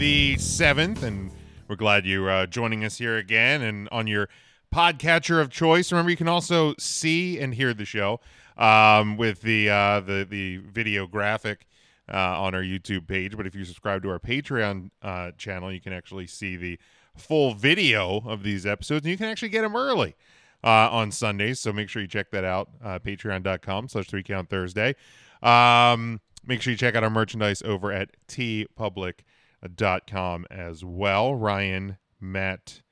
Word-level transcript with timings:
The 0.00 0.36
7th, 0.36 1.02
and 1.02 1.30
we're 1.68 1.76
glad 1.76 2.06
you're 2.06 2.30
uh, 2.30 2.46
joining 2.46 2.86
us 2.86 2.96
here 2.96 3.18
again 3.18 3.60
and 3.60 3.86
on 3.92 4.06
your 4.06 4.30
podcatcher 4.74 5.42
of 5.42 5.50
choice. 5.50 5.92
Remember, 5.92 6.10
you 6.10 6.16
can 6.16 6.26
also 6.26 6.74
see 6.78 7.38
and 7.38 7.54
hear 7.54 7.74
the 7.74 7.84
show 7.84 8.18
um, 8.56 9.18
with 9.18 9.42
the, 9.42 9.68
uh, 9.68 10.00
the, 10.00 10.26
the 10.26 10.56
video 10.56 11.06
graphic 11.06 11.66
uh, 12.10 12.16
on 12.16 12.54
our 12.54 12.62
YouTube 12.62 13.08
page. 13.08 13.36
But 13.36 13.46
if 13.46 13.54
you 13.54 13.66
subscribe 13.66 14.02
to 14.04 14.08
our 14.08 14.18
Patreon 14.18 14.90
uh, 15.02 15.32
channel, 15.32 15.70
you 15.70 15.82
can 15.82 15.92
actually 15.92 16.28
see 16.28 16.56
the 16.56 16.78
full 17.14 17.52
video 17.52 18.22
of 18.26 18.42
these 18.42 18.64
episodes, 18.64 19.04
and 19.04 19.10
you 19.10 19.18
can 19.18 19.26
actually 19.26 19.50
get 19.50 19.60
them 19.60 19.76
early 19.76 20.16
uh, 20.64 20.88
on 20.90 21.12
Sundays. 21.12 21.60
So 21.60 21.74
make 21.74 21.90
sure 21.90 22.00
you 22.00 22.08
check 22.08 22.30
that 22.30 22.44
out. 22.44 22.70
Uh, 22.82 22.98
Patreon.com 23.00 23.88
slash 23.88 24.06
three 24.06 24.22
count 24.22 24.48
Thursday. 24.48 24.96
Um, 25.42 26.22
make 26.46 26.62
sure 26.62 26.70
you 26.70 26.78
check 26.78 26.94
out 26.94 27.04
our 27.04 27.10
merchandise 27.10 27.60
over 27.60 27.92
at 27.92 28.12
teepublic.com 28.28 29.26
as 29.62 30.84
well. 30.84 31.34
Ryan, 31.34 31.98
Matt, 32.20 32.82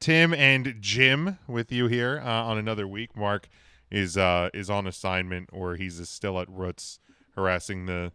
Tim, 0.00 0.34
and 0.34 0.76
Jim 0.80 1.38
with 1.46 1.72
you 1.72 1.86
here 1.86 2.20
uh, 2.24 2.44
on 2.44 2.58
another 2.58 2.86
week. 2.86 3.16
Mark 3.16 3.48
is 3.90 4.16
uh, 4.16 4.50
is 4.52 4.68
on 4.70 4.86
assignment, 4.86 5.50
or 5.52 5.76
he's 5.76 6.06
still 6.08 6.38
at 6.40 6.48
Roots 6.48 6.98
harassing 7.34 7.86
the 7.86 8.12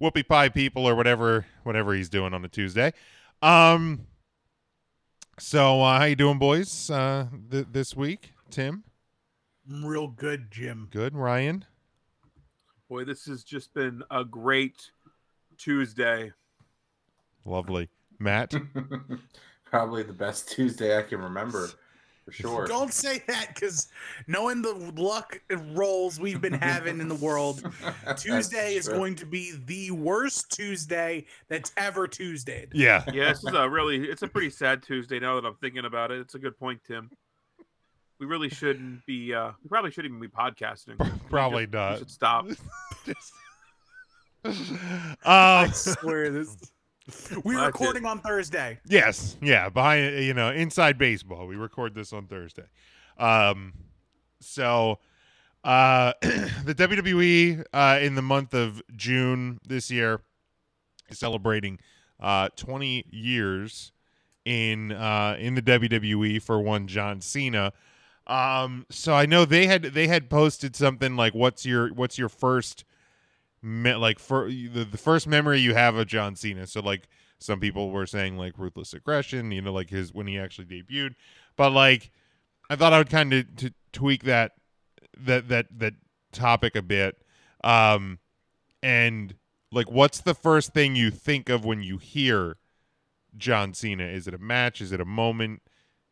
whoopie 0.00 0.26
pie 0.26 0.48
people 0.48 0.86
or 0.86 0.94
whatever 0.94 1.46
whatever 1.62 1.94
he's 1.94 2.08
doing 2.08 2.34
on 2.34 2.44
a 2.44 2.48
Tuesday. 2.48 2.92
Um, 3.40 4.06
so 5.38 5.82
uh, 5.82 5.98
how 5.98 6.04
you 6.04 6.16
doing, 6.16 6.38
boys? 6.38 6.90
Uh, 6.90 7.26
th- 7.50 7.66
this 7.70 7.96
week, 7.96 8.32
Tim. 8.50 8.84
I'm 9.68 9.84
real 9.84 10.08
good, 10.08 10.50
Jim. 10.50 10.88
Good, 10.90 11.14
Ryan. 11.14 11.64
Boy, 12.88 13.04
this 13.04 13.24
has 13.26 13.42
just 13.42 13.72
been 13.72 14.02
a 14.10 14.24
great 14.24 14.90
Tuesday. 15.56 16.32
Lovely, 17.44 17.88
Matt. 18.18 18.54
Probably 19.64 20.02
the 20.02 20.12
best 20.12 20.50
Tuesday 20.50 20.98
I 20.98 21.02
can 21.02 21.20
remember, 21.20 21.70
for 22.24 22.32
sure. 22.32 22.66
Don't 22.66 22.92
say 22.92 23.22
that 23.26 23.54
because 23.54 23.88
knowing 24.26 24.60
the 24.60 24.74
luck 24.96 25.40
and 25.50 25.76
rolls 25.76 26.20
we've 26.20 26.40
been 26.42 26.52
having 26.52 27.00
in 27.00 27.08
the 27.08 27.14
world, 27.14 27.62
Tuesday 28.18 28.74
is 28.74 28.84
true. 28.84 28.94
going 28.96 29.14
to 29.16 29.26
be 29.26 29.54
the 29.66 29.90
worst 29.92 30.50
Tuesday 30.52 31.24
that's 31.48 31.72
ever 31.78 32.06
Tuesday. 32.06 32.66
Yeah, 32.72 33.02
Yeah, 33.12 33.30
this 33.30 33.44
is 33.44 33.54
a 33.54 33.68
really 33.68 34.04
it's 34.10 34.22
a 34.22 34.28
pretty 34.28 34.50
sad 34.50 34.82
Tuesday 34.82 35.18
now 35.18 35.40
that 35.40 35.46
I'm 35.46 35.56
thinking 35.56 35.86
about 35.86 36.10
it. 36.10 36.20
It's 36.20 36.34
a 36.34 36.38
good 36.38 36.58
point, 36.58 36.80
Tim. 36.86 37.10
We 38.20 38.26
really 38.26 38.50
shouldn't 38.50 39.04
be 39.06 39.32
uh 39.34 39.52
we 39.62 39.68
probably 39.68 39.90
shouldn't 39.90 40.14
even 40.14 40.20
be 40.20 40.28
podcasting. 40.28 40.98
We 41.02 41.10
Probably 41.30 41.66
just- 41.66 41.72
not. 41.72 41.92
We 41.92 41.98
should 41.98 42.10
stop. 42.10 42.46
I 45.24 45.64
um, 45.66 45.72
swear 45.72 46.30
this. 46.30 46.56
We're 47.44 47.56
That's 47.56 47.66
recording 47.66 48.06
on 48.06 48.20
Thursday. 48.20 48.78
yes, 48.86 49.36
yeah. 49.42 49.68
Behind 49.68 50.24
you 50.24 50.34
know, 50.34 50.50
inside 50.50 50.98
baseball. 50.98 51.46
We 51.46 51.56
record 51.56 51.94
this 51.94 52.12
on 52.12 52.26
Thursday. 52.26 52.66
Um, 53.18 53.72
so 54.40 54.98
uh, 55.64 56.12
the 56.22 56.74
WWE 56.76 57.64
uh, 57.72 57.98
in 58.00 58.14
the 58.14 58.22
month 58.22 58.54
of 58.54 58.82
June 58.94 59.58
this 59.66 59.90
year 59.90 60.20
is 61.08 61.18
celebrating 61.18 61.78
uh 62.20 62.48
20 62.54 63.06
years 63.10 63.90
in 64.44 64.92
uh 64.92 65.36
in 65.40 65.56
the 65.56 65.62
WWE 65.62 66.40
for 66.40 66.60
one 66.60 66.86
John 66.86 67.20
Cena. 67.20 67.72
Um 68.28 68.86
so 68.90 69.12
I 69.14 69.26
know 69.26 69.44
they 69.44 69.66
had 69.66 69.82
they 69.82 70.06
had 70.06 70.30
posted 70.30 70.76
something 70.76 71.16
like 71.16 71.34
what's 71.34 71.66
your 71.66 71.92
what's 71.92 72.18
your 72.18 72.28
first 72.28 72.84
me- 73.62 73.94
like 73.94 74.18
for 74.18 74.48
the, 74.48 74.84
the 74.84 74.98
first 74.98 75.26
memory 75.26 75.60
you 75.60 75.74
have 75.74 75.94
of 75.94 76.06
John 76.06 76.36
Cena. 76.36 76.66
So 76.66 76.80
like 76.80 77.08
some 77.38 77.60
people 77.60 77.90
were 77.90 78.06
saying 78.06 78.36
like 78.36 78.58
ruthless 78.58 78.92
aggression, 78.92 79.52
you 79.52 79.62
know, 79.62 79.72
like 79.72 79.90
his 79.90 80.12
when 80.12 80.26
he 80.26 80.38
actually 80.38 80.66
debuted. 80.66 81.14
But 81.56 81.72
like 81.72 82.10
I 82.68 82.76
thought 82.76 82.92
I 82.92 82.98
would 82.98 83.10
kind 83.10 83.32
of 83.32 83.46
tweak 83.92 84.24
that 84.24 84.52
that 85.16 85.48
that 85.48 85.66
that 85.78 85.94
topic 86.32 86.76
a 86.76 86.82
bit. 86.82 87.16
Um 87.62 88.18
and 88.82 89.34
like 89.70 89.90
what's 89.90 90.20
the 90.20 90.34
first 90.34 90.72
thing 90.72 90.96
you 90.96 91.10
think 91.10 91.48
of 91.48 91.64
when 91.64 91.82
you 91.82 91.98
hear 91.98 92.56
John 93.36 93.74
Cena? 93.74 94.04
Is 94.04 94.26
it 94.26 94.34
a 94.34 94.38
match? 94.38 94.80
Is 94.80 94.92
it 94.92 95.00
a 95.00 95.04
moment? 95.04 95.62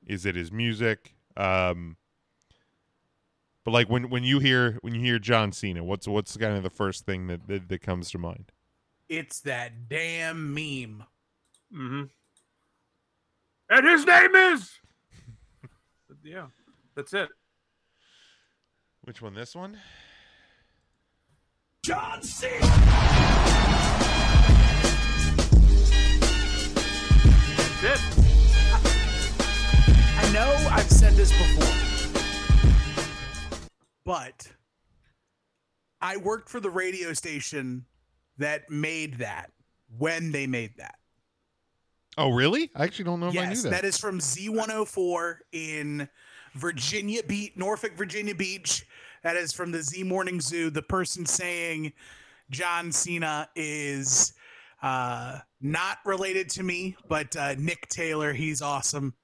Is 0.06 0.24
it 0.24 0.36
his 0.36 0.52
music? 0.52 1.14
Um 1.36 1.96
but 3.64 3.72
like 3.72 3.88
when 3.88 4.10
when 4.10 4.24
you 4.24 4.38
hear 4.38 4.78
when 4.82 4.94
you 4.94 5.00
hear 5.00 5.18
John 5.18 5.52
Cena, 5.52 5.84
what's 5.84 6.06
what's 6.08 6.36
kind 6.36 6.56
of 6.56 6.62
the 6.62 6.70
first 6.70 7.04
thing 7.06 7.26
that 7.28 7.46
that, 7.48 7.68
that 7.68 7.82
comes 7.82 8.10
to 8.10 8.18
mind? 8.18 8.52
It's 9.08 9.40
that 9.40 9.88
damn 9.88 10.54
meme. 10.54 11.04
hmm 11.72 12.02
And 13.68 13.86
his 13.86 14.06
name 14.06 14.34
is 14.34 14.70
Yeah, 16.22 16.46
that's 16.94 17.12
it. 17.14 17.28
Which 19.02 19.20
one? 19.22 19.34
This 19.34 19.54
one? 19.56 19.78
John 21.82 22.22
Cena. 22.22 22.66
That's 27.82 27.84
it. 27.84 28.00
I 30.18 30.32
know 30.32 30.54
I've 30.70 30.90
said 30.90 31.14
this 31.14 31.32
before, 31.32 31.64
but 34.04 34.48
I 36.00 36.16
worked 36.16 36.48
for 36.48 36.60
the 36.60 36.70
radio 36.70 37.12
station 37.12 37.84
that 38.38 38.70
made 38.70 39.18
that 39.18 39.50
when 39.98 40.32
they 40.32 40.46
made 40.46 40.72
that. 40.78 40.96
Oh, 42.18 42.30
really? 42.30 42.70
I 42.74 42.84
actually 42.84 43.04
don't 43.04 43.20
know 43.20 43.28
if 43.28 43.36
I 43.36 43.44
knew 43.44 43.50
yes, 43.50 43.62
that. 43.62 43.70
that 43.70 43.84
is 43.84 43.96
from 43.96 44.18
Z104 44.18 45.36
in 45.52 46.08
Virginia 46.54 47.22
Beach, 47.22 47.52
Norfolk, 47.56 47.92
Virginia 47.96 48.34
Beach. 48.34 48.84
That 49.22 49.36
is 49.36 49.52
from 49.52 49.70
the 49.70 49.82
Z 49.82 50.02
Morning 50.02 50.40
Zoo. 50.40 50.70
The 50.70 50.82
person 50.82 51.24
saying 51.24 51.92
John 52.50 52.90
Cena 52.90 53.48
is 53.54 54.32
uh, 54.82 55.38
not 55.60 55.98
related 56.04 56.48
to 56.50 56.62
me, 56.62 56.96
but 57.08 57.36
uh, 57.36 57.54
Nick 57.58 57.88
Taylor, 57.88 58.32
he's 58.32 58.60
awesome. 58.62 59.14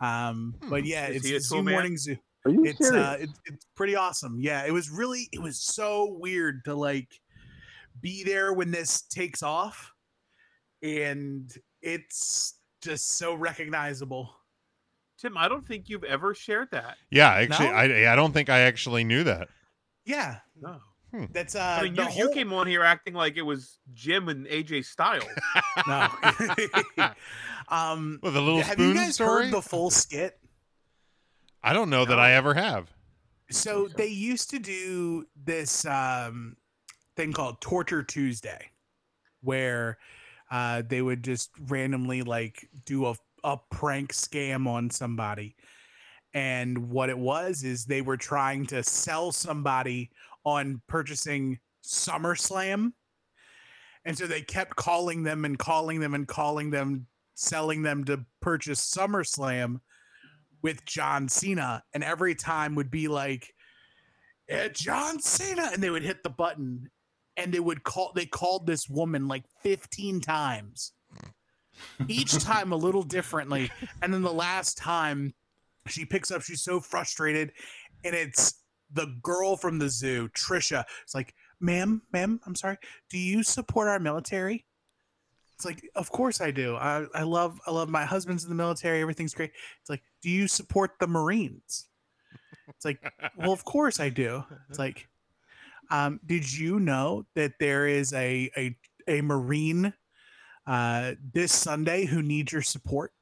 Um, 0.00 0.54
but 0.70 0.84
yeah, 0.84 1.08
Is 1.08 1.24
it's 1.24 1.48
the 1.48 1.56
Z? 1.56 1.62
Morning 1.62 1.96
Zoo. 1.96 2.16
Are 2.48 2.52
you 2.52 2.64
It's 2.64 2.90
uh, 2.90 3.18
it, 3.20 3.30
it's 3.44 3.66
pretty 3.76 3.94
awesome. 3.94 4.38
Yeah, 4.40 4.64
it 4.64 4.72
was 4.72 4.88
really, 4.90 5.28
it 5.32 5.40
was 5.42 5.58
so 5.58 6.16
weird 6.18 6.64
to 6.64 6.74
like 6.74 7.20
be 8.00 8.24
there 8.24 8.52
when 8.54 8.70
this 8.70 9.02
takes 9.02 9.42
off, 9.42 9.92
and 10.82 11.52
it's 11.82 12.54
just 12.82 13.16
so 13.18 13.34
recognizable. 13.34 14.34
Tim, 15.20 15.36
I 15.36 15.48
don't 15.48 15.66
think 15.66 15.88
you've 15.88 16.04
ever 16.04 16.32
shared 16.34 16.68
that. 16.70 16.96
yeah, 17.10 17.28
actually, 17.30 17.66
No? 17.68 17.74
I 17.74 18.12
I 18.12 18.16
don't 18.16 18.32
think 18.32 18.48
I 18.48 18.60
actually 18.60 19.04
knew 19.04 19.24
that. 19.24 19.48
Yeah, 20.06 20.36
No. 20.58 20.78
that's 21.32 21.54
uh. 21.54 21.78
I 21.80 21.82
mean, 21.82 21.94
the 21.94 22.04
you, 22.04 22.28
you 22.28 22.30
came 22.32 22.52
on 22.52 22.66
here 22.66 22.82
acting 22.82 23.14
like 23.14 23.36
it 23.36 23.42
was 23.42 23.78
Jim 23.92 24.28
and 24.28 24.46
AJ 24.46 24.84
Styles. 24.86 25.24
No. 25.86 26.08
um, 27.68 28.18
Well, 28.22 28.32
the 28.32 28.40
little 28.40 28.62
have 28.62 28.72
spoon 28.72 28.88
you 28.88 28.94
guys 28.94 29.14
story. 29.16 29.44
heard 29.44 29.52
the 29.54 29.62
full 29.62 29.90
skit? 29.90 30.38
I 31.68 31.74
don't 31.74 31.90
know 31.90 32.06
that 32.06 32.18
I 32.18 32.32
ever 32.32 32.54
have. 32.54 32.90
So 33.50 33.88
they 33.88 34.06
used 34.06 34.48
to 34.50 34.58
do 34.58 35.26
this 35.44 35.84
um, 35.84 36.56
thing 37.14 37.34
called 37.34 37.60
Torture 37.60 38.02
Tuesday, 38.02 38.70
where 39.42 39.98
uh, 40.50 40.80
they 40.88 41.02
would 41.02 41.22
just 41.22 41.50
randomly 41.68 42.22
like 42.22 42.66
do 42.86 43.04
a, 43.04 43.14
a 43.44 43.58
prank 43.70 44.14
scam 44.14 44.66
on 44.66 44.88
somebody. 44.88 45.56
And 46.32 46.88
what 46.88 47.10
it 47.10 47.18
was 47.18 47.64
is 47.64 47.84
they 47.84 48.00
were 48.00 48.16
trying 48.16 48.64
to 48.68 48.82
sell 48.82 49.30
somebody 49.30 50.10
on 50.44 50.80
purchasing 50.88 51.58
SummerSlam. 51.84 52.92
And 54.06 54.16
so 54.16 54.26
they 54.26 54.40
kept 54.40 54.74
calling 54.74 55.22
them 55.22 55.44
and 55.44 55.58
calling 55.58 56.00
them 56.00 56.14
and 56.14 56.26
calling 56.26 56.70
them, 56.70 57.08
selling 57.34 57.82
them 57.82 58.04
to 58.04 58.24
purchase 58.40 58.80
SummerSlam 58.90 59.80
with 60.62 60.84
John 60.84 61.28
Cena. 61.28 61.82
And 61.94 62.02
every 62.02 62.34
time 62.34 62.74
would 62.74 62.90
be 62.90 63.08
like, 63.08 63.54
"Eh, 64.48 64.68
John 64.68 65.20
Cena. 65.20 65.70
And 65.72 65.82
they 65.82 65.90
would 65.90 66.02
hit 66.02 66.22
the 66.22 66.30
button 66.30 66.90
and 67.38 67.54
they 67.54 67.60
would 67.60 67.84
call, 67.84 68.12
they 68.14 68.26
called 68.26 68.66
this 68.66 68.88
woman 68.88 69.28
like 69.28 69.44
15 69.62 70.20
times, 70.20 70.92
each 72.08 72.36
time 72.44 72.72
a 72.72 72.76
little 72.76 73.04
differently. 73.04 73.70
And 74.02 74.12
then 74.12 74.22
the 74.22 74.32
last 74.32 74.76
time 74.76 75.32
she 75.86 76.04
picks 76.04 76.30
up, 76.30 76.42
she's 76.42 76.62
so 76.62 76.80
frustrated. 76.80 77.52
And 78.04 78.14
it's 78.14 78.62
the 78.92 79.14
girl 79.22 79.56
from 79.56 79.78
the 79.78 79.88
zoo, 79.88 80.28
Trisha. 80.30 80.84
It's 81.04 81.14
like, 81.14 81.32
ma'am, 81.60 82.02
ma'am, 82.12 82.40
I'm 82.44 82.56
sorry. 82.56 82.76
Do 83.08 83.18
you 83.18 83.42
support 83.44 83.88
our 83.88 84.00
military? 84.00 84.66
It's 85.54 85.64
like, 85.64 85.88
of 85.94 86.10
course 86.10 86.40
I 86.40 86.50
do. 86.50 86.76
I, 86.76 87.06
I 87.14 87.22
love 87.22 87.60
I 87.66 87.72
love 87.72 87.88
my 87.88 88.04
husband's 88.04 88.44
in 88.44 88.48
the 88.48 88.54
military. 88.54 89.00
Everything's 89.00 89.34
great. 89.34 89.50
It's 89.80 89.90
like, 89.90 90.02
do 90.22 90.30
you 90.30 90.48
support 90.48 90.92
the 91.00 91.06
Marines? 91.06 91.86
It's 92.68 92.84
like, 92.84 93.00
well, 93.36 93.52
of 93.52 93.64
course 93.64 93.98
I 93.98 94.08
do. 94.08 94.44
It's 94.68 94.78
like, 94.78 95.08
um, 95.90 96.20
did 96.26 96.52
you 96.52 96.78
know 96.80 97.24
that 97.34 97.52
there 97.58 97.86
is 97.86 98.12
a 98.12 98.50
a 98.56 98.76
a 99.08 99.22
Marine 99.22 99.92
uh, 100.66 101.14
this 101.32 101.50
Sunday 101.52 102.04
who 102.04 102.22
needs 102.22 102.52
your 102.52 102.62
support. 102.62 103.12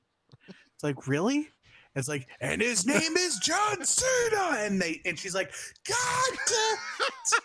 It's 0.48 0.82
like, 0.82 1.06
really? 1.06 1.48
It's 1.94 2.08
like, 2.08 2.28
and 2.40 2.60
his 2.60 2.84
name 2.84 3.16
is 3.16 3.38
John 3.38 3.84
Cena. 3.84 4.56
And 4.58 4.82
they 4.82 5.00
and 5.06 5.18
she's 5.18 5.34
like, 5.34 5.52
God 5.88 6.38
damn 6.48 7.40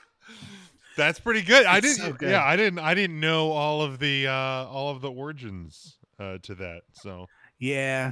That's 0.98 1.20
pretty 1.20 1.42
good. 1.42 1.66
I 1.66 1.80
didn't. 1.80 1.98
so 1.98 2.12
good. 2.12 2.32
yeah, 2.32 2.44
I 2.44 2.58
didn't. 2.58 2.80
I 2.80 2.94
didn't 2.94 3.20
know 3.20 3.52
all 3.52 3.82
of 3.82 4.00
the 4.00 4.28
uh, 4.28 4.34
all 4.34 4.90
of 4.90 5.02
the 5.02 5.10
origins 5.10 5.98
uh, 6.20 6.40
to 6.44 6.56
that. 6.56 6.82
So 6.94 7.28
Yeah. 7.60 8.12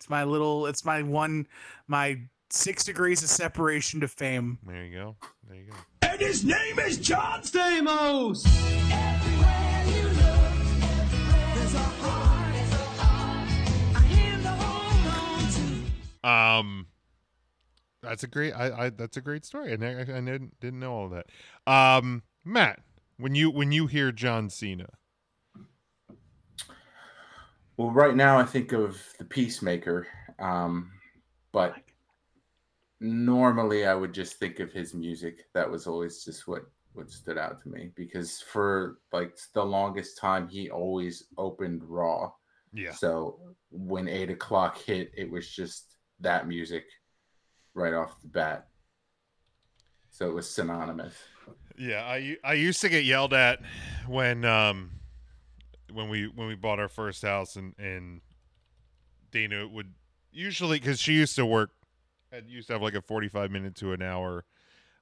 It's 0.00 0.08
my 0.08 0.24
little 0.24 0.64
it's 0.66 0.82
my 0.82 1.02
one 1.02 1.46
my 1.86 2.22
six 2.48 2.84
degrees 2.84 3.22
of 3.22 3.28
separation 3.28 4.00
to 4.00 4.08
fame. 4.08 4.58
there 4.66 4.82
you 4.82 4.96
go. 4.96 5.16
There 5.46 5.58
you 5.58 5.64
go. 5.70 5.76
And 6.00 6.18
his 6.18 6.42
name 6.42 6.78
is 6.78 6.96
John 6.96 7.42
Stamos. 7.42 8.44
Look, 8.46 8.52
there's 11.54 11.74
a 11.74 11.78
heart, 11.78 12.54
there's 12.54 12.72
a 12.72 12.76
heart, 12.98 13.48
a 13.94 13.98
hand 14.00 14.42
to 14.42 14.48
hold 14.48 15.06
on 15.12 15.52
to. 16.22 16.28
Um, 16.28 16.86
that's 18.02 18.22
a 18.22 18.26
great. 18.26 18.52
I, 18.54 18.86
I 18.86 18.88
that's 18.88 19.18
a 19.18 19.20
great 19.20 19.44
story. 19.44 19.74
I, 19.74 19.76
ne- 19.76 20.00
I 20.00 20.04
didn't 20.04 20.58
didn't 20.60 20.80
know 20.80 20.94
all 20.94 21.10
that. 21.10 21.26
Um, 21.70 22.22
Matt, 22.42 22.80
when 23.18 23.34
you 23.34 23.50
when 23.50 23.70
you 23.70 23.86
hear 23.86 24.12
John 24.12 24.48
Cena, 24.48 24.88
Well, 27.80 27.92
right 27.92 28.14
now 28.14 28.38
I 28.38 28.44
think 28.44 28.72
of 28.72 29.02
the 29.18 29.24
Peacemaker, 29.24 30.06
um, 30.38 30.90
but 31.50 31.76
normally 33.00 33.86
I 33.86 33.94
would 33.94 34.12
just 34.12 34.34
think 34.34 34.60
of 34.60 34.70
his 34.70 34.92
music. 34.92 35.46
That 35.54 35.70
was 35.70 35.86
always 35.86 36.22
just 36.22 36.46
what 36.46 36.64
what 36.92 37.10
stood 37.10 37.38
out 37.38 37.62
to 37.62 37.70
me 37.70 37.90
because 37.96 38.42
for 38.42 38.98
like 39.14 39.38
the 39.54 39.64
longest 39.64 40.18
time 40.18 40.46
he 40.46 40.68
always 40.68 41.24
opened 41.38 41.82
Raw. 41.82 42.30
yeah, 42.74 42.92
So 42.92 43.40
when 43.70 44.08
eight 44.08 44.28
o'clock 44.28 44.76
hit, 44.76 45.10
it 45.16 45.30
was 45.30 45.48
just 45.48 45.94
that 46.20 46.46
music 46.46 46.84
right 47.72 47.94
off 47.94 48.20
the 48.20 48.28
bat. 48.28 48.68
So 50.10 50.28
it 50.28 50.34
was 50.34 50.50
synonymous. 50.50 51.14
yeah. 51.78 52.02
I 52.02 52.36
I 52.44 52.52
used 52.52 52.82
to 52.82 52.90
get 52.90 53.06
yelled 53.06 53.32
at 53.32 53.62
when 54.06 54.44
um 54.44 54.99
when 55.92 56.08
we 56.08 56.26
when 56.26 56.48
we 56.48 56.54
bought 56.54 56.78
our 56.78 56.88
first 56.88 57.22
house 57.22 57.56
and 57.56 57.74
and 57.78 58.20
Dana 59.30 59.66
would 59.68 59.94
usually 60.32 60.78
because 60.78 61.00
she 61.00 61.12
used 61.12 61.36
to 61.36 61.46
work 61.46 61.70
had 62.32 62.48
used 62.48 62.68
to 62.68 62.74
have 62.74 62.82
like 62.82 62.94
a 62.94 63.02
45 63.02 63.50
minute 63.50 63.74
to 63.76 63.92
an 63.92 64.02
hour 64.02 64.44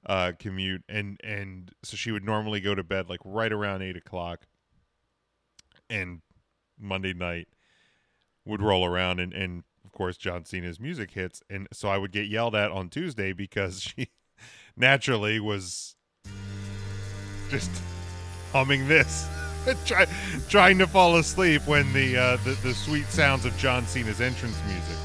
uh 0.05 0.31
commute 0.39 0.83
and 0.87 1.19
and 1.23 1.71
so 1.83 1.95
she 1.95 2.11
would 2.11 2.23
normally 2.23 2.61
go 2.61 2.73
to 2.73 2.83
bed 2.83 3.09
like 3.09 3.19
right 3.25 3.51
around 3.51 3.81
eight 3.81 3.97
o'clock 3.97 4.47
and 5.89 6.21
monday 6.79 7.13
night 7.13 7.47
would 8.45 8.61
roll 8.61 8.85
around 8.85 9.19
and 9.19 9.33
and 9.33 9.63
of 9.85 9.91
course 9.91 10.17
john 10.17 10.45
cena's 10.45 10.79
music 10.79 11.11
hits. 11.11 11.43
And 11.49 11.67
so 11.73 11.89
i 11.89 11.97
would 11.97 12.11
get 12.11 12.27
yelled 12.27 12.55
at 12.55 12.71
on 12.71 12.89
tuesday 12.89 13.33
because 13.33 13.81
she 13.97 14.07
naturally 14.77 15.39
was 15.39 15.95
just 17.49 17.71
humming 18.51 18.87
this 18.87 19.27
Try, 19.85 20.05
trying 20.49 20.77
to 20.79 20.87
fall 20.87 21.17
asleep 21.17 21.65
when 21.67 21.91
the, 21.93 22.17
uh, 22.17 22.37
the 22.37 22.51
the 22.63 22.73
sweet 22.73 23.05
sounds 23.07 23.45
of 23.45 23.55
john 23.57 23.85
cena's 23.85 24.21
entrance 24.21 24.57
music 24.67 24.95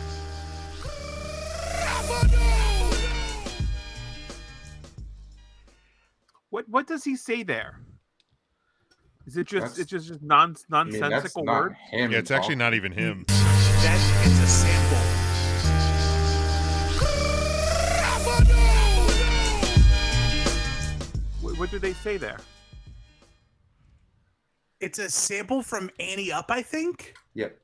What 6.50 6.68
what 6.68 6.86
does 6.86 7.04
he 7.04 7.16
say 7.16 7.42
there? 7.42 7.80
Is 9.26 9.36
it 9.36 9.46
just 9.46 9.62
That's- 9.62 9.78
it's 9.78 9.90
just, 9.90 10.08
just 10.08 10.22
non 10.22 10.54
I 10.70 10.84
mean, 10.84 10.92
that's 11.00 11.10
nonsensical 11.10 11.44
not 11.44 11.62
word? 11.62 11.76
him. 11.90 12.12
yeah 12.12 12.18
it's 12.18 12.30
actually 12.30 12.56
not 12.56 12.74
even 12.74 12.92
him 12.92 13.24
That 13.26 14.26
is 14.26 14.32
it's 14.32 14.40
a 14.40 14.46
sample. 14.46 16.14
What, 21.40 21.58
what 21.58 21.70
do 21.70 21.78
they 21.78 21.92
say 21.92 22.16
there? 22.16 22.38
It's 24.84 24.98
a 24.98 25.08
sample 25.08 25.62
from 25.62 25.88
Ante 25.98 26.30
Up, 26.30 26.50
I 26.50 26.60
think. 26.60 27.14
Yep. 27.34 27.58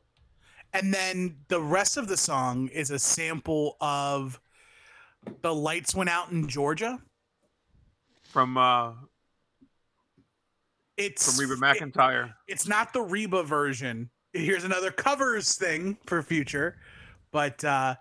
And 0.73 0.95
then 0.95 1.37
the 1.49 1.61
rest 1.61 1.97
of 1.99 2.09
the 2.09 2.17
song 2.17 2.69
is 2.69 2.91
a 2.91 2.99
sample 2.99 3.77
of 3.81 4.41
The 5.43 5.55
Lights 5.55 5.95
Went 5.95 6.09
Out 6.09 6.31
in 6.33 6.49
Georgia. 6.49 6.99
From 8.23 8.57
uh 8.57 8.93
It's 10.97 11.37
from 11.37 11.49
Reba 11.51 11.55
it- 11.55 11.93
McEntire. 11.93 12.33
it's 12.49 12.67
not 12.67 12.93
the 12.93 13.03
Reba 13.03 13.43
version. 13.43 14.09
Here's 14.33 14.65
another 14.65 14.91
covers 14.91 15.57
thing 15.57 15.99
for 16.07 16.23
future. 16.23 16.77
But 17.33 17.63
uh 17.65 17.97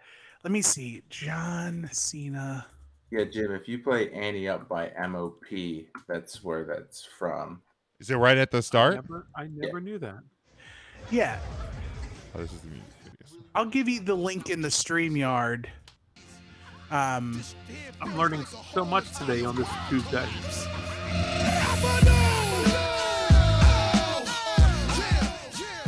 let 0.45 0.51
me 0.53 0.61
see. 0.61 1.01
John 1.09 1.89
Cena. 1.91 2.65
Yeah, 3.11 3.25
Jim, 3.25 3.51
if 3.51 3.67
you 3.67 3.79
play 3.79 4.11
Ante 4.13 4.47
Up 4.47 4.69
by 4.69 4.91
MOP, 5.09 5.87
that's 6.07 6.41
where 6.43 6.63
that's 6.63 7.03
from. 7.03 7.61
Is 7.99 8.09
it 8.09 8.15
right 8.15 8.37
at 8.37 8.49
the 8.51 8.57
I 8.57 8.61
start 8.61 8.95
never, 8.95 9.27
I 9.35 9.47
never 9.47 9.81
knew 9.81 9.97
that. 9.99 10.19
Yeah. 11.11 11.37
oh, 12.33 12.39
this 12.39 12.53
is 12.53 12.61
the 12.61 12.67
music 12.69 12.85
video. 13.03 13.43
I'll 13.55 13.65
give 13.65 13.89
you 13.89 13.99
the 13.99 14.15
link 14.15 14.49
in 14.49 14.61
the 14.61 14.69
StreamYard. 14.69 15.65
Um 16.91 17.41
I'm 18.01 18.17
learning 18.17 18.45
so 18.73 18.85
much 18.85 19.11
today 19.17 19.43
on 19.43 19.55
this 19.55 19.67
Tuesday. 19.89 20.27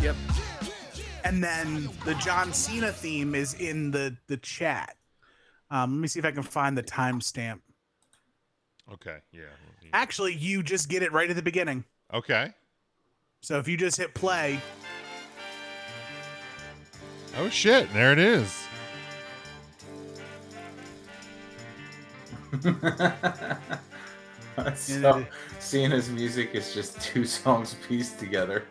Yep. 0.02 0.16
And 1.24 1.42
then 1.42 1.90
the 2.04 2.16
John 2.16 2.52
Cena 2.52 2.92
theme 2.92 3.36
is 3.36 3.54
in 3.54 3.92
the 3.92 4.18
the 4.28 4.38
chat. 4.38 4.98
Um, 5.70 5.94
let 5.94 6.02
me 6.02 6.08
see 6.10 6.20
if 6.20 6.26
I 6.26 6.32
can 6.32 6.44
find 6.44 6.78
the 6.78 6.84
timestamp. 6.84 7.62
okay 8.92 9.20
yeah 9.32 9.44
Actually, 9.94 10.36
you 10.36 10.64
just 10.64 10.90
get 10.90 11.04
it 11.04 11.12
right 11.12 11.30
at 11.30 11.36
the 11.36 11.42
beginning. 11.42 11.86
Okay 12.14 12.52
So 13.42 13.58
if 13.60 13.68
you 13.68 13.78
just 13.78 13.98
hit 13.98 14.14
play, 14.14 14.60
oh 17.38 17.50
shit 17.50 17.92
there 17.94 18.12
it 18.12 18.20
is 18.20 18.66
so, 24.76 25.26
Cena's 25.60 26.10
music 26.10 26.52
is 26.54 26.74
just 26.74 27.00
two 27.02 27.26
songs 27.26 27.76
pieced 27.88 28.20
together. 28.20 28.66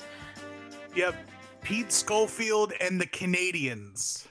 yep, 0.95 1.15
Pete 1.63 1.93
Schofield 1.93 2.73
and 2.81 3.01
the 3.01 3.07
Canadians. 3.07 4.27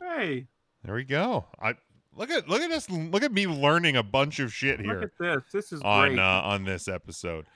Hey, 0.00 0.46
There 0.84 0.94
we 0.94 1.04
go. 1.04 1.46
I 1.60 1.74
look 2.14 2.30
at 2.30 2.48
look 2.48 2.60
at 2.60 2.70
us 2.70 2.90
look 2.90 3.22
at 3.22 3.32
me 3.32 3.46
learning 3.46 3.96
a 3.96 4.02
bunch 4.02 4.38
of 4.40 4.52
shit 4.52 4.80
here. 4.80 5.00
look 5.00 5.04
at 5.04 5.10
this. 5.18 5.42
This 5.52 5.72
is 5.72 5.80
on 5.82 6.08
great. 6.08 6.18
uh, 6.18 6.42
on 6.44 6.64
this 6.64 6.88
episode. 6.88 7.46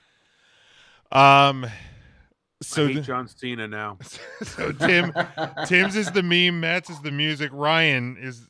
Um 1.12 1.66
so 2.62 2.86
th- 2.86 3.04
John 3.04 3.26
Cena 3.28 3.66
now. 3.66 3.98
so 4.42 4.72
Tim 4.72 5.12
Tim's 5.66 5.96
is 5.96 6.10
the 6.12 6.22
meme, 6.22 6.60
Matt's 6.60 6.90
is 6.90 7.00
the 7.00 7.10
music, 7.10 7.50
Ryan 7.52 8.16
is 8.16 8.48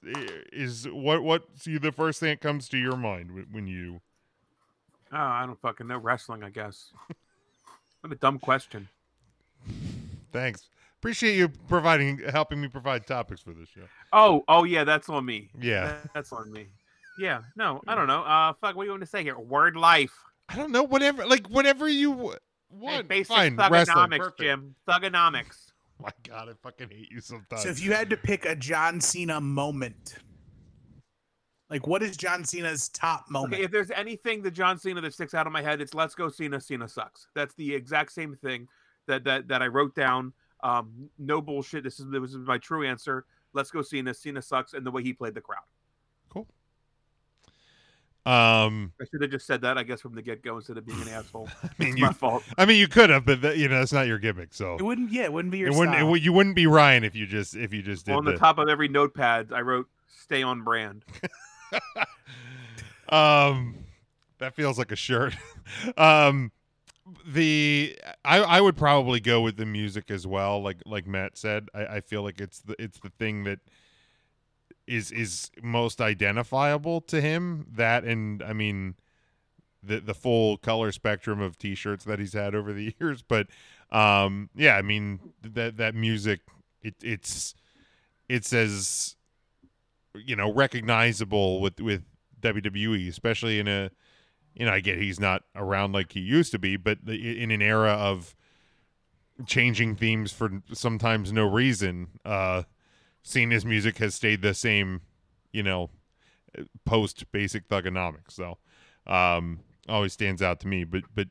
is 0.52 0.86
what 0.90 1.22
what's 1.22 1.64
the 1.64 1.90
first 1.92 2.20
thing 2.20 2.28
that 2.30 2.40
comes 2.40 2.68
to 2.70 2.78
your 2.78 2.96
mind 2.96 3.30
wh- 3.30 3.54
when 3.54 3.66
you 3.66 4.00
Oh, 5.14 5.18
I 5.18 5.44
don't 5.44 5.60
fucking 5.60 5.86
know 5.88 5.98
wrestling. 5.98 6.42
I 6.42 6.48
guess. 6.50 6.90
what 8.00 8.12
a 8.12 8.16
dumb 8.16 8.38
question. 8.38 8.88
Thanks. 10.32 10.68
Appreciate 10.98 11.36
you 11.36 11.48
providing 11.68 12.18
helping 12.32 12.60
me 12.60 12.68
provide 12.68 13.06
topics 13.06 13.40
for 13.42 13.52
this 13.52 13.68
show. 13.68 13.82
Oh, 14.12 14.44
oh 14.48 14.64
yeah, 14.64 14.84
that's 14.84 15.08
on 15.08 15.24
me. 15.26 15.50
Yeah. 15.60 15.86
That- 15.86 16.14
that's 16.14 16.32
on 16.32 16.50
me. 16.52 16.66
Yeah, 17.18 17.42
no, 17.56 17.82
I 17.86 17.94
don't 17.94 18.06
know. 18.06 18.22
Uh, 18.22 18.54
fuck, 18.54 18.74
what 18.74 18.84
do 18.84 18.86
you 18.86 18.90
want 18.92 19.02
to 19.02 19.06
say 19.08 19.22
here? 19.22 19.38
Word 19.38 19.76
life. 19.76 20.14
I 20.48 20.56
don't 20.56 20.72
know 20.72 20.82
whatever 20.82 21.26
like 21.26 21.46
whatever 21.48 21.86
you 21.88 22.34
w- 22.72 22.88
Hey, 22.88 22.96
want. 22.96 23.08
basic 23.08 23.34
Fine. 23.36 23.56
Wrestling. 23.56 23.96
thugonomics, 23.96 24.18
Perfect. 24.18 24.40
Jim. 24.40 24.74
Thugonomics. 24.88 25.66
My 26.00 26.10
god, 26.28 26.48
I 26.48 26.52
fucking 26.62 26.88
hate 26.90 27.10
you 27.10 27.20
sometimes. 27.20 27.62
So 27.62 27.68
if 27.68 27.80
you 27.82 27.92
had 27.92 28.10
to 28.10 28.16
pick 28.16 28.44
a 28.44 28.56
John 28.56 29.00
Cena 29.00 29.40
moment, 29.40 30.16
like 31.70 31.86
what 31.86 32.02
is 32.02 32.16
John 32.16 32.44
Cena's 32.44 32.88
top 32.88 33.30
moment? 33.30 33.54
Okay, 33.54 33.62
if 33.64 33.70
there's 33.70 33.90
anything 33.92 34.42
the 34.42 34.50
John 34.50 34.78
Cena 34.78 35.00
that 35.00 35.14
sticks 35.14 35.32
out 35.34 35.46
of 35.46 35.52
my 35.52 35.62
head, 35.62 35.80
it's 35.80 35.94
"Let's 35.94 36.14
go 36.14 36.28
Cena, 36.28 36.60
Cena 36.60 36.88
sucks." 36.88 37.28
That's 37.34 37.54
the 37.54 37.74
exact 37.74 38.12
same 38.12 38.34
thing 38.36 38.66
that 39.06 39.24
that 39.24 39.48
that 39.48 39.62
I 39.62 39.68
wrote 39.68 39.94
down. 39.94 40.32
Um, 40.64 41.08
no 41.18 41.40
bullshit. 41.40 41.84
This 41.84 41.98
is 42.00 42.06
this 42.10 42.30
is 42.30 42.36
my 42.46 42.58
true 42.58 42.84
answer. 42.86 43.24
Let's 43.54 43.70
go 43.70 43.82
Cena, 43.82 44.12
Cena 44.14 44.42
sucks, 44.42 44.72
and 44.74 44.84
the 44.84 44.90
way 44.90 45.02
he 45.02 45.12
played 45.12 45.34
the 45.34 45.40
crowd. 45.40 45.62
Um, 48.24 48.92
I 49.00 49.04
should 49.10 49.20
have 49.20 49.30
just 49.32 49.46
said 49.46 49.62
that, 49.62 49.76
I 49.76 49.82
guess, 49.82 50.00
from 50.00 50.14
the 50.14 50.22
get 50.22 50.42
go 50.42 50.56
instead 50.56 50.78
of 50.78 50.86
being 50.86 51.02
an 51.02 51.08
asshole. 51.08 51.48
I 51.64 51.68
mean, 51.78 51.96
you, 51.96 52.06
my 52.06 52.12
fault. 52.12 52.44
I 52.56 52.64
mean, 52.66 52.78
you 52.78 52.86
could 52.86 53.10
have, 53.10 53.24
but 53.24 53.42
that, 53.42 53.56
you 53.56 53.68
know, 53.68 53.78
that's 53.80 53.92
not 53.92 54.06
your 54.06 54.18
gimmick. 54.18 54.54
So 54.54 54.76
it 54.76 54.82
wouldn't. 54.82 55.10
Yeah, 55.10 55.24
it 55.24 55.32
wouldn't 55.32 55.50
be 55.50 55.58
your 55.58 55.68
it 55.68 55.74
wouldn't. 55.74 55.96
It, 55.98 56.04
would- 56.04 56.24
you 56.24 56.32
wouldn't 56.32 56.54
be 56.54 56.66
Ryan 56.68 57.02
if 57.02 57.16
you 57.16 57.26
just 57.26 57.56
if 57.56 57.72
you 57.74 57.82
just 57.82 58.06
did 58.06 58.14
on 58.14 58.24
the 58.24 58.32
the- 58.32 58.38
top 58.38 58.58
of 58.58 58.68
every 58.68 58.86
notepad, 58.88 59.52
I 59.52 59.60
wrote 59.60 59.88
"Stay 60.08 60.42
on 60.42 60.62
brand." 60.62 61.04
Um, 63.08 63.74
that 64.38 64.54
feels 64.54 64.78
like 64.78 64.90
a 64.90 64.96
shirt. 64.96 65.36
um, 65.98 66.50
the 67.26 67.98
I, 68.24 68.38
I 68.38 68.60
would 68.60 68.76
probably 68.76 69.20
go 69.20 69.42
with 69.42 69.56
the 69.56 69.66
music 69.66 70.10
as 70.10 70.26
well 70.26 70.62
like 70.62 70.78
like 70.86 71.06
matt 71.06 71.36
said 71.36 71.68
I, 71.74 71.84
I 71.96 72.00
feel 72.00 72.22
like 72.22 72.40
it's 72.40 72.60
the 72.60 72.74
it's 72.78 73.00
the 73.00 73.10
thing 73.10 73.44
that 73.44 73.58
is 74.86 75.10
is 75.10 75.50
most 75.62 76.00
identifiable 76.00 77.00
to 77.02 77.20
him. 77.20 77.66
That 77.72 78.04
and 78.04 78.42
i 78.42 78.52
mean 78.52 78.96
the 79.82 80.00
the 80.00 80.14
full 80.14 80.56
color 80.58 80.92
spectrum 80.92 81.40
of 81.40 81.58
t-shirts 81.58 82.04
that 82.04 82.18
he's 82.18 82.32
had 82.34 82.54
over 82.54 82.72
the 82.72 82.94
years. 83.00 83.22
But 83.22 83.48
um 83.90 84.48
yeah 84.54 84.76
i 84.76 84.82
mean 84.82 85.20
that 85.42 85.76
that 85.76 85.94
music 85.94 86.40
it, 86.80 86.94
it's 87.02 87.54
it's 88.28 88.52
as 88.52 89.16
you 90.14 90.34
know 90.34 90.50
recognizable 90.52 91.60
with 91.60 91.78
with 91.78 92.02
wwe 92.40 93.08
especially 93.08 93.58
in 93.58 93.68
a 93.68 93.90
you 94.54 94.66
know, 94.66 94.72
I 94.72 94.80
get 94.80 94.98
he's 94.98 95.20
not 95.20 95.44
around 95.56 95.92
like 95.92 96.12
he 96.12 96.20
used 96.20 96.52
to 96.52 96.58
be, 96.58 96.76
but 96.76 96.98
in 97.06 97.50
an 97.50 97.62
era 97.62 97.92
of 97.92 98.34
changing 99.46 99.96
themes 99.96 100.32
for 100.32 100.62
sometimes 100.72 101.32
no 101.32 101.48
reason, 101.48 102.08
uh, 102.24 102.64
Cena's 103.22 103.64
music 103.64 103.98
has 103.98 104.14
stayed 104.14 104.42
the 104.42 104.54
same, 104.54 105.02
you 105.52 105.62
know, 105.62 105.90
post 106.84 107.30
basic 107.32 107.68
thugonomics. 107.68 108.32
So, 108.32 108.58
um, 109.06 109.60
always 109.88 110.12
stands 110.12 110.42
out 110.42 110.60
to 110.60 110.68
me. 110.68 110.84
But, 110.84 111.02
but 111.14 111.28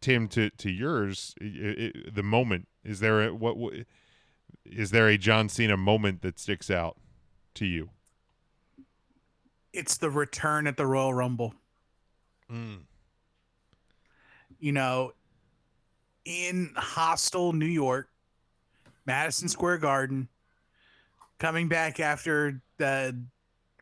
Tim, 0.00 0.28
to 0.28 0.50
to 0.50 0.70
yours, 0.70 1.34
i 1.40 1.44
i 1.44 1.92
the 2.12 2.22
moment 2.22 2.68
is 2.84 3.00
there 3.00 3.28
a, 3.28 3.34
what, 3.34 3.56
what 3.56 3.74
is 4.64 4.90
there 4.90 5.08
a 5.08 5.18
John 5.18 5.48
Cena 5.48 5.76
moment 5.76 6.22
that 6.22 6.38
sticks 6.38 6.70
out 6.70 6.96
to 7.54 7.66
you? 7.66 7.90
It's 9.72 9.96
the 9.96 10.10
return 10.10 10.66
at 10.66 10.76
the 10.76 10.86
Royal 10.86 11.12
Rumble. 11.12 11.54
you 14.58 14.72
know, 14.72 15.12
in 16.24 16.72
hostile 16.76 17.52
New 17.52 17.66
York, 17.66 18.08
Madison 19.06 19.48
Square 19.48 19.78
Garden, 19.78 20.28
coming 21.38 21.68
back 21.68 22.00
after 22.00 22.60
the 22.78 23.18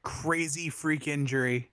crazy 0.03 0.69
freak 0.69 1.09
injury, 1.09 1.71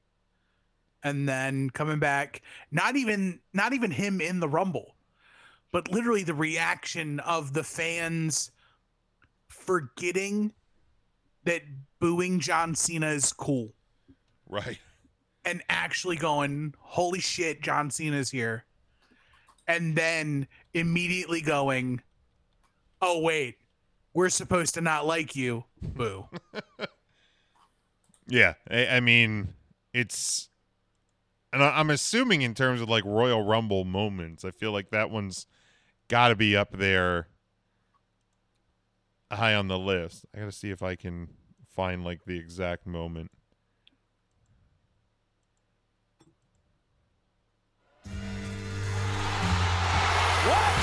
and 1.04 1.28
then 1.28 1.70
coming 1.70 2.00
back, 2.00 2.42
not 2.72 2.96
even 2.96 3.40
not 3.54 3.74
even 3.74 3.92
him 3.92 4.22
in 4.22 4.40
the 4.40 4.48
rumble, 4.50 4.96
but 5.72 5.92
literally 5.92 6.24
the 6.24 6.34
reaction 6.34 7.20
of 7.22 7.54
the 7.54 7.63
fans 7.63 8.52
forgetting 9.50 10.54
that 11.46 11.62
booing 12.00 12.40
John 12.40 12.74
Cena 12.75 13.08
is 13.08 13.32
cool 13.34 13.74
Right. 14.50 14.80
and 15.46 15.62
actually 15.70 16.16
going, 16.16 16.74
holy 16.80 17.20
shit, 17.20 17.62
John 17.62 17.90
Cena's 17.90 18.30
here. 18.30 18.66
And 19.68 19.96
then 19.96 20.48
immediately 20.74 21.42
going, 21.42 22.02
oh, 23.02 23.22
wait, 23.22 23.58
we're 24.13 24.29
supposed 24.29 24.75
to 24.75 24.82
not 24.82 25.05
like 25.05 25.36
you. 25.36 25.65
Boo. 25.82 26.27
Yeah, 28.27 28.53
I, 28.70 28.88
I 28.88 29.00
mean, 29.00 29.53
it's, 29.93 30.50
and 31.51 31.63
I, 31.63 31.79
I'm 31.79 31.89
assuming 31.89 32.41
in 32.41 32.53
terms 32.53 32.82
of 32.82 32.89
like 32.89 33.03
Royal 33.05 33.43
Rumble 33.43 33.84
moments, 33.84 34.46
I 34.46 34.51
feel 34.51 34.72
like 34.72 34.91
that 34.91 35.10
one's 35.10 35.46
got 36.08 36.29
to 36.29 36.36
be 36.36 36.55
up 36.55 36.72
there, 36.72 37.27
high 39.32 39.55
on 39.55 39.67
the 39.67 39.79
list. 39.79 40.25
I 40.34 40.39
got 40.39 40.46
to 40.46 40.51
see 40.51 40.70
if 40.70 40.82
I 40.82 40.96
can 40.96 41.29
find 41.75 42.03
like 42.03 42.25
the 42.25 42.38
exact 42.38 42.88
moment. 42.88 43.32
What 50.46 50.83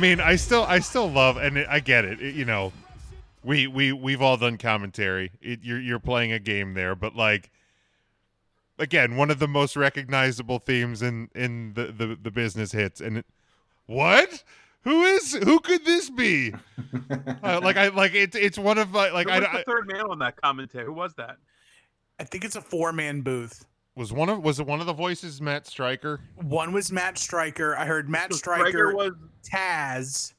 mean, 0.00 0.20
I 0.20 0.36
still, 0.36 0.64
I 0.64 0.80
still 0.80 1.10
love, 1.10 1.36
and 1.36 1.58
it, 1.58 1.66
I 1.68 1.80
get 1.80 2.04
it, 2.04 2.20
it, 2.20 2.34
You 2.34 2.44
know, 2.44 2.72
we 3.44 3.66
we 3.66 3.92
we've 3.92 4.22
all 4.22 4.36
done 4.36 4.58
commentary. 4.58 5.32
It, 5.40 5.60
you're 5.62 5.80
you're 5.80 6.00
playing 6.00 6.32
a 6.32 6.38
game 6.38 6.74
there, 6.74 6.94
but 6.94 7.14
like, 7.14 7.50
again, 8.78 9.16
one 9.16 9.30
of 9.30 9.38
the 9.38 9.48
most 9.48 9.76
recognizable 9.76 10.58
themes 10.58 11.02
in 11.02 11.28
in 11.34 11.74
the 11.74 11.86
the, 11.86 12.18
the 12.20 12.30
business 12.30 12.72
hits. 12.72 13.00
And 13.00 13.18
it, 13.18 13.26
what? 13.86 14.42
Who 14.82 15.02
is? 15.02 15.34
Who 15.34 15.60
could 15.60 15.84
this 15.84 16.10
be? 16.10 16.54
Uh, 17.42 17.60
like 17.62 17.76
I 17.76 17.88
like 17.88 18.14
it's 18.14 18.36
it's 18.36 18.58
one 18.58 18.76
of 18.76 18.90
my 18.90 19.10
like 19.10 19.26
Who 19.26 19.32
I, 19.32 19.38
was 19.38 19.48
I 19.50 19.58
the 19.58 19.64
third 19.64 19.86
man 19.86 20.02
on 20.02 20.18
that 20.18 20.40
commentary? 20.40 20.84
Who 20.84 20.92
was 20.92 21.14
that? 21.14 21.36
I 22.18 22.24
think 22.24 22.44
it's 22.44 22.56
a 22.56 22.60
four 22.60 22.92
man 22.92 23.22
booth. 23.22 23.64
Was 24.00 24.14
one 24.14 24.30
of 24.30 24.42
was 24.42 24.58
it 24.58 24.66
one 24.66 24.80
of 24.80 24.86
the 24.86 24.94
voices 24.94 25.42
Matt 25.42 25.66
Striker? 25.66 26.20
One 26.36 26.72
was 26.72 26.90
Matt 26.90 27.18
Striker. 27.18 27.76
I 27.76 27.84
heard 27.84 28.08
Matt 28.08 28.32
So 28.32 28.38
Striker, 28.38 28.94
was 28.96 29.12
Taz, 29.44 30.32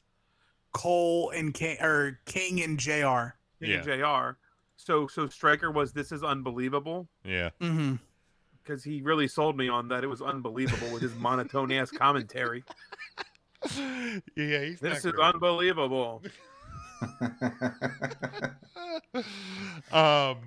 Cole, 0.74 1.30
and 1.30 1.54
King, 1.54 1.78
or 1.80 2.20
King 2.26 2.64
and 2.64 2.80
JR. 2.80 3.36
King 3.62 3.74
and 3.74 3.84
Jr. 3.84 4.32
So 4.78 5.06
so 5.06 5.28
Striker 5.28 5.70
was 5.70 5.94
this 5.94 6.12
is 6.12 6.24
unbelievable 6.24 7.08
Yeah. 7.24 7.52
Mm-hmm. 7.62 7.98
because 8.64 8.84
he 8.84 9.04
really 9.04 9.28
sold 9.28 9.56
me 9.56 9.70
on 9.70 9.88
that. 9.90 10.04
It 10.04 10.08
was 10.08 10.24
unbelievable 10.24 10.92
with 10.92 11.04
his 11.04 11.14
monotone 11.14 11.72
ass 11.72 11.92
commentary. 11.92 12.64
yeah, 14.36 14.64
he's 14.64 14.80
This 14.80 15.04
not 15.04 15.06
is 15.06 15.12
great. 15.12 15.20
unbelievable. 15.36 16.24
um 19.92 20.38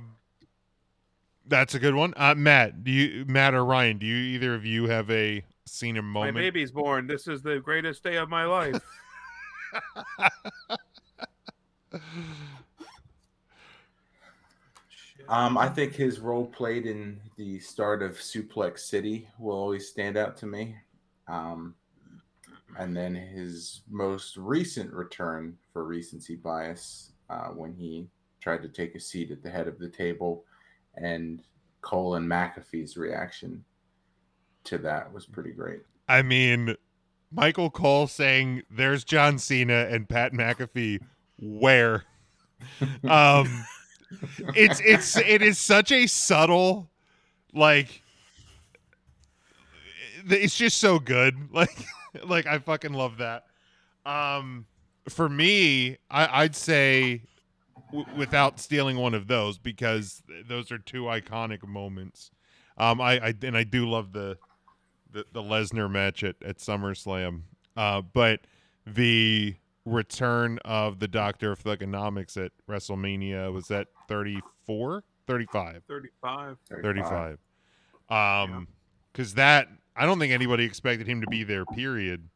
that's 1.46 1.74
a 1.74 1.78
good 1.78 1.94
one 1.94 2.12
uh 2.16 2.34
matt 2.34 2.82
do 2.84 2.90
you 2.90 3.24
matt 3.26 3.54
or 3.54 3.64
ryan 3.64 3.98
do 3.98 4.06
you 4.06 4.16
either 4.16 4.54
of 4.54 4.64
you 4.64 4.86
have 4.86 5.10
a 5.10 5.44
scene 5.66 5.96
and 5.96 6.06
My 6.06 6.26
moment 6.26 6.44
baby's 6.44 6.70
born. 6.70 7.06
This 7.06 7.26
is 7.26 7.42
the 7.42 7.58
greatest 7.60 8.02
day 8.02 8.16
of 8.16 8.28
my 8.28 8.44
life. 8.44 8.80
Um, 15.26 15.56
I 15.56 15.70
think 15.70 15.94
his 15.94 16.20
role 16.20 16.44
played 16.44 16.84
in 16.84 17.18
the 17.36 17.58
start 17.58 18.02
of 18.02 18.18
Suplex 18.18 18.80
City 18.80 19.26
will 19.38 19.56
always 19.56 19.88
stand 19.88 20.18
out 20.18 20.36
to 20.36 20.46
me. 20.46 20.76
Um, 21.28 21.74
and 22.78 22.94
then 22.94 23.14
his 23.14 23.80
most 23.88 24.36
recent 24.36 24.92
return 24.92 25.56
for 25.72 25.84
recency 25.84 26.36
bias 26.36 27.12
uh, 27.30 27.48
when 27.48 27.72
he 27.72 28.06
tried 28.38 28.60
to 28.64 28.68
take 28.68 28.96
a 28.96 29.00
seat 29.00 29.30
at 29.30 29.42
the 29.42 29.48
head 29.48 29.66
of 29.66 29.78
the 29.78 29.88
table, 29.88 30.44
and 30.96 31.42
Cole 31.80 32.14
and 32.14 32.28
McAfee's 32.30 32.96
reaction 32.96 33.64
to 34.64 34.78
that 34.78 35.12
was 35.12 35.26
pretty 35.26 35.50
great. 35.50 35.80
i 36.08 36.22
mean 36.22 36.74
michael 37.30 37.68
cole 37.68 38.06
saying 38.06 38.62
there's 38.70 39.04
john 39.04 39.38
cena 39.38 39.86
and 39.90 40.08
pat 40.08 40.32
mcafee 40.32 41.00
where? 41.38 42.04
Um 43.08 43.64
it's 44.54 44.80
it's 44.80 45.16
it 45.18 45.42
is 45.42 45.58
such 45.58 45.92
a 45.92 46.06
subtle 46.06 46.88
like 47.52 48.00
it's 50.26 50.56
just 50.56 50.78
so 50.78 50.98
good. 50.98 51.36
Like 51.52 51.76
like 52.24 52.46
i 52.46 52.58
fucking 52.58 52.92
love 52.94 53.18
that. 53.18 53.44
Um 54.06 54.64
for 55.08 55.28
me 55.28 55.98
I, 56.10 56.42
i'd 56.42 56.56
say 56.56 57.22
w- 57.94 58.18
without 58.18 58.58
stealing 58.58 58.96
one 58.96 59.14
of 59.14 59.26
those 59.26 59.58
because 59.58 60.22
those 60.48 60.70
are 60.72 60.78
two 60.78 61.04
iconic 61.04 61.66
moments. 61.66 62.30
Um 62.76 63.00
i, 63.00 63.18
I 63.18 63.34
and 63.42 63.56
i 63.56 63.64
do 63.64 63.88
love 63.88 64.12
the 64.12 64.36
the, 65.12 65.24
the 65.32 65.42
lesnar 65.42 65.90
match 65.90 66.24
at, 66.24 66.36
at 66.44 66.58
summerslam. 66.58 67.42
Uh 67.76 68.00
but 68.02 68.40
the 68.86 69.56
return 69.84 70.58
of 70.64 70.98
the 70.98 71.08
doctor 71.08 71.52
of 71.52 71.62
thugonomics 71.62 72.42
at 72.42 72.52
wrestlemania 72.68 73.52
was 73.52 73.68
that 73.68 73.88
34 74.08 75.04
35 75.26 75.82
35. 75.86 76.56
35 76.82 77.38
um 78.10 78.66
because 79.12 79.34
that 79.34 79.68
i 79.94 80.04
don't 80.06 80.18
think 80.18 80.32
anybody 80.32 80.64
expected 80.64 81.06
him 81.06 81.20
to 81.20 81.26
be 81.26 81.44
there 81.44 81.64
period. 81.64 82.28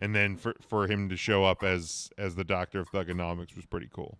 And 0.00 0.14
then 0.14 0.36
for 0.36 0.54
for 0.60 0.86
him 0.86 1.08
to 1.08 1.16
show 1.16 1.44
up 1.44 1.64
as 1.64 2.10
as 2.16 2.36
the 2.36 2.44
doctor 2.44 2.78
of 2.78 2.88
thugonomics 2.90 3.56
was 3.56 3.66
pretty 3.66 3.88
cool 3.92 4.18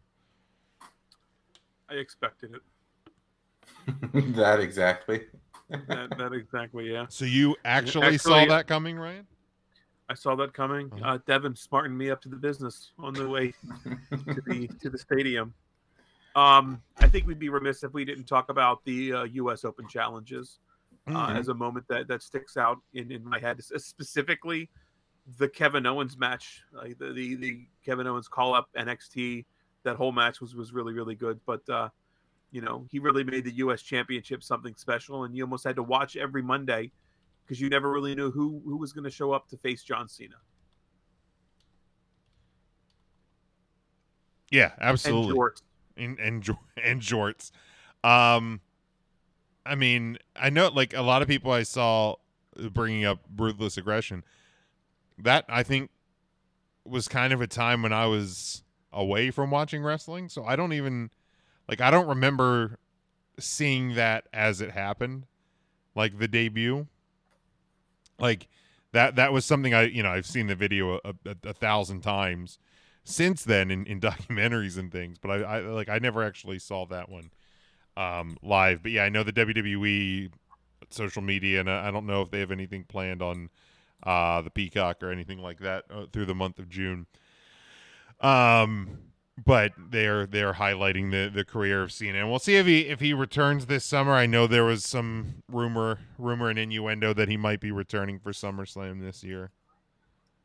I 1.91 1.95
expected 1.95 2.55
it. 2.55 4.35
that 4.37 4.61
exactly. 4.61 5.27
That, 5.71 6.17
that 6.17 6.33
exactly, 6.33 6.91
yeah. 6.91 7.07
so 7.09 7.25
you 7.25 7.55
actually, 7.65 8.17
saw 8.17 8.47
that 8.47 8.67
coming 8.67 8.99
ryan 8.99 9.27
I 10.09 10.15
saw 10.15 10.35
that 10.37 10.55
coming. 10.55 10.91
Uh-huh. 10.93 11.15
Uh, 11.15 11.19
Devin 11.27 11.55
smartened 11.55 11.97
me 11.97 12.11
up 12.11 12.23
to 12.23 12.29
the 12.29 12.37
business 12.37 12.93
on 12.99 13.13
the 13.13 13.29
way 13.29 13.53
to 14.11 14.43
the 14.47 14.69
to 14.81 14.89
the 14.89 14.99
stadium. 14.99 15.53
Um, 16.35 16.81
I 16.99 17.09
think 17.09 17.27
we'd 17.27 17.39
be 17.39 17.49
remiss 17.49 17.83
if 17.83 17.93
we 17.93 18.05
didn't 18.05 18.25
talk 18.25 18.49
about 18.49 18.85
the 18.85 19.13
uh, 19.13 19.23
U.S. 19.25 19.65
Open 19.65 19.87
challenges 19.89 20.61
uh, 21.07 21.11
Mm-hmm. 21.11 21.33
Mhm. 21.33 21.39
as 21.39 21.49
a 21.49 21.55
moment 21.55 21.87
that 21.89 22.09
that 22.09 22.23
sticks 22.23 22.57
out 22.57 22.79
in 22.95 23.11
in 23.13 23.25
my 23.25 23.39
head, 23.39 23.63
specifically 23.63 24.71
the 25.39 25.49
Kevin 25.49 25.85
Owens 25.87 26.17
match, 26.17 26.63
like 26.73 26.99
the, 26.99 27.13
the 27.13 27.35
the 27.37 27.67
Kevin 27.85 28.07
Owens 28.07 28.29
call 28.29 28.55
up 28.55 28.69
NXT, 28.79 29.45
that 29.89 29.97
whole 29.97 30.13
match 30.13 30.41
was 30.41 30.55
was 30.55 30.73
really 30.73 30.93
really 30.93 31.15
good. 31.15 31.41
But 31.47 31.69
uh, 31.69 31.89
you 32.51 32.61
know, 32.61 32.87
he 32.91 32.99
really 32.99 33.25
made 33.25 33.45
the 33.45 33.55
U.S. 33.57 33.83
Championship 33.83 34.43
something 34.43 34.75
special, 34.77 35.25
and 35.25 35.35
you 35.35 35.43
almost 35.45 35.65
had 35.65 35.77
to 35.77 35.83
watch 35.83 36.17
every 36.17 36.43
Monday 36.43 36.93
because 37.45 37.61
you 37.61 37.69
never 37.69 37.91
really 37.91 38.15
knew 38.15 38.31
who 38.31 38.61
who 38.65 38.77
was 38.77 38.93
going 38.93 39.05
to 39.05 39.11
show 39.11 39.33
up 39.33 39.49
to 39.49 39.57
face 39.57 39.83
John 39.83 40.09
Cena. 40.09 40.37
Yeah, 44.51 44.73
And 44.79 44.91
absolutely. 44.91 45.35
Jorts. 45.37 45.63
and 45.97 46.19
and 46.19 46.49
and 46.83 47.01
jorts. 47.01 47.51
Um, 48.05 48.61
I 49.67 49.75
mean, 49.75 50.19
I 50.37 50.51
know 50.51 50.69
like 50.69 50.95
a 50.95 51.03
lot 51.03 51.23
of 51.23 51.29
people 51.29 51.51
I 51.51 51.63
saw 51.63 52.17
bringing 52.73 53.05
up 53.05 53.21
ruthless 53.37 53.77
aggression. 53.77 54.25
That 55.19 55.45
I 55.49 55.63
think 55.63 55.91
was 56.85 57.09
kind 57.09 57.33
of 57.33 57.41
a 57.41 57.47
time 57.47 57.83
when 57.83 57.93
I 57.93 58.07
was 58.07 58.63
away 58.93 59.31
from 59.31 59.51
watching 59.51 59.83
wrestling, 59.83 60.29
so 60.29 60.45
I 60.45 60.57
don't 60.57 60.73
even 60.73 61.11
like 61.69 61.81
I 61.81 61.91
don't 61.91 62.09
remember 62.09 62.79
seeing 63.39 63.95
that 63.95 64.27
as 64.33 64.61
it 64.61 64.73
happened, 64.73 65.27
like 65.95 66.19
the 66.19 66.29
debut. 66.29 66.87
Like 68.19 68.49
that 68.93 69.17
that 69.17 69.33
was 69.33 69.45
something 69.45 69.75
I 69.75 69.83
you 69.85 70.03
know 70.03 70.11
I've 70.11 70.27
seen 70.27 70.47
the 70.47 70.55
video 70.55 71.01
a, 71.05 71.15
a, 71.25 71.37
a 71.45 71.53
thousand 71.53 72.01
times 72.01 72.59
since 73.05 73.45
then 73.45 73.71
in, 73.71 73.87
in 73.87 74.01
documentaries 74.03 74.79
and 74.79 74.93
things, 74.93 75.19
but 75.19 75.31
I, 75.31 75.37
I 75.37 75.61
like 75.61 75.89
I 75.89 75.99
never 75.99 76.23
actually 76.23 76.59
saw 76.59 76.87
that 76.87 77.09
one 77.09 77.31
um, 77.97 78.37
live. 78.43 78.83
But 78.83 78.93
yeah, 78.93 79.05
I 79.05 79.09
know 79.09 79.23
the 79.23 79.33
WWE 79.33 80.31
social 80.91 81.23
media, 81.23 81.61
and 81.61 81.71
I, 81.71 81.89
I 81.89 81.91
don't 81.91 82.07
know 82.07 82.23
if 82.23 82.31
they 82.31 82.41
have 82.41 82.53
anything 82.53 82.85
planned 82.85 83.23
on 83.23 83.51
uh, 84.03 84.43
the 84.43 84.51
Peacock 84.51 85.03
or 85.03 85.11
anything 85.11 85.39
like 85.39 85.59
that 85.61 85.85
uh, 85.91 86.07
through 86.13 86.27
the 86.27 86.35
month 86.35 86.59
of 86.59 86.69
June. 86.69 87.07
Um, 88.21 88.99
but 89.45 89.73
they're 89.79 90.27
they're 90.27 90.55
highlighting 90.55 91.11
the 91.13 91.31
the 91.33 91.45
career 91.45 91.83
of 91.83 91.93
Cena, 91.93 92.19
and 92.19 92.29
we'll 92.31 92.41
see 92.41 92.57
if 92.57 92.67
he 92.67 92.81
if 92.87 92.99
he 93.01 93.15
returns 93.15 93.67
this 93.67 93.85
summer. 93.85 94.13
I 94.13 94.27
know 94.27 94.47
there 94.47 94.65
was 94.65 94.85
some 94.85 95.43
rumor 95.51 96.01
rumor 96.19 96.49
and 96.51 96.59
innuendo 96.59 97.13
that 97.15 97.29
he 97.29 97.37
might 97.37 97.61
be 97.61 97.71
returning 97.71 98.19
for 98.19 98.33
SummerSlam 98.33 99.01
this 99.01 99.23
year. 99.23 99.51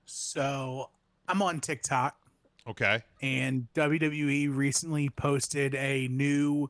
So 0.06 0.90
I'm 1.28 1.42
on 1.42 1.60
TikTok, 1.60 2.16
Okay. 2.68 3.02
and 3.22 3.68
WWE 3.74 4.56
recently 4.56 5.10
posted 5.10 5.74
a 5.76 6.08
new 6.10 6.70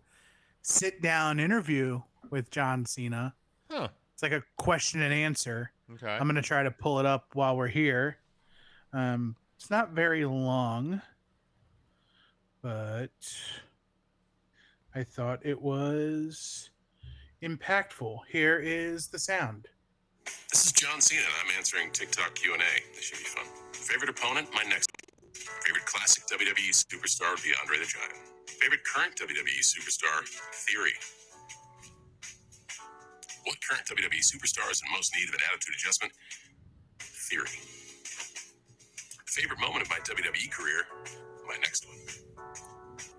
sit 0.62 1.02
down 1.02 1.40
interview 1.40 2.02
with 2.30 2.50
John 2.52 2.86
Cena. 2.86 3.34
Huh. 3.70 3.90
It's 4.14 4.24
like 4.24 4.32
a 4.32 4.44
question 4.58 5.02
and 5.02 5.14
answer. 5.14 5.72
Okay. 5.92 6.08
I'm 6.08 6.34
to 6.34 6.42
try 6.42 6.64
to 6.64 6.72
pull 6.72 7.00
it 7.00 7.06
up 7.06 7.30
while 7.34 7.58
we're 7.58 7.68
here. 7.68 8.18
Um, 8.94 9.36
it's 9.64 9.72
not 9.72 9.92
very 9.92 10.26
long, 10.26 11.02
but 12.62 13.16
I 14.94 15.04
thought 15.04 15.40
it 15.42 15.62
was 15.62 16.70
impactful. 17.42 18.18
Here 18.30 18.60
is 18.60 19.08
the 19.08 19.18
sound. 19.18 19.70
This 20.52 20.66
is 20.66 20.74
John 20.74 21.00
Cena, 21.00 21.24
I'm 21.40 21.50
answering 21.58 21.92
TikTok 21.92 22.36
Q&A. 22.36 22.58
This 22.94 23.06
should 23.06 23.20
be 23.20 23.24
fun. 23.24 23.46
Favorite 23.72 24.10
opponent? 24.10 24.50
My 24.54 24.64
next. 24.64 24.92
Favorite 25.32 25.86
classic 25.86 26.26
WWE 26.28 26.76
superstar 26.76 27.32
would 27.32 27.44
be 27.44 27.54
Andre 27.62 27.78
the 27.78 27.86
Giant. 27.86 28.20
Favorite 28.60 28.84
current 28.84 29.16
WWE 29.16 29.64
superstar? 29.64 30.28
Theory. 30.68 30.92
What 33.46 33.56
current 33.70 33.86
WWE 33.88 34.28
superstar 34.28 34.70
is 34.70 34.82
in 34.86 34.92
most 34.92 35.16
need 35.16 35.30
of 35.30 35.36
an 35.36 35.42
attitude 35.50 35.76
adjustment? 35.80 36.12
Theory. 37.00 37.73
Favorite 39.34 39.58
moment 39.58 39.82
of 39.82 39.90
my 39.90 39.98
WWE 40.06 40.46
career? 40.54 40.86
My 41.50 41.58
next 41.58 41.90
one. 41.90 41.98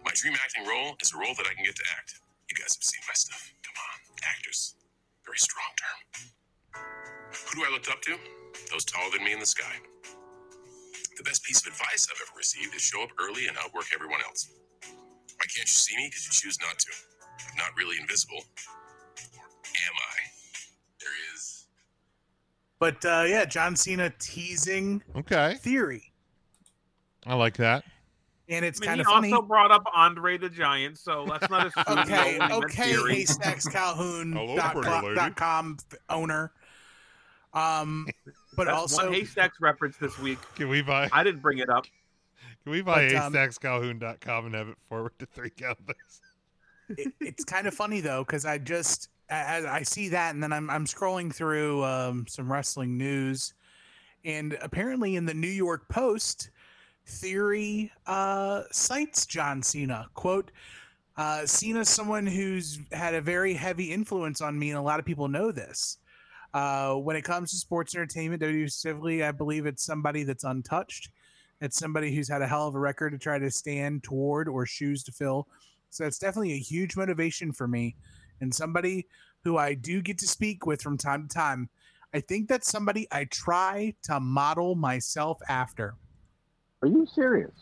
My 0.07 0.15
dream 0.15 0.39
acting 0.39 0.63
role 0.63 0.95
is 1.03 1.11
a 1.11 1.19
role 1.19 1.35
that 1.35 1.43
I 1.43 1.59
can 1.59 1.67
get 1.67 1.75
to 1.75 1.83
act. 1.99 2.23
You 2.47 2.55
guys 2.55 2.71
have 2.71 2.87
seen 2.87 3.03
my 3.03 3.19
stuff. 3.19 3.51
Come 3.67 3.75
on, 3.75 3.99
actors. 4.23 4.79
Very 5.27 5.43
strong 5.43 5.75
term. 5.75 5.99
Who 7.35 7.59
do 7.59 7.67
I 7.67 7.75
look 7.75 7.91
up 7.91 7.99
to? 8.07 8.15
Those 8.71 8.87
taller 8.87 9.11
than 9.11 9.27
me 9.27 9.35
in 9.35 9.43
the 9.43 9.51
sky. 9.59 9.75
The 11.19 11.27
best 11.27 11.43
piece 11.43 11.67
of 11.67 11.75
advice 11.75 12.07
I've 12.07 12.23
ever 12.23 12.39
received 12.39 12.77
is 12.79 12.83
show 12.83 13.03
up 13.03 13.11
early 13.19 13.51
and 13.51 13.59
outwork 13.59 13.91
everyone 13.91 14.23
else. 14.23 14.47
Why 14.87 15.47
can't 15.51 15.67
you 15.67 15.79
see 15.83 15.97
me? 15.99 16.07
Because 16.07 16.31
you 16.31 16.33
choose 16.47 16.63
not 16.63 16.79
to. 16.79 16.93
I'm 17.43 17.59
not 17.59 17.75
really 17.75 17.99
invisible. 17.99 18.39
But 22.85 23.03
uh, 23.07 23.25
yeah, 23.27 23.47
John 23.47 23.77
Cena 23.77 24.13
teasing 24.19 25.03
Okay. 25.17 25.55
theory. 25.55 26.13
I 27.27 27.35
like 27.35 27.57
that. 27.57 27.83
And 28.51 28.63
it's 28.63 28.79
I 28.79 28.83
mean, 28.83 28.89
kind 28.89 28.97
he 28.99 29.01
of 29.01 29.07
funny. 29.07 29.33
also 29.33 29.47
brought 29.47 29.71
up 29.71 29.85
Andre 29.95 30.37
the 30.37 30.51
Giant, 30.51 30.99
so 30.99 31.25
let's 31.25 31.49
not 31.49 31.67
assume. 31.69 31.85
okay, 32.01 32.35
he 32.35 32.39
only 32.39 32.39
meant 32.41 32.65
okay, 32.65 32.93
theory. 32.93 33.15
Haystacks 33.15 33.67
Calhoun 33.67 34.33
dot 34.55 34.83
com, 34.83 35.15
dot 35.15 35.35
com 35.35 35.79
owner. 36.11 36.53
Um, 37.55 38.07
but 38.55 38.67
That's 38.67 38.77
also 38.77 39.05
one 39.05 39.15
Haystacks 39.15 39.63
reference 39.63 39.97
this 39.97 40.19
week. 40.19 40.39
Can 40.55 40.69
we 40.69 40.83
buy 40.83 41.09
I 41.11 41.25
didn't 41.25 41.41
bring 41.41 41.61
it 41.61 41.71
up. 41.71 41.87
can 42.65 42.73
we 42.73 42.83
buy 42.83 43.07
But, 43.09 43.17
um, 43.17 43.33
haystackscalhoun.com 43.33 44.45
and 44.45 44.55
have 44.55 44.69
it 44.69 44.77
forward 44.91 45.13
to 45.21 45.25
three 45.25 45.49
counters? 45.49 46.21
it, 46.91 47.15
it's 47.19 47.45
kind 47.47 47.67
of 47.67 47.73
funny 47.73 48.03
though 48.03 48.25
because 48.25 48.45
I 48.45 48.59
just 48.59 49.09
I, 49.43 49.77
I 49.77 49.83
see 49.83 50.09
that 50.11 50.35
and 50.35 50.43
then 50.43 50.53
I'm 50.53 50.69
I'm 50.71 50.87
scrolling 50.87 51.35
through 51.35 51.85
um, 51.85 52.27
some 52.29 52.51
wrestling 52.51 52.97
news, 52.97 53.55
and 54.25 54.57
apparently 54.63 55.17
in 55.17 55.27
the 55.27 55.35
New 55.35 55.47
York 55.49 55.89
Post, 55.89 56.51
Theory 57.07 57.93
uh, 58.07 58.63
cites 58.71 59.27
John 59.27 59.63
Cena. 59.63 60.09
Quote. 60.15 60.51
Uh, 61.17 61.47
Cena's 61.47 61.89
someone 61.89 62.27
who's 62.27 62.81
had 62.91 63.15
a 63.15 63.21
very 63.21 63.55
heavy 63.55 63.93
influence 63.93 64.41
on 64.41 64.59
me, 64.59 64.71
and 64.71 64.79
a 64.79 64.83
lot 64.83 64.99
of 64.99 65.07
people 65.07 65.29
know 65.29 65.53
this. 65.53 65.99
Uh, 66.55 66.95
when 66.95 67.15
it 67.15 67.23
comes 67.23 67.51
to 67.51 67.57
sports 67.57 67.95
entertainment, 67.95 68.43
WWE 68.43 68.71
specifically, 68.71 69.23
I 69.23 69.31
believe 69.31 69.67
it's 69.67 69.85
somebody 69.85 70.25
that's 70.25 70.45
untouched. 70.45 71.11
It's 71.61 71.79
somebody 71.79 72.15
who's 72.15 72.29
had 72.29 72.43
a 72.43 72.49
hell 72.49 72.67
of 72.67 72.75
a 72.75 72.81
record 72.81 73.11
to 73.11 73.19
try 73.19 73.39
to 73.39 73.51
stand 73.51 74.03
toward 74.03 74.49
or 74.49 74.67
shoes 74.67 75.05
to 75.05 75.13
fill. 75.13 75.47
So 75.91 76.05
it's 76.05 76.19
definitely 76.19 76.55
a 76.55 76.59
huge 76.59 76.97
motivation 76.97 77.53
for 77.53 77.69
me, 77.69 77.97
and 78.41 78.53
somebody 78.53 79.07
who 79.45 79.59
I 79.59 79.75
do 79.75 80.01
get 80.03 80.19
to 80.19 80.27
speak 80.27 80.67
with 80.67 80.83
from 80.83 80.97
time 80.97 81.29
to 81.29 81.35
time. 81.35 81.69
I 82.13 82.21
think 82.21 82.49
that's 82.49 82.71
somebody 82.71 83.07
I 83.13 83.25
try 83.25 83.95
to 84.05 84.19
model 84.21 84.75
myself 84.75 85.39
after. 85.49 85.95
Are 86.83 86.89
you 86.89 87.07
serious? 87.15 87.53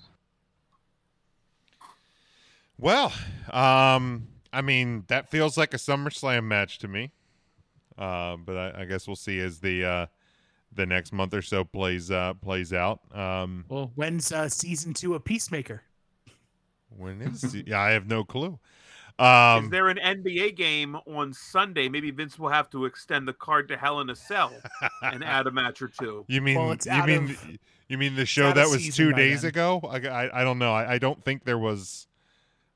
Well, 2.79 3.13
um, 3.51 4.29
I 4.53 4.61
mean 4.63 5.05
that 5.09 5.31
feels 5.31 5.57
like 5.57 5.75
a 5.75 5.79
SummerSlam 5.79 6.45
match 6.45 6.79
to 6.79 6.89
me. 6.89 7.13
Uh, 7.99 8.37
but 8.37 8.57
I, 8.57 8.83
I 8.83 8.85
guess 8.85 9.07
we'll 9.07 9.17
see 9.17 9.39
as 9.41 9.61
the 9.61 9.85
uh, 9.85 10.07
the 10.73 10.87
next 10.87 11.13
month 11.13 11.35
or 11.35 11.43
so 11.43 11.65
plays 11.65 12.11
uh, 12.11 12.35
plays 12.35 12.73
out. 12.73 13.01
Um, 13.15 13.65
Well, 13.69 13.93
when's 13.95 14.33
uh, 14.33 14.49
season 14.49 14.95
two 14.95 15.15
of 15.15 15.25
Peacemaker? 15.25 15.83
when 16.97 17.23
is? 17.23 17.55
yeah, 17.67 17.81
I 17.81 17.91
have 17.93 18.07
no 18.07 18.25
clue. 18.25 18.59
Is 19.23 19.65
Um, 19.65 19.71
there 19.71 19.89
an 19.89 19.99
NBA 19.99 20.57
game 20.57 20.97
on 21.07 21.33
Sunday? 21.33 21.89
Maybe 21.89 22.11
Vince 22.11 22.39
will 22.39 22.49
have 22.49 22.69
to 22.71 22.87
extend 22.87 23.29
the 23.29 23.33
card 23.33 23.69
to 23.69 23.77
Hell 23.77 24.01
in 24.01 24.11
a 24.11 24.17
Cell 24.17 24.53
and 25.03 25.23
add 25.25 25.47
a 25.47 25.51
match 25.51 25.81
or 25.81 25.89
two. 25.89 26.25
you 26.29 26.41
mean 26.41 26.59
Well, 26.59 26.77
you 26.85 27.03
mean 27.07 27.25
of- 27.31 27.59
you 27.89 27.99
mean 27.99 28.15
the 28.17 28.27
show 28.27 28.53
that 28.53 28.69
was 28.69 28.95
two 28.97 29.13
days 29.13 29.43
then. 29.43 29.51
ago? 29.51 29.81
I, 29.89 29.97
I, 30.09 30.41
I 30.41 30.45
don't 30.45 30.59
know. 30.59 30.73
I, 30.73 30.95
I 30.95 30.99
don't 30.99 31.23
think 31.23 31.45
there 31.45 31.59
was. 31.59 32.07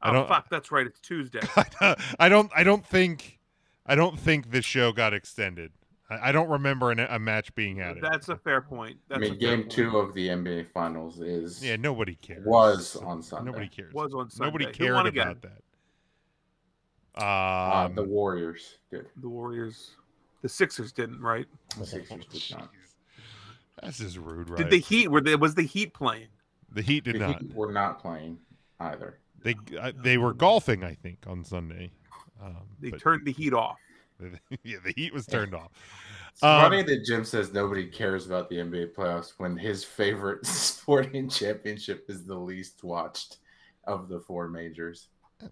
I 0.02 0.10
Oh 0.10 0.12
don't- 0.12 0.28
fuck, 0.28 0.48
that's 0.50 0.70
right. 0.70 0.86
It's 0.86 1.00
Tuesday. 1.00 1.40
I 2.20 2.28
don't. 2.28 2.50
I 2.54 2.62
don't 2.64 2.84
think. 2.86 3.38
I 3.86 3.94
don't 3.94 4.18
think 4.18 4.50
the 4.50 4.62
show 4.62 4.92
got 4.92 5.14
extended. 5.14 5.72
I, 6.10 6.28
I 6.28 6.32
don't 6.32 6.48
remember 6.48 6.90
an, 6.90 7.00
a 7.00 7.18
match 7.18 7.54
being 7.54 7.80
added. 7.80 8.02
That's 8.02 8.28
a 8.28 8.36
fair 8.36 8.60
point. 8.60 8.98
I 9.10 9.18
mean, 9.18 9.32
a 9.32 9.36
game 9.36 9.60
point. 9.62 9.72
two 9.72 9.98
of 9.98 10.12
the 10.14 10.28
NBA 10.28 10.66
Finals 10.72 11.20
is 11.20 11.64
yeah, 11.64 11.76
nobody 11.76 12.14
cares. 12.16 12.44
was 12.46 12.94
on 12.96 13.22
Sunday. 13.22 13.50
Nobody 13.50 13.68
cares. 13.68 13.92
was 13.94 14.12
on 14.14 14.28
Sunday. 14.30 14.46
Nobody 14.50 14.66
cared 14.66 14.90
about 14.92 15.06
again? 15.06 15.36
that. 15.42 15.62
Uh, 17.16 17.86
Um, 17.86 17.94
the 17.94 18.02
Warriors 18.04 18.78
did. 18.90 19.06
The 19.20 19.28
Warriors, 19.28 19.92
the 20.42 20.48
Sixers 20.48 20.92
didn't, 20.92 21.20
right? 21.20 21.46
The 21.78 21.86
Sixers 21.86 22.26
did 22.26 22.56
not. 22.58 22.70
That's 23.82 23.98
just 23.98 24.16
rude, 24.16 24.48
right? 24.50 24.58
Did 24.58 24.70
the 24.70 24.78
Heat? 24.78 25.08
Were 25.10 25.20
they, 25.20 25.36
was 25.36 25.54
the 25.54 25.62
Heat 25.62 25.92
playing? 25.94 26.28
the 26.72 26.82
Heat 26.82 27.04
did 27.04 27.16
not. 27.18 27.26
The 27.26 27.32
not. 27.32 27.42
Heat 27.42 27.54
were 27.54 27.72
not 27.72 28.00
playing 28.00 28.38
either. 28.80 29.18
They 29.42 29.54
uh, 29.78 29.92
they 30.02 30.18
were 30.18 30.34
golfing, 30.34 30.82
I 30.84 30.94
think, 30.94 31.18
on 31.26 31.44
Sunday. 31.44 31.90
Um, 32.42 32.56
They 32.80 32.90
but- 32.90 33.00
turned 33.00 33.26
the 33.26 33.32
Heat 33.32 33.52
off. 33.54 33.78
yeah, 34.64 34.78
the 34.84 34.92
Heat 34.96 35.12
was 35.12 35.26
turned 35.26 35.54
off. 35.54 35.70
It's 36.32 36.42
Um, 36.42 36.62
funny 36.62 36.82
that 36.82 37.04
Jim 37.04 37.24
says 37.24 37.52
nobody 37.52 37.86
cares 37.86 38.26
about 38.26 38.48
the 38.48 38.56
NBA 38.56 38.94
playoffs 38.94 39.34
when 39.38 39.56
his 39.58 39.84
favorite 39.84 40.44
sporting 40.46 41.28
championship 41.28 42.06
is 42.08 42.24
the 42.24 42.34
least 42.34 42.82
watched 42.82 43.38
of 43.84 44.08
the 44.08 44.20
four 44.20 44.48
majors. 44.48 45.08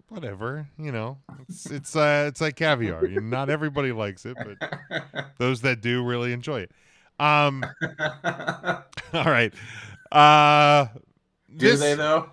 Whatever, 0.09 0.67
you 0.79 0.91
know, 0.91 1.19
it's 1.47 1.69
it's 1.69 1.95
uh, 1.95 2.25
it's 2.27 2.41
like 2.41 2.55
caviar. 2.55 3.07
Not 3.07 3.49
everybody 3.49 3.91
likes 3.91 4.25
it, 4.25 4.35
but 4.35 5.25
those 5.37 5.61
that 5.61 5.81
do 5.81 6.03
really 6.03 6.33
enjoy 6.33 6.61
it. 6.61 6.71
Um. 7.19 7.63
All 9.13 9.25
right. 9.25 9.53
Uh. 10.11 10.87
Do 11.55 11.69
this- 11.69 11.79
they 11.79 11.93
though? 11.95 12.29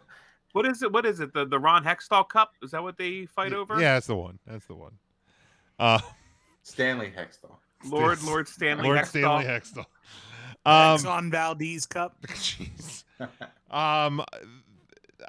What 0.53 0.67
is 0.67 0.83
it? 0.83 0.93
What 0.93 1.07
is 1.07 1.21
it? 1.21 1.33
The 1.35 1.45
the 1.47 1.59
Ron 1.59 1.85
Hextall 1.85 2.29
Cup? 2.29 2.53
Is 2.63 2.71
that 2.73 2.83
what 2.83 2.97
they 2.99 3.27
fight 3.27 3.53
Y- 3.53 3.59
over? 3.59 3.75
Yeah, 3.81 3.95
that's 3.95 4.07
the 4.07 4.17
one. 4.17 4.39
That's 4.47 4.67
the 4.67 4.75
one. 4.75 4.93
Uh, 5.79 5.99
Stanley 6.63 7.13
Hextall. 7.17 7.57
Lord 7.85 8.19
Yes. 8.19 8.27
Lord 8.27 8.49
Stanley 8.49 8.85
Lord 8.85 8.99
Hextall. 8.99 9.09
Stanley 9.09 9.45
Hextall. 9.45 9.87
Um, 10.65 10.99
Exxon 10.99 11.31
Valdez 11.31 11.87
Cup. 11.87 12.17
jeez. 12.29 13.05
Um, 13.71 14.23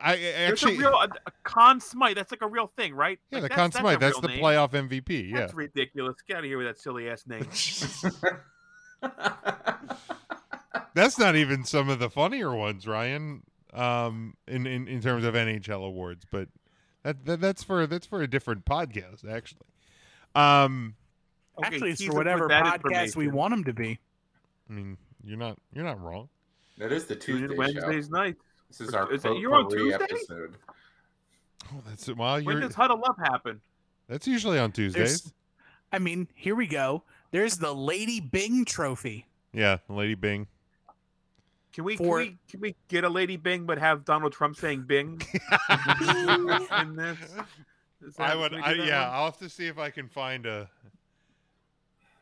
I, 0.02 0.14
I 0.14 0.16
There's 0.18 0.52
actually, 0.52 0.76
a 0.76 0.80
real 0.80 0.94
a, 0.94 1.08
a 1.28 1.32
Conn 1.44 1.80
Smythe. 1.80 2.16
That's 2.16 2.32
like 2.32 2.42
a 2.42 2.48
real 2.48 2.68
thing, 2.78 2.94
right? 2.94 3.20
yeah, 3.32 3.40
Like, 3.40 3.44
the 3.44 3.50
that's- 3.50 3.58
Conn 3.60 3.70
that's 3.72 3.80
Smythe. 3.82 4.00
That's 4.00 4.20
the 4.20 4.28
name. 4.30 4.44
playoff 4.44 4.72
MVP. 4.72 5.30
Yeah. 5.30 5.40
That's 5.42 5.54
ridiculous. 5.54 6.16
Get 6.28 6.38
out 6.38 6.44
of 6.44 6.46
here 6.46 6.58
with 6.58 6.68
that 6.68 6.78
silly 6.80 7.10
ass 7.10 7.26
name. 7.28 7.48
That's 10.96 11.18
not 11.18 11.36
even 11.36 11.64
some 11.64 11.90
of 11.90 12.00
the 12.00 12.10
funnier 12.10 12.54
ones, 12.56 12.86
Ryan. 12.88 13.44
Um, 13.74 14.36
in 14.48 14.68
in, 14.68 14.88
in 14.88 15.02
terms 15.02 15.26
of 15.26 15.34
NHL 15.34 15.84
awards, 15.84 16.26
but 16.30 16.48
that, 17.02 17.26
that 17.26 17.42
that's 17.42 17.64
for 17.64 17.88
that's 17.88 18.06
for 18.06 18.22
a 18.22 18.28
different 18.28 18.66
podcast, 18.66 19.28
actually. 19.28 19.66
Um, 20.36 20.96
Okay, 21.58 21.68
Actually, 21.68 21.92
it's 21.92 22.04
for 22.04 22.14
whatever 22.16 22.48
podcast 22.50 23.16
we 23.16 23.28
want 23.28 23.52
them 23.52 23.64
to 23.66 23.74
be. 23.74 24.00
I 24.70 24.74
mean, 24.74 24.98
you're 25.24 25.38
not 25.38 25.58
you're 25.74 25.86
not 25.86 26.02
wrong. 26.02 26.30
that 26.80 26.92
is 26.92 27.06
the 27.06 27.16
Tune 27.16 27.42
Tuesday 27.42 27.56
Wednesdays 27.56 28.06
show. 28.08 28.12
night. 28.12 28.36
This 28.78 28.88
is 28.90 28.94
our 28.96 29.12
Is 29.14 29.24
it- 29.24 29.28
potpourri 29.28 29.42
you're 29.42 29.56
on 29.56 29.70
Tuesday? 29.70 30.04
episode. 30.04 30.58
Oh, 31.72 31.82
that's 31.88 32.08
well, 32.08 32.36
When 32.36 32.44
you're 32.44 32.60
does 32.62 32.76
Huddle 32.76 33.04
Up 33.08 33.18
happen? 33.20 33.62
that's 34.08 34.28
usually 34.28 34.58
on 34.60 34.72
Tuesdays. 34.72 35.22
There's, 35.22 35.34
I 35.92 36.00
mean, 36.00 36.28
here 36.34 36.56
we 36.56 36.66
go. 36.68 37.04
There's 37.32 37.58
the 37.58 37.74
Lady 37.74 38.20
Byng 38.20 38.66
Trophy. 38.66 39.28
Yeah, 39.54 39.78
Lady 39.88 40.16
Byng. 40.16 40.48
Can 41.72 41.84
we, 41.86 41.98
can 41.98 42.08
we 42.08 42.38
can 42.50 42.60
we 42.60 42.76
get 42.88 43.04
a 43.04 43.10
Lady 43.10 43.38
Byng 43.38 43.66
but 43.66 43.78
have 43.80 44.06
Donald 44.06 44.34
Trump 44.34 44.56
saying 44.56 44.84
Bing 44.84 45.22
in 46.82 46.96
this? 46.96 47.18
Is 48.06 48.20
I 48.20 48.36
would, 48.36 48.54
I, 48.56 48.74
yeah. 48.74 49.08
one? 49.08 49.16
I'll 49.16 49.26
have 49.26 49.38
to 49.40 49.50
see 49.50 49.68
if 49.68 49.78
I 49.80 49.90
can 49.90 50.08
find 50.08 50.46
a. 50.46 50.70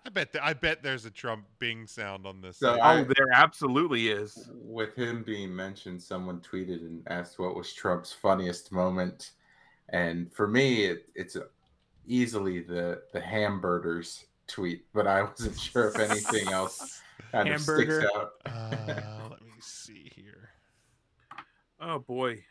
I 0.06 0.10
bet, 0.10 0.32
th- 0.34 0.44
I 0.44 0.54
bet 0.54 0.82
there's 0.82 1.06
a 1.06 1.12
Trump 1.12 1.46
Bing 1.60 1.86
sound 1.86 2.26
on 2.26 2.42
this. 2.42 2.58
So. 2.58 2.80
I- 2.80 3.02
Oh, 3.02 3.04
there 3.04 3.28
absolutely 3.34 4.10
is. 4.10 4.50
With 4.54 4.96
him 4.96 5.24
being 5.24 5.56
mentioned, 5.56 6.02
someone 6.02 6.40
tweeted 6.40 6.82
and 6.82 7.04
asked 7.08 7.38
what 7.40 7.56
was 7.56 7.72
Trump's 7.74 8.12
funniest 8.12 8.72
moment, 8.72 9.32
and 9.90 10.34
for 10.34 10.48
me, 10.48 10.86
it, 10.86 11.10
it's 11.16 11.38
easily 12.08 12.62
the 12.62 13.04
the 13.14 13.22
hamburgers 13.22 14.26
tweet. 14.48 14.86
But 14.94 15.06
I 15.06 15.22
wasn't 15.24 15.60
sure 15.60 15.90
if 15.90 16.00
anything 16.00 16.48
else 16.50 17.02
kind 17.32 17.50
of 17.50 17.62
sticks 17.62 18.00
out. 18.16 18.32
uh, 18.48 19.28
let 19.30 19.42
me 19.44 19.52
see 19.60 20.12
here. 20.16 20.50
Oh 21.80 22.00
boy. 22.00 22.44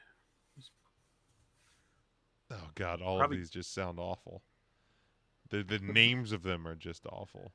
Oh 2.53 2.57
God, 2.75 3.01
all 3.03 3.19
Probably- 3.19 3.37
of 3.37 3.41
these 3.43 3.51
just 3.51 3.73
sound 3.75 3.99
awful. 3.99 4.43
The 5.51 5.63
the 5.63 5.79
names 5.81 6.33
of 6.33 6.43
them 6.43 6.67
are 6.67 6.75
just 6.77 7.07
awful. 7.07 7.53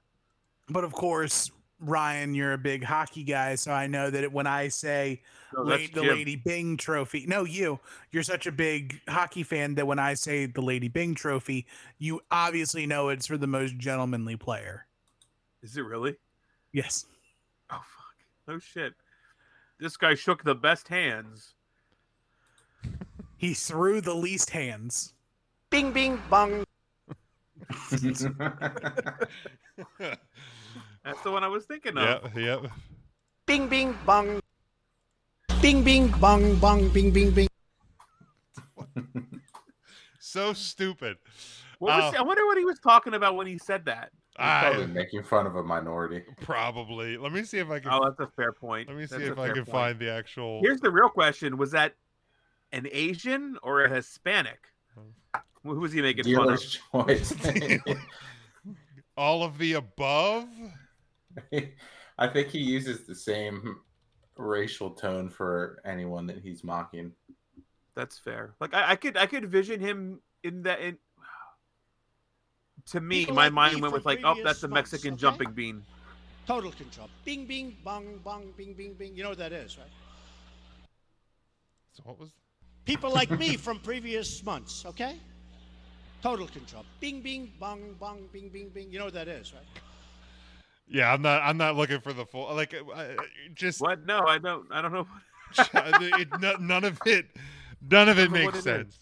But 0.70 0.84
of 0.84 0.94
course, 0.94 1.50
Ryan, 1.80 2.34
you're 2.36 2.54
a 2.54 2.58
big 2.58 2.84
hockey 2.84 3.24
guy, 3.24 3.56
so 3.56 3.72
I 3.72 3.88
know 3.88 4.10
that 4.10 4.32
when 4.32 4.48
I 4.48 4.68
say 4.70 5.22
No, 5.54 5.62
la- 5.62 5.78
the 5.78 5.88
Jim. 5.88 6.08
Lady 6.08 6.36
Byng 6.36 6.78
Trophy, 6.78 7.26
no, 7.28 7.44
you, 7.44 7.80
you're 8.12 8.24
such 8.24 8.48
a 8.48 8.52
big 8.52 9.00
hockey 9.08 9.44
fan 9.44 9.76
that 9.76 9.86
when 9.88 10.00
I 10.00 10.14
say 10.16 10.46
the 10.46 10.62
Lady 10.62 10.88
Byng 10.88 11.16
Trophy, 11.16 11.66
you 11.98 12.22
obviously 12.32 12.86
know 12.86 13.10
it's 13.10 13.28
for 13.28 13.38
the 13.38 13.48
most 13.48 13.78
gentlemanly 13.78 14.36
player. 14.36 14.86
Is 15.62 15.78
it 15.78 15.82
really? 15.82 16.16
Yes. 16.74 17.06
Oh 17.70 17.76
fuck. 17.76 18.16
No 18.48 18.60
shit. 18.60 18.94
This 19.80 19.98
guy 19.98 20.16
shook 20.16 20.44
the 20.44 20.56
best 20.56 20.88
hands. 20.88 21.54
He 23.38 23.54
threw 23.54 24.02
the 24.02 24.14
least 24.14 24.50
hands. 24.52 25.14
Bing, 25.70 25.92
bing, 25.92 26.22
bong. 26.30 26.65
That's 31.04 31.22
the 31.24 31.32
one 31.32 31.44
I 31.44 31.48
was 31.48 31.66
thinking 31.66 31.98
of. 31.98 32.24
Yep, 32.36 32.36
yep. 32.64 32.72
Bing, 33.46 33.68
bing, 33.68 33.98
bong. 34.06 34.40
Bing, 35.62 35.84
bing, 35.84 36.08
bong, 36.20 36.56
bong, 36.56 36.90
bing, 36.90 37.12
bing, 37.12 37.32
bing. 37.32 37.48
So 40.20 40.52
stupid. 40.54 41.18
What 41.80 41.96
was, 41.98 42.14
Oh. 42.14 42.20
I 42.20 42.24
wonder 42.24 42.46
what 42.46 42.58
he 42.58 42.66
was 42.66 42.80
talking 42.80 43.14
about 43.14 43.36
when 43.38 43.48
he 43.48 43.58
said 43.58 43.86
that. 43.86 44.12
Probably 44.36 44.84
I 44.84 44.88
making 44.88 45.24
fun 45.24 45.46
of 45.46 45.56
a 45.56 45.64
minority. 45.64 46.24
probably. 46.42 47.16
Let 47.18 47.32
me 47.32 47.44
see 47.44 47.60
if 47.60 47.70
I 47.70 47.80
can. 47.80 47.92
Oh, 47.94 48.04
that's 48.04 48.20
a 48.20 48.28
fair 48.36 48.52
point. 48.52 48.90
let 48.90 48.98
me 48.98 49.06
see 49.08 49.18
That's 49.20 49.30
if 49.30 49.40
I 49.40 49.48
can 49.48 49.64
point. 49.64 49.70
find 49.70 50.00
the 50.00 50.12
actual. 50.12 50.60
Here's 50.62 50.82
the 50.82 50.92
real 50.92 51.08
question: 51.08 51.56
Was 51.58 51.72
that 51.72 51.94
an 52.74 52.86
Asian 52.92 53.58
or 53.64 53.84
a 53.86 53.90
Hispanic? 53.90 54.60
Who 55.74 55.80
was 55.80 55.92
he 55.92 56.02
making 56.02 56.34
fun 56.36 56.54
of? 56.54 56.62
Choice. 56.62 57.34
all 59.18 59.44
of 59.44 59.58
the 59.58 59.74
above. 59.74 60.48
I 62.18 62.28
think 62.28 62.50
he 62.50 62.60
uses 62.60 63.06
the 63.06 63.16
same 63.16 63.78
racial 64.38 64.92
tone 64.92 65.30
for 65.30 65.82
anyone 65.84 66.28
that 66.28 66.38
he's 66.38 66.64
mocking. 66.64 67.12
That's 67.96 68.18
fair. 68.18 68.54
Like 68.60 68.74
I, 68.74 68.92
I 68.92 68.96
could, 68.96 69.18
I 69.18 69.26
could 69.26 69.50
vision 69.50 69.80
him 69.80 70.20
in 70.44 70.64
that. 70.64 70.80
In 70.82 70.98
to 72.88 73.02
me, 73.02 73.22
People 73.22 73.36
my 73.36 73.46
like 73.46 73.54
mind 73.54 73.76
me 73.76 73.82
went 73.82 73.94
with 73.94 74.06
like, 74.06 74.20
oh, 74.24 74.34
previous 74.34 74.46
that's 74.46 74.64
a 74.64 74.68
Mexican 74.68 75.14
okay? 75.14 75.22
jumping 75.22 75.52
bean. 75.52 75.84
Total 76.46 76.72
control. 76.72 77.10
Bing, 77.24 77.48
bing, 77.48 77.76
bong, 77.84 78.20
bong, 78.24 78.54
bing, 78.56 78.76
bing, 78.76 78.94
bing. 78.94 79.16
You 79.16 79.24
know 79.24 79.30
what 79.30 79.40
that 79.40 79.52
is, 79.52 79.80
right? 79.80 79.88
So 81.94 82.04
what 82.06 82.20
was? 82.20 82.30
People 82.86 83.12
like 83.12 83.32
me 83.32 83.58
from 83.58 83.80
previous 83.80 84.44
months, 84.44 84.86
okay? 84.86 85.16
Total 86.26 86.48
control. 86.48 86.84
Bing, 87.00 87.22
bing, 87.22 87.52
bong, 87.60 87.94
bong, 88.00 88.28
bing, 88.34 88.50
bing, 88.50 88.70
bing. 88.70 88.92
You 88.92 88.98
know 88.98 89.06
what 89.06 89.14
that 89.14 89.28
is, 89.28 89.54
right? 89.54 89.62
Yeah, 90.88 91.14
I'm 91.14 91.22
not. 91.22 91.44
I'm 91.44 91.56
not 91.56 91.76
looking 91.76 92.00
for 92.00 92.14
the 92.14 92.26
full. 92.26 92.52
Like, 92.56 92.74
uh, 92.74 92.92
uh, 92.92 93.14
just 93.54 93.80
What? 93.80 94.08
No, 94.08 94.22
I 94.26 94.40
don't. 94.40 94.66
I 94.72 94.82
don't 94.82 94.92
know. 94.92 95.08
it, 95.60 96.28
no- 96.40 96.56
none 96.56 96.84
of 96.84 97.00
it. 97.06 97.28
None 97.92 98.10
of 98.10 98.18
it 98.18 98.32
makes 98.32 98.56
it 98.56 98.58
is. 98.58 98.64
sense. 98.64 98.98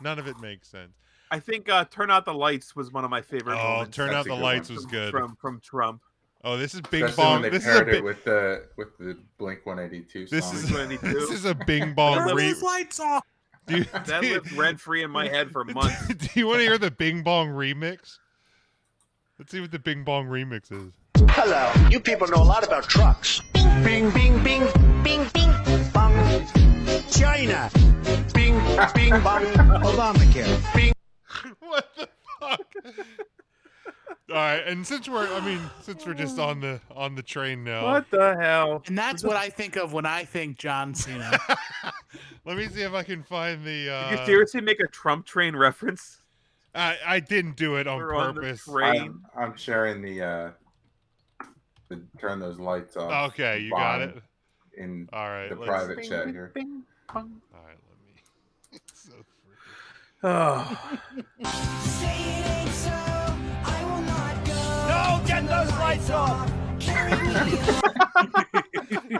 None 0.00 0.20
of 0.20 0.28
it 0.28 0.40
makes 0.40 0.68
sense. 0.68 0.92
I 1.32 1.40
think 1.40 1.68
uh, 1.68 1.86
"Turn 1.86 2.08
Out 2.08 2.24
the 2.24 2.34
Lights" 2.34 2.76
was 2.76 2.92
one 2.92 3.02
of 3.02 3.10
my 3.10 3.20
favorite 3.20 3.58
Oh, 3.60 3.68
moments. 3.72 3.96
turn 3.96 4.10
That's 4.10 4.18
out 4.18 4.26
the 4.26 4.40
lights 4.40 4.68
one. 4.68 4.76
was 4.76 4.84
from, 4.84 4.92
good. 4.92 5.10
from 5.10 5.36
from 5.40 5.60
Trump. 5.60 6.02
Oh, 6.44 6.56
this 6.56 6.74
is 6.74 6.82
Bing 6.82 7.02
Especially 7.02 7.24
when 7.24 7.32
Bong. 7.34 7.42
they 7.42 7.50
This 7.50 7.66
is 7.66 7.74
a 7.74 7.80
it 7.80 7.86
big. 7.86 8.04
with 8.04 8.22
the 8.22 8.66
with 8.76 8.96
the 8.98 9.18
Blink 9.38 9.66
182 9.66 10.26
song. 10.28 10.38
This 10.38 10.52
is 10.54 11.00
this 11.00 11.30
is 11.30 11.44
a 11.46 11.54
Bing 11.54 11.94
Bong. 11.94 12.14
Turn 12.16 12.36
Re- 12.36 12.52
those 12.52 12.62
lights 12.62 13.00
off. 13.00 13.24
Do, 13.70 13.78
you, 13.78 13.84
That 13.92 14.20
do, 14.20 14.26
you- 14.26 14.34
lived 14.34 14.52
rent 14.52 14.80
free 14.80 15.02
in 15.02 15.10
my 15.10 15.28
head 15.28 15.50
for 15.50 15.64
months. 15.74 16.06
do 16.08 16.28
you 16.38 16.46
want 16.46 16.58
to 16.58 16.64
hear 16.64 16.78
the 16.78 16.90
Bing 16.90 17.22
Bong 17.22 17.48
remix? 17.48 18.18
Let's 19.38 19.52
see 19.52 19.60
what 19.60 19.70
the 19.70 19.78
Bing 19.78 20.04
Bong 20.04 20.26
remix 20.26 20.70
is. 20.70 20.92
Hello. 21.30 21.72
You 21.90 22.00
people 22.00 22.28
know 22.28 22.42
a 22.42 22.44
lot 22.44 22.66
about 22.66 22.84
trucks. 22.88 23.40
Bing, 23.54 24.10
bing, 24.10 24.42
bing, 24.42 24.64
bing, 25.02 25.26
bing, 25.32 25.52
bong. 25.92 26.46
China. 27.10 27.70
Bing, 28.34 28.58
bing, 28.94 29.10
bong. 29.22 29.44
Obamacare. 29.84 30.74
Bing. 30.74 30.92
what 31.60 31.88
the 31.96 32.08
fuck? 32.40 32.74
All 34.30 34.36
right, 34.36 34.62
and 34.66 34.86
since 34.86 35.08
we're, 35.08 35.26
I 35.32 35.40
mean, 35.44 35.60
since 35.82 36.06
we're 36.06 36.14
just 36.14 36.38
on 36.38 36.60
the 36.60 36.80
on 36.94 37.14
the 37.14 37.22
train 37.22 37.64
now, 37.64 37.84
What 37.84 38.10
the 38.10 38.36
hell? 38.40 38.82
And 38.86 38.96
that's 38.96 39.22
what 39.24 39.36
I 39.36 39.48
think 39.48 39.76
of 39.76 39.92
when 39.92 40.06
I 40.06 40.24
think 40.24 40.56
John 40.58 40.94
Cena. 40.94 41.38
let 42.44 42.56
me 42.56 42.66
see 42.68 42.82
if 42.82 42.92
I 42.92 43.02
can 43.02 43.22
find 43.22 43.64
the. 43.64 43.90
Uh, 43.90 44.10
Did 44.10 44.20
you 44.20 44.26
seriously 44.26 44.60
make 44.60 44.80
a 44.80 44.86
Trump 44.88 45.26
train 45.26 45.56
reference? 45.56 46.18
I, 46.74 46.96
I 47.04 47.20
didn't 47.20 47.56
do 47.56 47.76
it 47.76 47.86
on 47.88 47.98
We're 47.98 48.14
on 48.14 48.34
the 48.36 48.40
purpose. 48.42 48.64
train. 48.64 49.00
I'm, 49.00 49.24
I'm 49.36 49.56
sharing 49.56 50.00
the 50.02 50.22
uh 50.22 50.50
the 51.88 52.00
turn 52.18 52.38
those 52.38 52.60
lights 52.60 52.96
off. 52.96 53.30
Okay, 53.32 53.58
you 53.58 53.70
got 53.70 54.00
it. 54.00 54.16
in 54.76 55.08
All 55.12 55.28
right, 55.28 55.48
the 55.48 55.56
let's- 55.56 55.66
private 55.68 56.08
chat 56.08 56.28
here. 56.28 56.52
Bing, 56.54 56.84
bong. 57.12 57.40
All 57.52 57.60
right, 57.66 57.76
let 57.88 57.98
me. 58.06 58.78
So 58.94 59.12
freaking- 59.12 59.24
Oh, 60.22 60.78
Say 61.84 62.06
it 62.06 62.46
ain't 62.46 62.70
so, 62.70 62.90
No, 65.20 65.22
get 65.26 65.46
those 65.46 65.70
lights 65.78 66.10
off. 66.10 66.50
Carry 66.80 67.12
me 67.28 67.52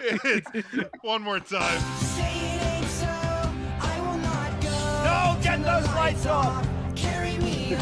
It's- 0.00 0.90
one 1.02 1.22
more 1.22 1.38
time. 1.40 1.80
Say 1.98 2.22
it 2.22 2.62
ain't 2.62 2.86
so, 2.86 3.06
I 3.06 4.00
will 4.00 4.18
not 4.18 4.60
go. 4.60 5.04
No, 5.04 5.42
get 5.42 5.62
those 5.62 5.86
lights 5.94 6.26
off. 6.26 6.66
Carry 6.96 7.36
me 7.38 7.76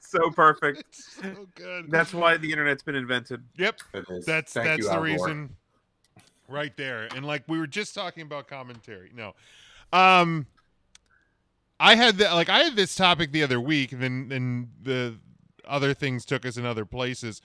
so 0.00 0.30
perfect. 0.30 0.80
It's 0.88 1.12
so 1.22 1.46
good. 1.54 1.90
That's 1.90 2.12
why 2.12 2.36
the 2.36 2.50
internet's 2.50 2.82
been 2.82 2.96
invented. 2.96 3.42
Yep, 3.56 3.80
that's 4.26 4.52
Thank 4.52 4.66
that's 4.66 4.78
you, 4.78 4.84
the 4.84 4.90
Al 4.90 4.96
Gore. 4.96 5.04
reason, 5.04 5.56
right 6.48 6.76
there. 6.76 7.08
And 7.14 7.24
like 7.24 7.44
we 7.46 7.58
were 7.58 7.68
just 7.68 7.94
talking 7.94 8.22
about 8.22 8.48
commentary. 8.48 9.12
No, 9.14 9.34
um, 9.92 10.46
I 11.78 11.94
had 11.94 12.18
the, 12.18 12.24
like 12.34 12.48
I 12.48 12.58
had 12.64 12.74
this 12.74 12.94
topic 12.96 13.30
the 13.32 13.42
other 13.44 13.60
week, 13.60 13.92
and 13.92 14.02
then 14.02 14.32
and 14.32 14.68
the 14.82 15.14
other 15.70 15.94
things 15.94 16.24
took 16.24 16.44
us 16.44 16.56
in 16.56 16.66
other 16.66 16.84
places. 16.84 17.40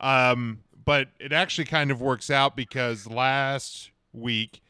Um, 0.00 0.60
but 0.84 1.08
it 1.18 1.32
actually 1.32 1.66
kind 1.66 1.90
of 1.90 2.00
works 2.00 2.30
out 2.30 2.56
because 2.56 3.06
last 3.06 3.90
week 4.12 4.60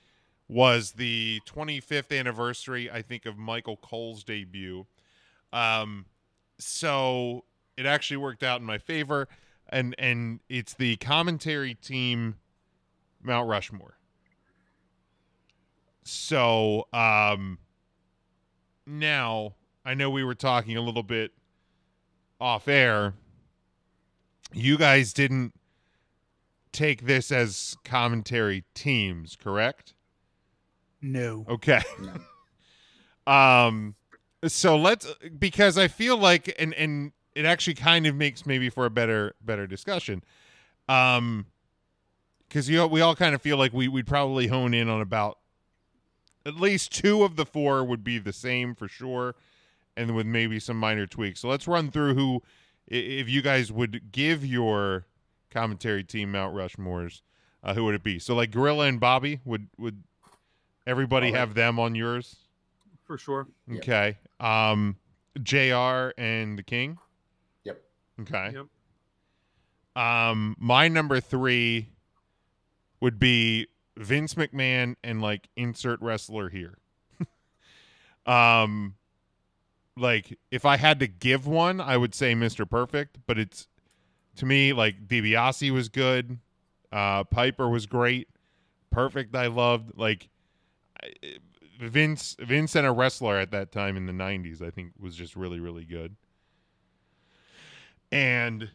was 0.48 0.92
the 0.92 1.40
25th 1.46 2.16
anniversary, 2.18 2.90
I 2.90 3.02
think, 3.02 3.26
of 3.26 3.38
Michael 3.38 3.76
Cole's 3.76 4.24
debut. 4.24 4.86
Um, 5.52 6.06
so 6.58 7.44
it 7.76 7.86
actually 7.86 8.16
worked 8.18 8.42
out 8.42 8.60
in 8.60 8.66
my 8.66 8.78
favor, 8.78 9.28
and 9.68 9.94
and 9.98 10.40
it's 10.48 10.74
the 10.74 10.96
commentary 10.96 11.74
team, 11.74 12.36
Mount 13.22 13.48
Rushmore. 13.48 13.96
So 16.02 16.88
um, 16.92 17.58
now 18.86 19.54
I 19.84 19.94
know 19.94 20.10
we 20.10 20.24
were 20.24 20.34
talking 20.34 20.76
a 20.76 20.80
little 20.80 21.02
bit 21.02 21.32
off 22.40 22.68
air. 22.68 23.14
You 24.52 24.78
guys 24.78 25.12
didn't 25.12 25.52
take 26.72 27.06
this 27.06 27.30
as 27.30 27.76
commentary 27.84 28.64
teams, 28.74 29.36
correct? 29.36 29.94
No. 31.02 31.44
Okay. 31.48 31.82
um 33.26 33.94
so 34.46 34.76
let's 34.76 35.06
because 35.38 35.76
I 35.76 35.88
feel 35.88 36.16
like 36.16 36.54
and 36.58 36.72
and 36.74 37.12
it 37.34 37.44
actually 37.44 37.74
kind 37.74 38.06
of 38.06 38.14
makes 38.14 38.46
maybe 38.46 38.70
for 38.70 38.86
a 38.86 38.90
better 38.90 39.34
better 39.42 39.66
discussion. 39.66 40.22
Um 40.88 41.46
cuz 42.48 42.68
you 42.68 42.86
we 42.86 43.00
all 43.00 43.14
kind 43.14 43.34
of 43.34 43.42
feel 43.42 43.56
like 43.56 43.72
we 43.72 43.88
we'd 43.88 44.06
probably 44.06 44.46
hone 44.46 44.74
in 44.74 44.88
on 44.88 45.00
about 45.00 45.38
at 46.46 46.56
least 46.56 46.92
two 46.92 47.22
of 47.22 47.36
the 47.36 47.44
four 47.44 47.84
would 47.84 48.02
be 48.02 48.18
the 48.18 48.32
same 48.32 48.74
for 48.74 48.88
sure 48.88 49.34
and 49.96 50.14
with 50.14 50.26
maybe 50.26 50.58
some 50.60 50.76
minor 50.76 51.06
tweaks. 51.06 51.40
So 51.40 51.48
let's 51.48 51.66
run 51.68 51.90
through 51.90 52.14
who 52.14 52.42
if 52.86 53.28
you 53.28 53.42
guys 53.42 53.70
would 53.70 54.12
give 54.12 54.44
your 54.44 55.06
commentary 55.50 56.04
team 56.04 56.32
Mount 56.32 56.54
Rushmores, 56.54 57.22
uh, 57.62 57.74
who 57.74 57.84
would 57.84 57.94
it 57.94 58.02
be? 58.02 58.18
So 58.18 58.34
like 58.34 58.50
Gorilla 58.50 58.86
and 58.86 58.98
Bobby 59.00 59.40
would 59.44 59.68
would 59.78 60.02
everybody 60.86 61.28
All 61.28 61.32
right. 61.32 61.38
have 61.38 61.54
them 61.54 61.78
on 61.78 61.94
yours? 61.94 62.36
for 63.04 63.18
sure. 63.18 63.48
Yep. 63.66 63.82
Okay. 63.82 64.18
Um 64.38 64.96
JR 65.42 66.12
and 66.16 66.56
the 66.56 66.62
King? 66.62 66.98
Yep. 67.64 67.82
Okay. 68.20 68.52
Yep. 68.54 68.66
Um 70.02 70.54
my 70.60 70.86
number 70.86 71.18
3 71.20 71.88
would 73.00 73.18
be 73.18 73.66
Vince 73.96 74.34
McMahon 74.34 74.94
and 75.02 75.20
like 75.20 75.48
insert 75.56 76.00
wrestler 76.00 76.50
here. 76.50 76.78
um 78.26 78.94
like 80.00 80.38
if 80.50 80.64
I 80.64 80.76
had 80.76 80.98
to 81.00 81.06
give 81.06 81.46
one, 81.46 81.80
I 81.80 81.96
would 81.96 82.14
say 82.14 82.34
Mr. 82.34 82.68
Perfect, 82.68 83.18
but 83.26 83.38
it's 83.38 83.68
to 84.36 84.46
me 84.46 84.72
like 84.72 85.06
DiBiase 85.06 85.70
was 85.70 85.88
good, 85.88 86.38
uh 86.90 87.24
Piper 87.24 87.68
was 87.68 87.86
great, 87.86 88.28
Perfect 88.90 89.36
I 89.36 89.46
loved 89.46 89.92
like 89.96 90.28
Vince 91.78 92.36
Vince 92.40 92.74
and 92.74 92.86
a 92.86 92.92
wrestler 92.92 93.38
at 93.38 93.50
that 93.52 93.72
time 93.72 93.96
in 93.96 94.06
the 94.06 94.12
90s 94.12 94.62
I 94.62 94.70
think 94.70 94.92
was 94.98 95.14
just 95.16 95.36
really 95.36 95.60
really 95.60 95.84
good. 95.84 96.16
And 98.12 98.70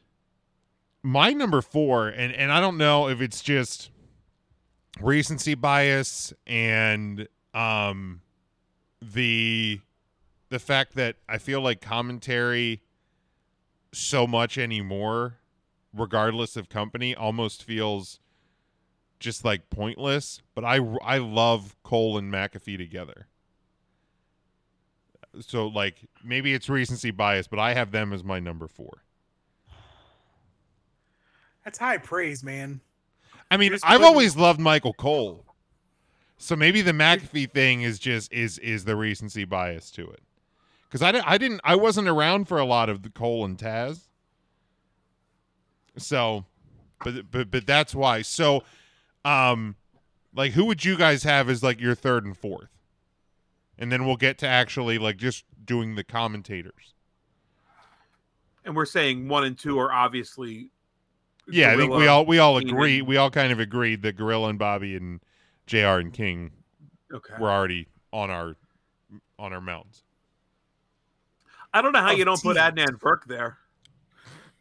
my 1.03 1.33
number 1.33 1.61
4 1.61 2.09
and 2.09 2.33
and 2.33 2.51
I 2.51 2.61
don't 2.61 2.77
know 2.77 3.09
if 3.09 3.21
it's 3.21 3.41
just 3.41 3.91
recency 5.01 5.55
bias 5.55 6.33
and 6.47 7.27
um 7.53 8.21
the 9.01 9.81
the 10.49 10.59
fact 10.59 10.95
that 10.95 11.15
I 11.27 11.37
feel 11.37 11.61
like 11.61 11.81
commentary 11.81 12.81
so 13.91 14.27
much 14.27 14.57
anymore 14.57 15.37
regardless 15.93 16.55
of 16.57 16.67
company 16.69 17.15
almost 17.15 17.63
feels 17.63 18.19
just 19.19 19.45
like 19.45 19.69
pointless 19.69 20.41
but 20.53 20.65
I 20.65 20.75
I 21.03 21.17
love 21.19 21.75
Cole 21.83 22.17
and 22.17 22.31
McAfee 22.31 22.77
together 22.77 23.27
so 25.39 25.67
like 25.67 26.07
maybe 26.23 26.53
it's 26.53 26.67
recency 26.69 27.11
bias 27.11 27.47
but 27.47 27.59
I 27.59 27.73
have 27.73 27.91
them 27.91 28.11
as 28.11 28.23
my 28.23 28.39
number 28.39 28.67
4 28.67 29.01
That's 31.63 31.79
high 31.79 31.97
praise, 31.97 32.43
man. 32.43 32.79
I 33.49 33.57
mean, 33.57 33.73
I've 33.73 33.81
putting- 33.81 34.03
always 34.03 34.35
loved 34.35 34.59
Michael 34.59 34.93
Cole. 34.93 35.45
So 36.37 36.55
maybe 36.55 36.81
the 36.81 36.91
McAfee 36.91 37.51
thing 37.51 37.81
is 37.81 37.97
just 37.97 38.31
is 38.33 38.59
is 38.59 38.85
the 38.85 38.95
recency 38.95 39.45
bias 39.45 39.89
to 39.91 40.07
it. 40.09 40.21
Cuz 40.89 41.01
I, 41.01 41.21
I 41.25 41.37
didn't 41.37 41.61
I 41.63 41.75
wasn't 41.75 42.07
around 42.07 42.47
for 42.47 42.57
a 42.59 42.65
lot 42.65 42.89
of 42.89 43.03
the 43.03 43.09
Cole 43.09 43.43
and 43.45 43.57
Taz. 43.57 44.07
So 45.97 46.45
but 47.03 47.29
but 47.31 47.51
but 47.51 47.65
that's 47.67 47.93
why. 47.95 48.21
So 48.21 48.63
um 49.23 49.75
like 50.33 50.51
who 50.53 50.65
would 50.65 50.83
you 50.85 50.97
guys 50.97 51.23
have 51.23 51.49
as 51.49 51.63
like 51.63 51.79
your 51.79 51.95
third 51.95 52.25
and 52.25 52.37
fourth? 52.37 52.69
And 53.77 53.91
then 53.91 54.05
we'll 54.05 54.15
get 54.17 54.37
to 54.39 54.47
actually 54.47 54.97
like 54.97 55.17
just 55.17 55.43
doing 55.65 55.95
the 55.95 56.03
commentators. 56.03 56.93
And 58.63 58.75
we're 58.75 58.85
saying 58.85 59.27
one 59.27 59.43
and 59.43 59.57
two 59.57 59.77
are 59.79 59.91
obviously. 59.91 60.71
Yeah, 61.47 61.71
I 61.71 61.75
think 61.77 61.93
we 61.93 62.07
all 62.07 62.25
we 62.25 62.39
all 62.39 62.57
agree. 62.57 62.99
and- 62.99 63.07
We 63.07 63.17
all 63.17 63.29
kind 63.29 63.51
of 63.51 63.59
agreed 63.59 64.01
that 64.01 64.13
Gorilla 64.15 64.49
and 64.49 64.57
Bobby 64.57 64.95
and 64.95 65.19
JR 65.67 65.99
and 65.99 66.11
King 66.11 66.51
Okay. 67.13 67.35
were 67.39 67.51
already 67.51 67.87
on 68.11 68.31
our 68.31 68.55
on 69.37 69.53
our 69.53 69.61
mountains. 69.61 70.03
I 71.75 71.81
don't 71.81 71.91
know 71.91 71.99
how 71.99 72.13
Of 72.13 72.17
you 72.17 72.23
don't 72.23 72.41
put. 72.41 72.55
Adnan 72.55 72.97
Virk 72.97 73.25
there. 73.27 73.57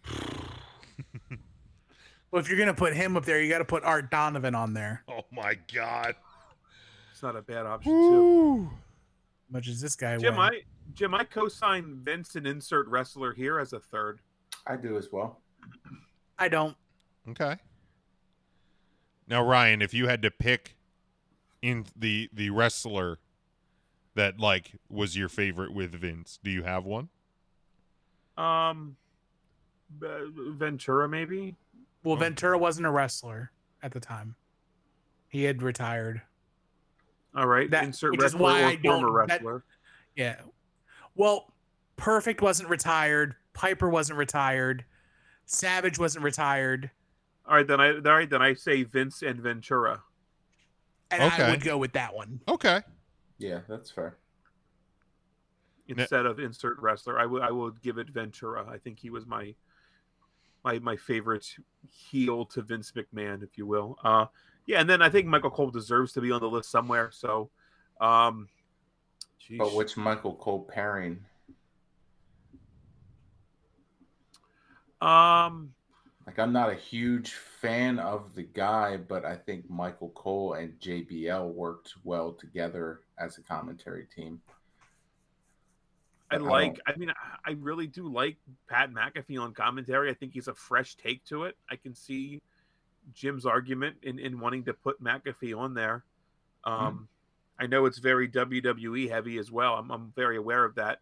Well, 2.31 2.41
if 2.43 2.49
you're 2.49 2.59
gonna 2.59 2.75
put 2.75 2.95
him 2.95 3.17
up 3.17 3.25
there, 3.25 3.41
you 3.41 3.49
got 3.49 3.59
to 3.59 3.65
put 3.65 3.85
Art 3.85 4.11
Donovan 4.11 4.57
on 4.57 4.75
there. 4.75 5.05
Oh 5.09 5.21
my 5.31 5.57
god. 5.73 6.17
It's 7.13 7.23
not 7.23 7.37
a 7.37 7.43
bad 7.43 7.65
option 7.65 7.93
too. 7.93 8.71
Much 9.49 9.69
as 9.69 9.81
this 9.81 9.95
guy 9.95 10.17
Jim, 10.17 10.35
went. 10.35 10.55
I 10.57 10.61
Jim, 10.95 11.15
I 11.15 11.23
co-sign 11.23 12.01
Vince 12.03 12.35
and 12.35 12.45
insert 12.45 12.89
wrestler 12.89 13.33
here 13.33 13.61
as 13.61 13.73
a 13.73 13.79
third. 13.79 14.19
I 14.67 14.75
do 14.75 14.97
as 14.97 15.13
well. 15.13 15.43
I 16.37 16.49
don't. 16.49 16.77
Okay. 17.29 17.55
Now 19.29 19.47
Ryan, 19.47 19.81
if 19.81 19.95
you 19.95 20.09
had 20.09 20.21
to 20.23 20.33
pick 20.33 20.77
in 21.63 21.87
the 21.95 22.29
the 22.33 22.51
wrestler 22.51 23.21
that 24.15 24.39
like 24.39 24.73
was 24.89 25.17
your 25.17 25.29
favorite 25.29 25.73
with 25.73 25.93
Vince, 25.95 26.39
do 26.43 26.51
you 26.51 26.63
have 26.63 26.85
one? 26.85 27.09
Um, 28.37 28.97
uh, 30.03 30.07
Ventura 30.33 31.09
maybe. 31.09 31.57
Well, 32.03 32.17
Ventura 32.17 32.59
wasn't 32.59 32.87
a 32.87 32.91
wrestler 32.91 33.51
at 33.83 33.93
the 33.93 34.01
time. 34.01 34.35
He 35.29 35.45
had 35.45 35.63
retired. 35.63 36.23
All 37.35 37.47
right, 37.47 37.71
That- 37.71 37.85
insert 37.85 38.13
which 38.13 38.21
is 38.21 38.35
wrestler 38.35 38.41
why 38.43 38.63
or 38.63 38.67
I 38.67 38.75
don't- 38.77 39.01
former 39.03 39.27
that- 39.27 39.35
wrestler. 39.43 39.65
Yeah. 40.15 40.41
Well, 41.15 41.53
Perfect 41.97 42.43
wasn't 42.43 42.69
retired. 42.69 43.37
Piper 43.53 43.89
wasn't 43.89 44.19
retired. 44.19 44.85
Savage 45.47 45.97
wasn't 45.99 46.25
retired. 46.25 46.91
All 47.47 47.55
right, 47.55 47.67
then 47.67 47.81
I 47.81 47.93
all 47.95 48.01
right 48.01 48.29
then 48.29 48.43
I 48.43 48.55
say 48.55 48.83
Vince 48.83 49.23
and 49.23 49.41
Ventura. 49.41 50.03
And 51.11 51.23
Okay. 51.23 51.43
I 51.45 51.51
would 51.51 51.63
go 51.63 51.79
with 51.79 51.93
that 51.93 52.15
one. 52.15 52.41
Okay. 52.49 52.83
Yeah, 53.39 53.61
that's 53.69 53.91
fair. 53.91 54.19
instead 55.89 56.25
of 56.27 56.39
insert 56.39 56.79
wrestler. 56.81 57.19
I 57.19 57.27
would 57.27 57.43
I 57.43 57.51
would 57.51 57.83
give 57.83 57.99
it 57.99 58.09
Ventura. 58.11 58.67
I 58.69 58.79
think 58.79 58.99
he 58.99 59.11
was 59.11 59.27
my 59.27 59.55
my 60.65 60.79
my 60.79 60.97
favorite 60.97 61.47
heel 61.91 62.47
to 62.47 62.63
Vince 62.63 62.93
McMahon, 62.93 63.43
if 63.43 63.59
you 63.59 63.67
will. 63.67 63.99
Uh, 64.03 64.27
yeah, 64.67 64.81
and 64.81 64.89
then 64.89 65.03
I 65.03 65.11
think 65.11 65.27
Michael 65.27 65.51
Cole 65.51 65.71
deserves 65.71 66.13
to 66.15 66.21
be 66.23 66.33
on 66.33 66.41
the 66.41 66.49
list 66.49 66.71
somewhere. 66.71 67.11
So, 67.13 67.51
um, 68.01 68.49
geez. 69.39 69.59
But 69.59 69.75
which 69.75 69.97
Michael 69.97 70.37
Cole 70.37 70.65
pairing? 70.73 71.19
um, 75.03 75.75
Like, 76.27 76.39
I'm 76.39 76.53
not 76.55 76.71
a 76.71 76.75
huge 76.75 77.33
fan 77.33 77.99
of 77.99 78.35
the 78.35 78.43
guy, 78.43 78.97
but 78.97 79.27
I 79.27 79.37
think 79.37 79.69
Michael 79.69 80.11
Cole 80.15 80.55
and 80.55 80.81
JBL 80.81 81.53
worked 81.53 81.93
well 82.05 82.33
together 82.33 83.01
as 83.19 83.39
a 83.39 83.43
commentary 83.43 84.07
team. 84.15 84.41
I 86.31 86.37
I 86.37 86.39
like. 86.39 86.81
I 86.87 86.97
mean, 86.97 87.11
I- 87.11 87.51
I 87.51 87.53
really 87.61 87.87
do 87.87 88.09
like 88.13 88.37
Pat 88.69 88.91
McAfee 88.91 89.39
on 89.41 89.53
commentary. 89.53 90.11
I 90.11 90.15
think 90.15 90.33
he's 90.33 90.49
a 90.49 90.55
fresh 90.55 90.95
take 90.97 91.25
to 91.27 91.45
it. 91.45 91.57
I 91.71 91.77
can 91.77 91.95
see 91.95 92.41
Jim's 93.13 93.45
argument 93.47 93.97
in 94.03 94.19
in 94.19 94.41
wanting 94.41 94.65
to 94.65 94.73
put 94.75 95.03
McAfee 95.03 95.57
on 95.57 95.75
there. 95.75 96.05
Um, 96.65 97.09
I 97.59 97.67
know 97.67 97.85
it's 97.87 97.99
very 97.99 98.29
WWE 98.29 99.09
heavy 99.11 99.39
as 99.39 99.53
well. 99.53 99.75
I'm 99.75 99.91
I'm 99.91 100.13
very 100.17 100.37
aware 100.39 100.65
of 100.65 100.75
that. 100.77 101.01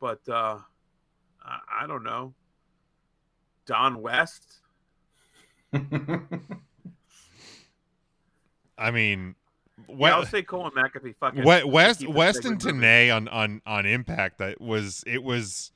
But 0.00 0.28
uh, 0.28 0.58
I, 1.42 1.58
I 1.82 1.86
don't 1.86 2.02
know. 2.02 2.34
Don 3.66 4.02
West. 4.02 4.60
I 8.76 8.90
mean, 8.90 9.36
Yeah, 9.88 10.16
I'll 10.16 10.26
say 10.26 10.42
Cole 10.42 10.66
and 10.66 10.74
McAfee. 10.74 11.16
Fucking 11.16 11.44
We- 11.44 11.64
West 11.64 12.00
keep 12.00 12.08
it 12.08 12.14
West 12.14 12.44
and 12.44 12.60
segment. 12.60 12.82
Tenay 12.82 13.14
on 13.14 13.28
on 13.28 13.62
on 13.66 13.86
Impact 13.86 14.38
that 14.38 14.60
was 14.60 15.04
it 15.06 15.22
was 15.22 15.72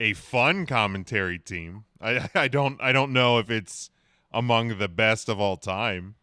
a 0.00 0.14
fun 0.14 0.66
commentary 0.66 1.38
team. 1.38 1.84
I 2.00 2.28
I 2.34 2.48
don't 2.48 2.80
I 2.80 2.92
don't 2.92 3.12
know 3.12 3.38
if 3.38 3.50
it's 3.50 3.90
among 4.32 4.78
the 4.78 4.88
best 4.88 5.28
of 5.28 5.40
all 5.40 5.56
time, 5.56 6.16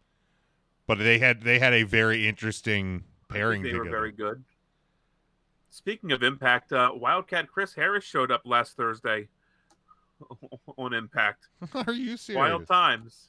but 0.86 0.98
they 0.98 1.18
had 1.18 1.42
they 1.42 1.58
had 1.58 1.72
a 1.72 1.84
very 1.84 2.26
interesting 2.26 3.04
pairing 3.28 3.62
they 3.62 3.72
were 3.74 3.84
very 3.84 4.12
good. 4.12 4.44
Speaking 5.70 6.10
of 6.10 6.22
Impact, 6.22 6.72
uh, 6.72 6.90
Wildcat 6.94 7.48
Chris 7.48 7.74
Harris 7.74 8.04
showed 8.04 8.32
up 8.32 8.42
last 8.44 8.76
Thursday 8.76 9.28
on 10.76 10.92
Impact. 10.92 11.48
Are 11.86 11.92
you 11.92 12.16
serious? 12.16 12.38
Wild 12.38 12.66
times. 12.66 13.28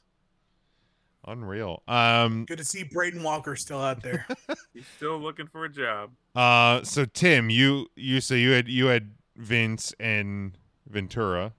Unreal. 1.26 1.82
Um. 1.86 2.44
Good 2.46 2.58
to 2.58 2.64
see 2.64 2.82
Braden 2.82 3.22
Walker 3.22 3.54
still 3.56 3.80
out 3.80 4.02
there. 4.02 4.26
He's 4.74 4.86
still 4.96 5.18
looking 5.18 5.46
for 5.46 5.64
a 5.64 5.68
job. 5.68 6.10
Uh. 6.34 6.82
So 6.82 7.04
Tim, 7.04 7.48
you 7.50 7.86
you 7.96 8.20
so 8.20 8.34
you 8.34 8.50
had 8.50 8.68
you 8.68 8.86
had 8.86 9.12
Vince 9.36 9.92
and 10.00 10.56
Ventura. 10.88 11.52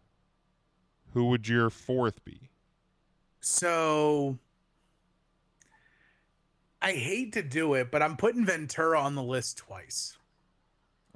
Who 1.14 1.26
would 1.30 1.48
your 1.48 1.70
fourth 1.70 2.24
be? 2.26 2.50
so 3.40 4.38
I 6.82 6.94
hate 6.94 7.34
to 7.34 7.42
do 7.44 7.74
it, 7.76 7.92
but 7.92 8.02
I'm 8.02 8.18
putting 8.18 8.46
Ventura 8.46 9.00
on 9.00 9.16
the 9.16 9.24
list 9.24 9.58
twice 9.58 10.18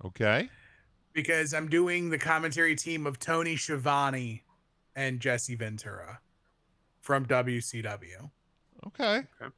Okay. 0.05 0.49
because 1.13 1.53
I'm 1.53 1.67
doing 1.69 2.09
the 2.09 2.17
commentary 2.17 2.75
team 2.75 3.05
of 3.07 3.19
Tony 3.19 3.55
Schiavone 3.57 4.43
and 4.95 5.19
Jesse 5.19 5.55
Ventura 5.55 6.19
from 7.01 7.25
WCW. 7.25 8.29
Okay. 8.87 9.23
Okay. 9.41 9.53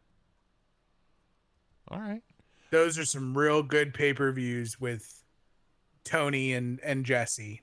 All 1.90 2.00
right. 2.00 2.22
Those 2.72 2.98
are 3.00 3.06
some 3.06 3.38
real 3.38 3.64
good 3.64 3.94
pay-per-views 3.94 4.80
with 4.80 5.24
Tony 6.04 6.54
and 6.54 6.80
and 6.82 7.06
Jesse. 7.06 7.62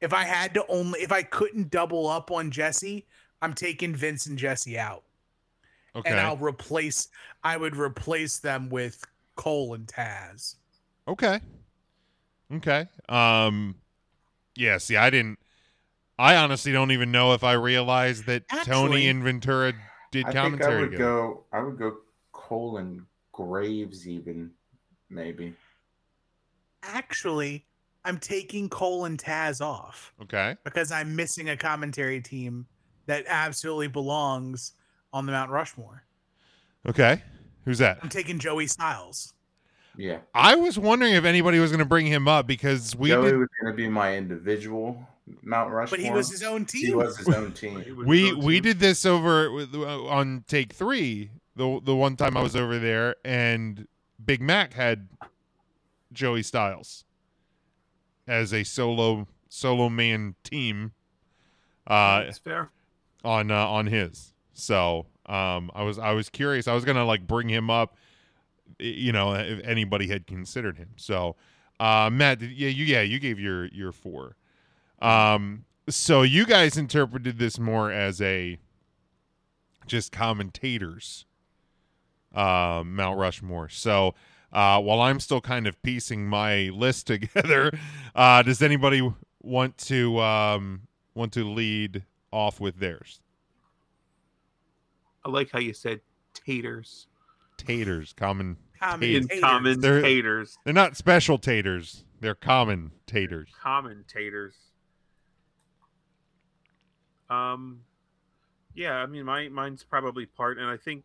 If 0.00 0.12
I 0.12 0.24
had 0.24 0.54
to 0.54 0.64
only 0.68 1.00
if 1.00 1.12
I 1.12 1.22
couldn't 1.22 1.70
double 1.70 2.08
up 2.08 2.30
on 2.30 2.50
Jesse, 2.50 3.06
I'm 3.42 3.54
taking 3.54 3.94
Vince 3.94 4.26
and 4.26 4.38
Jesse 4.38 4.78
out. 4.78 5.02
Okay. 5.94 6.10
and 6.10 6.20
I'll 6.20 6.36
replace. 6.36 7.08
I 7.42 7.56
would 7.56 7.74
replace 7.74 8.38
them 8.38 8.68
with 8.68 9.02
Cole 9.34 9.74
and 9.74 9.86
Taz. 9.86 10.56
Okay. 11.08 11.40
Okay. 12.52 12.86
Um 13.08 13.76
yeah, 14.56 14.78
see 14.78 14.96
I 14.96 15.10
didn't 15.10 15.38
I 16.18 16.36
honestly 16.36 16.72
don't 16.72 16.90
even 16.90 17.12
know 17.12 17.34
if 17.34 17.44
I 17.44 17.52
realized 17.52 18.26
that 18.26 18.44
Tony 18.64 19.08
and 19.08 19.22
Ventura 19.22 19.74
did 20.22 20.36
I 20.36 20.42
think 20.50 20.62
I 20.62 20.68
would 20.80 20.90
together. 20.90 20.96
go. 20.96 21.44
I 21.52 21.60
would 21.60 21.78
go 21.78 21.96
Cole 22.32 22.78
and 22.78 23.02
Graves 23.32 24.08
even 24.08 24.50
maybe. 25.10 25.54
Actually, 26.82 27.64
I'm 28.04 28.18
taking 28.18 28.68
Cole 28.68 29.04
and 29.06 29.18
Taz 29.18 29.60
off 29.60 30.12
Okay. 30.22 30.56
because 30.64 30.92
I'm 30.92 31.14
missing 31.16 31.50
a 31.50 31.56
commentary 31.56 32.20
team 32.20 32.66
that 33.06 33.24
absolutely 33.28 33.88
belongs 33.88 34.72
on 35.12 35.26
the 35.26 35.32
Mount 35.32 35.50
Rushmore. 35.50 36.02
Okay. 36.88 37.22
Who's 37.64 37.78
that? 37.78 37.98
I'm 38.02 38.08
taking 38.08 38.38
Joey 38.38 38.66
Styles. 38.68 39.32
Yeah, 39.98 40.18
I 40.34 40.56
was 40.56 40.78
wondering 40.78 41.14
if 41.14 41.24
anybody 41.24 41.58
was 41.58 41.70
going 41.70 41.78
to 41.78 41.86
bring 41.86 42.04
him 42.06 42.28
up 42.28 42.46
because 42.46 42.94
we 42.94 43.08
Joey 43.08 43.30
did, 43.30 43.38
was 43.38 43.48
going 43.60 43.72
to 43.72 43.76
be 43.76 43.88
my 43.88 44.14
individual 44.14 45.06
Mount 45.42 45.70
Rushmore. 45.72 45.98
But 45.98 46.04
he 46.04 46.10
was 46.10 46.30
his 46.30 46.42
own 46.42 46.64
team. 46.66 46.86
He 46.86 46.94
was 46.94 47.16
his 47.16 47.28
own 47.28 47.52
team. 47.52 48.04
We 48.06 48.30
own 48.32 48.38
we 48.44 48.54
team. 48.54 48.62
did 48.62 48.78
this 48.80 49.04
over 49.04 49.48
uh, 49.60 50.04
on 50.04 50.44
take 50.46 50.72
3 50.72 51.30
the 51.56 51.80
the 51.82 51.96
one 51.96 52.16
time 52.16 52.36
I 52.36 52.42
was 52.42 52.54
over 52.54 52.78
there 52.78 53.16
and 53.24 53.88
Big 54.24 54.40
Mac 54.40 54.74
had 54.74 55.08
Joey 56.12 56.42
Styles 56.42 57.04
as 58.28 58.52
a 58.52 58.62
solo 58.64 59.26
solo 59.48 59.88
man 59.88 60.34
team 60.44 60.92
uh 61.86 62.24
It's 62.26 62.38
fair. 62.38 62.70
on 63.24 63.50
uh, 63.50 63.66
on 63.68 63.86
his. 63.86 64.32
So 64.54 65.06
um, 65.26 65.70
I 65.74 65.82
was 65.82 65.98
I 65.98 66.12
was 66.12 66.28
curious. 66.28 66.66
I 66.68 66.74
was 66.74 66.84
gonna 66.84 67.04
like 67.04 67.26
bring 67.26 67.48
him 67.48 67.68
up, 67.70 67.96
you 68.78 69.12
know, 69.12 69.34
if 69.34 69.60
anybody 69.64 70.08
had 70.08 70.26
considered 70.26 70.76
him. 70.78 70.90
So 70.96 71.36
uh, 71.78 72.10
Matt, 72.12 72.38
did, 72.40 72.52
yeah, 72.52 72.68
you 72.68 72.84
yeah 72.84 73.02
you 73.02 73.18
gave 73.18 73.38
your 73.38 73.66
your 73.66 73.92
four. 73.92 74.36
Um, 75.00 75.64
so 75.88 76.22
you 76.22 76.46
guys 76.46 76.76
interpreted 76.76 77.38
this 77.38 77.58
more 77.58 77.90
as 77.92 78.20
a 78.20 78.58
just 79.86 80.10
commentators, 80.12 81.26
uh, 82.34 82.82
Mount 82.84 83.18
Rushmore. 83.18 83.68
So. 83.68 84.14
Uh, 84.52 84.80
while 84.80 85.02
I'm 85.02 85.20
still 85.20 85.40
kind 85.40 85.66
of 85.66 85.82
piecing 85.82 86.26
my 86.26 86.70
list 86.72 87.06
together, 87.08 87.72
uh, 88.14 88.42
does 88.42 88.62
anybody 88.62 89.06
want 89.42 89.76
to 89.78 90.18
um, 90.20 90.82
want 91.14 91.32
to 91.34 91.44
lead 91.44 92.04
off 92.32 92.58
with 92.60 92.78
theirs? 92.78 93.20
I 95.26 95.30
like 95.30 95.50
how 95.50 95.58
you 95.58 95.74
said 95.74 96.00
taters. 96.32 97.08
Taters, 97.58 98.14
common. 98.14 98.56
Commentators. 98.80 99.26
In 99.30 99.40
common 99.40 99.80
They're- 99.80 100.00
taters. 100.00 100.56
They're 100.64 100.72
not 100.72 100.96
special 100.96 101.36
taters. 101.38 102.04
They're 102.20 102.34
common 102.34 102.92
taters. 103.06 103.50
Commentators. 103.60 104.54
Um, 107.30 107.80
yeah, 108.74 108.94
I 108.96 109.06
mean, 109.06 109.24
my 109.24 109.48
mine's 109.48 109.82
probably 109.82 110.26
part, 110.26 110.58
and 110.58 110.66
I 110.66 110.76
think 110.76 111.04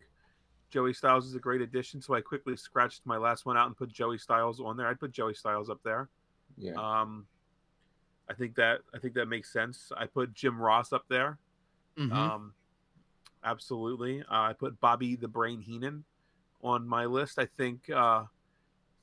Joey 0.69 0.93
Styles 0.93 1.25
is 1.25 1.35
a 1.35 1.39
great 1.39 1.61
addition. 1.61 2.01
So 2.01 2.13
I 2.13 2.21
quickly 2.21 2.55
scratched 2.55 3.01
my 3.05 3.17
last 3.17 3.45
one 3.45 3.57
out 3.57 3.67
and 3.67 3.75
put 3.77 3.91
Joey 3.91 4.17
Styles 4.17 4.59
on 4.59 4.77
there. 4.77 4.87
I'd 4.87 4.99
put 4.99 5.11
Joey 5.11 5.33
Styles 5.33 5.69
up 5.69 5.79
there. 5.83 6.09
Yeah, 6.57 6.73
Um, 6.73 7.27
I 8.29 8.33
think 8.33 8.55
that 8.55 8.81
I 8.93 8.99
think 8.99 9.13
that 9.15 9.27
makes 9.27 9.51
sense. 9.51 9.91
I 9.95 10.05
put 10.05 10.33
Jim 10.33 10.59
Ross 10.61 10.93
up 10.93 11.05
there. 11.09 11.37
Mhm. 11.97 12.11
Um, 12.13 12.53
absolutely. 13.43 14.21
Uh, 14.21 14.25
I 14.29 14.53
put 14.53 14.79
Bobby 14.79 15.15
the 15.15 15.27
Brain 15.27 15.61
Heenan 15.61 16.03
on 16.61 16.87
my 16.87 17.05
list. 17.05 17.39
I 17.39 17.45
think 17.45 17.89
uh, 17.89 18.25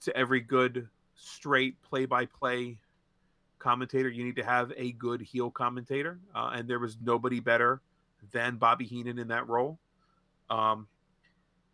to 0.03 0.17
every 0.17 0.41
good 0.41 0.89
straight 1.15 1.81
play-by-play 1.83 2.79
commentator, 3.59 4.09
you 4.09 4.25
need 4.25 4.37
to 4.37 4.45
have 4.45 4.73
a 4.77 4.93
good 4.93 5.21
heel 5.21 5.51
commentator, 5.51 6.19
uh, 6.35 6.51
and 6.55 6.69
there 6.69 6.79
was 6.79 6.97
nobody 7.03 7.41
better 7.41 7.81
than 8.33 8.57
Bobby 8.57 8.85
Heenan 8.85 9.19
in 9.19 9.29
that 9.29 9.49
role. 9.49 9.79
Um, 10.51 10.87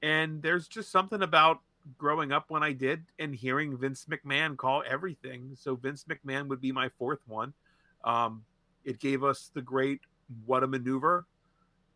and 0.03 0.42
there's 0.42 0.68
just 0.68 0.90
something 0.90 1.23
about 1.23 1.61
growing 1.99 2.33
up 2.33 2.47
when 2.49 2.62
I 2.62 2.73
did 2.73 3.05
and 3.18 3.35
hearing 3.35 3.77
Vince 3.77 4.07
McMahon 4.07 4.57
call 4.57 4.83
everything. 4.88 5.53
So 5.59 5.77
Vince 5.77 6.05
McMahon 6.05 6.49
would 6.49 6.61
be 6.61 6.73
my 6.73 6.88
fourth 6.99 7.20
one. 7.27 7.53
Um, 8.05 8.44
it 8.85 8.99
gave 8.99 9.25
us 9.25 9.51
the 9.55 9.62
great 9.62 10.01
what 10.47 10.62
a 10.62 10.66
maneuver. 10.66 11.27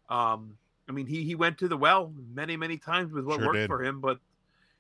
Um, 0.09 0.57
I 0.89 0.93
mean, 0.93 1.07
he 1.07 1.25
he 1.25 1.35
went 1.35 1.59
to 1.59 1.69
the 1.69 1.77
well 1.77 2.13
many 2.33 2.57
many 2.57 2.79
times 2.79 3.13
with 3.13 3.25
what 3.25 3.39
Sure 3.39 3.47
worked 3.49 3.59
did. 3.59 3.67
for 3.67 3.83
him, 3.83 4.01
but 4.01 4.19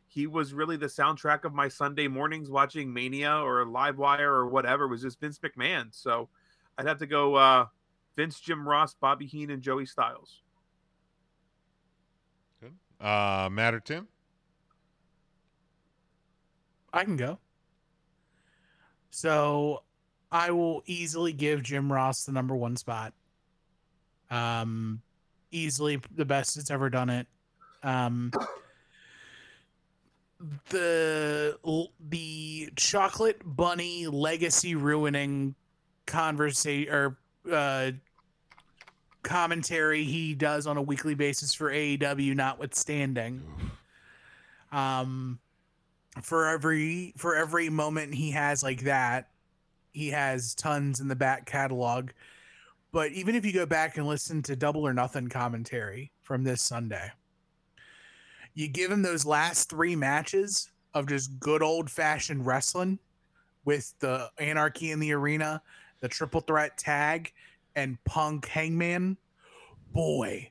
he 0.09 0.27
was 0.27 0.53
really 0.53 0.77
the 0.77 0.87
soundtrack 0.87 1.45
of 1.45 1.55
my 1.55 1.69
Sunday 1.69 2.09
mornings 2.09 2.51
watching 2.51 2.93
Mania 2.93 3.37
or 3.37 3.65
Livewire 3.67 4.21
or 4.21 4.47
whatever. 4.47 4.89
Was 4.89 5.03
just 5.03 5.21
Vince 5.21 5.39
McMahon. 5.39 5.89
So 5.91 6.29
I'd 6.77 6.87
have 6.87 6.99
to 6.99 7.07
go 7.07 7.35
uh, 7.35 7.67
Vince, 8.17 8.41
Jim 8.41 8.67
Ross, 8.67 8.95
Bobby 8.95 9.27
Heenan, 9.27 9.55
and 9.55 9.63
Joey 9.63 9.87
Styles. 9.87 10.43
Uh, 13.01 13.49
Matt 13.53 13.75
or 13.75 13.81
Tim? 13.81 14.09
I 16.93 17.05
can 17.05 17.17
go. 17.17 17.39
So 19.11 19.83
I 20.33 20.51
will 20.51 20.83
easily 20.87 21.33
give 21.33 21.63
Jim 21.63 21.93
Ross 21.93 22.25
the 22.25 22.33
number 22.33 22.57
one 22.57 22.77
spot. 22.77 23.13
Um, 24.31 25.01
easily 25.51 26.01
the 26.15 26.25
best 26.25 26.57
it's 26.57 26.71
ever 26.71 26.91
done 26.91 27.11
it. 27.11 27.27
Um, 27.83 28.33
the 30.69 31.59
the 32.09 32.71
chocolate 32.77 33.41
bunny 33.45 34.07
legacy 34.07 34.75
ruining 34.75 35.55
conversation 36.07 36.93
or 36.93 37.19
uh 37.53 37.91
commentary 39.23 40.05
he 40.05 40.35
does 40.35 40.67
on 40.67 40.77
a 40.77 40.83
weekly 40.83 41.15
basis 41.15 41.55
for 41.55 41.71
AEW 41.71 42.37
notwithstanding. 42.37 43.43
Um 44.71 45.41
for 46.23 46.47
every 46.47 47.15
for 47.17 47.37
every 47.37 47.69
moment 47.69 48.15
he 48.15 48.31
has 48.31 48.63
like 48.63 48.83
that, 48.83 49.29
he 49.93 50.09
has 50.09 50.55
tons 50.55 51.01
in 51.01 51.09
the 51.09 51.17
back 51.17 51.47
catalog. 51.47 52.11
But 52.93 53.13
even 53.13 53.35
if 53.35 53.45
you 53.45 53.53
go 53.53 53.67
back 53.67 53.99
and 53.99 54.07
listen 54.07 54.43
to 54.45 54.57
Double 54.57 54.87
or 54.87 54.95
Nothing 54.95 55.29
commentary 55.29 56.11
from 56.23 56.45
this 56.45 56.63
Sunday, 56.63 57.11
you 58.59 58.67
give 58.67 58.91
him 58.91 59.03
those 59.03 59.25
last 59.25 59.71
three 59.71 59.95
matches 59.95 60.73
of 60.93 61.07
just 61.07 61.39
good 61.39 61.63
old 61.63 61.89
fashioned 61.89 62.45
wrestling 62.45 62.99
with 63.65 63.95
the 64.01 64.29
Anarchy 64.37 64.91
in 64.91 64.99
the 64.99 65.13
Arena, 65.13 65.63
the 66.01 66.09
Triple 66.09 66.41
Threat 66.41 66.77
Tag, 66.77 67.33
and 67.77 68.03
Punk 68.03 68.49
Hangman. 68.49 69.17
Boy, 69.93 70.51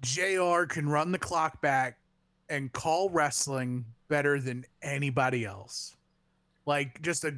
JR 0.00 0.64
can 0.64 0.88
run 0.88 1.12
the 1.12 1.20
clock 1.20 1.60
back 1.60 1.98
and 2.48 2.72
call 2.72 3.10
wrestling 3.10 3.84
better 4.08 4.40
than 4.40 4.64
anybody 4.82 5.44
else. 5.44 5.94
Like 6.66 7.00
just 7.00 7.22
a, 7.22 7.36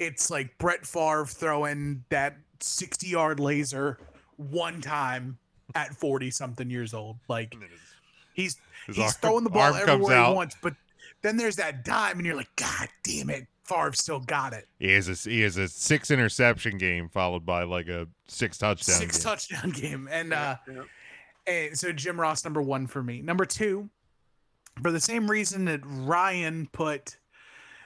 it's 0.00 0.32
like 0.32 0.58
Brett 0.58 0.84
Favre 0.84 1.26
throwing 1.26 2.02
that 2.08 2.38
60 2.58 3.06
yard 3.06 3.38
laser 3.38 4.00
one 4.36 4.80
time 4.80 5.38
at 5.76 5.94
40 5.94 6.32
something 6.32 6.68
years 6.68 6.92
old. 6.92 7.18
Like 7.28 7.54
he's 8.34 8.56
his 8.86 8.96
he's 8.96 9.04
arm- 9.04 9.12
throwing 9.20 9.44
the 9.44 9.50
ball 9.50 9.62
arm 9.62 9.72
comes 9.74 9.88
everywhere 9.88 10.16
out. 10.16 10.28
he 10.30 10.34
wants, 10.34 10.56
but 10.62 10.74
then 11.22 11.36
there's 11.36 11.56
that 11.56 11.84
dime, 11.84 12.16
and 12.18 12.26
you're 12.26 12.34
like, 12.36 12.54
God 12.56 12.88
damn 13.04 13.30
it, 13.30 13.46
Favre 13.64 13.92
still 13.92 14.18
got 14.20 14.52
it. 14.52 14.66
He 14.80 14.92
has 14.92 15.08
a 15.08 15.30
he 15.30 15.40
has 15.42 15.56
a 15.56 15.68
six 15.68 16.10
interception 16.10 16.78
game 16.78 17.08
followed 17.08 17.46
by 17.46 17.62
like 17.64 17.88
a 17.88 18.08
six 18.26 18.58
touchdown. 18.58 18.96
Six 18.96 19.18
game. 19.18 19.22
touchdown 19.22 19.70
game, 19.74 20.08
and 20.10 20.32
uh, 20.32 20.56
Yeah. 20.68 20.82
and 21.46 21.78
so 21.78 21.92
Jim 21.92 22.20
Ross 22.20 22.44
number 22.44 22.60
one 22.62 22.86
for 22.86 23.02
me. 23.02 23.22
Number 23.22 23.44
two, 23.44 23.88
for 24.82 24.90
the 24.90 25.00
same 25.00 25.30
reason 25.30 25.64
that 25.66 25.80
Ryan 25.84 26.68
put 26.72 27.18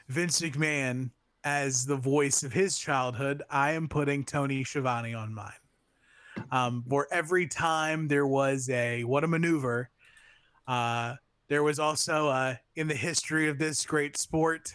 Vince 0.09 0.40
McMahon 0.40 1.11
as 1.44 1.84
the 1.84 1.97
voice 1.97 2.42
of 2.42 2.53
his 2.53 2.78
childhood, 2.78 3.42
I 3.51 3.72
am 3.72 3.86
putting 3.88 4.24
Tony 4.24 4.64
Schiavone 4.64 5.14
on 5.14 5.32
mine. 5.34 5.53
Um, 6.51 6.84
for 6.88 7.07
every 7.12 7.47
time 7.47 8.09
there 8.09 8.26
was 8.26 8.68
a 8.70 9.05
what 9.05 9.24
a 9.24 9.28
maneuver, 9.28 9.90
uh, 10.67 11.14
there 11.49 11.62
was 11.62 11.79
also 11.79 12.29
uh, 12.29 12.55
in 12.75 12.89
the 12.89 12.95
history 12.95 13.49
of 13.49 13.59
this 13.59 13.85
great 13.87 14.17
sport, 14.17 14.75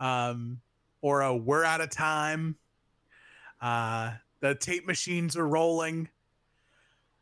um, 0.00 0.60
or 1.00 1.22
a 1.22 1.34
we're 1.36 1.64
out 1.64 1.80
of 1.80 1.90
time. 1.90 2.56
Uh, 3.60 4.12
the 4.40 4.54
tape 4.54 4.86
machines 4.86 5.36
are 5.36 5.46
rolling. 5.46 6.08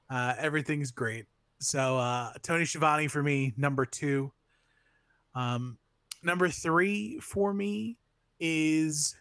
Uh, 0.08 0.34
everything's 0.38 0.90
great. 0.90 1.26
So 1.60 1.98
uh, 1.98 2.32
Tony 2.42 2.64
Schiavone 2.64 3.08
for 3.08 3.22
me, 3.22 3.52
number 3.56 3.84
two. 3.84 4.32
Um, 5.34 5.78
number 6.22 6.48
three 6.48 7.18
for 7.20 7.52
me 7.52 7.98
is 8.40 9.16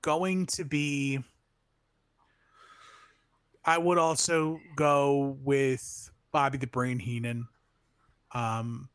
going 0.00 0.46
to 0.46 0.64
be. 0.64 1.20
I 3.64 3.78
would 3.78 3.98
also 3.98 4.58
go 4.74 5.38
with 5.44 6.10
Bobby 6.32 6.58
the 6.58 6.66
Brain 6.66 6.98
Heenan, 6.98 7.46
um, 8.34 8.88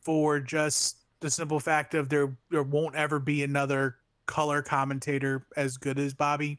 for 0.00 0.40
just 0.40 0.98
the 1.20 1.30
simple 1.30 1.60
fact 1.60 1.94
of 1.94 2.08
there 2.08 2.36
there 2.50 2.62
won't 2.62 2.94
ever 2.94 3.18
be 3.18 3.42
another 3.42 3.96
color 4.26 4.62
commentator 4.62 5.46
as 5.56 5.76
good 5.76 5.98
as 5.98 6.14
Bobby. 6.14 6.58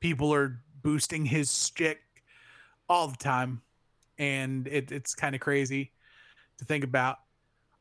People 0.00 0.34
are 0.34 0.60
boosting 0.82 1.24
his 1.24 1.50
stick 1.50 2.00
all 2.88 3.08
the 3.08 3.16
time, 3.16 3.62
and 4.18 4.66
it, 4.66 4.92
it's 4.92 5.14
kind 5.14 5.34
of 5.34 5.40
crazy 5.40 5.92
to 6.58 6.64
think 6.64 6.84
about. 6.84 7.18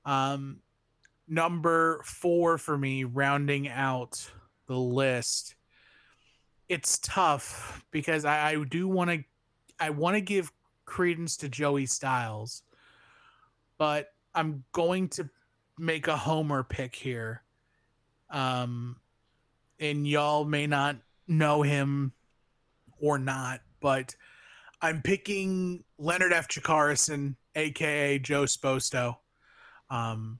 Um, 0.05 0.59
number 1.27 2.01
four 2.03 2.57
for 2.57 2.77
me, 2.77 3.03
rounding 3.03 3.67
out 3.67 4.29
the 4.67 4.77
list. 4.77 5.55
It's 6.69 6.99
tough 6.99 7.83
because 7.91 8.23
I, 8.23 8.51
I 8.51 8.63
do 8.63 8.87
want 8.87 9.09
to, 9.09 9.23
I 9.79 9.89
want 9.89 10.15
to 10.15 10.21
give 10.21 10.51
credence 10.85 11.37
to 11.37 11.49
Joey 11.49 11.85
Styles, 11.85 12.63
but 13.81 14.13
I'm 14.35 14.63
going 14.73 15.09
to 15.09 15.27
make 15.79 16.07
a 16.07 16.15
homer 16.15 16.61
pick 16.61 16.95
here. 16.95 17.41
Um, 18.29 18.97
and 19.79 20.05
y'all 20.05 20.45
may 20.45 20.67
not 20.67 20.97
know 21.27 21.63
him 21.63 22.11
or 22.99 23.17
not, 23.17 23.61
but 23.79 24.15
I'm 24.83 25.01
picking 25.01 25.83
Leonard 25.97 26.31
F. 26.31 26.47
Chikarason, 26.47 27.37
aka 27.55 28.19
Joe 28.19 28.43
Sposto, 28.43 29.15
um, 29.89 30.37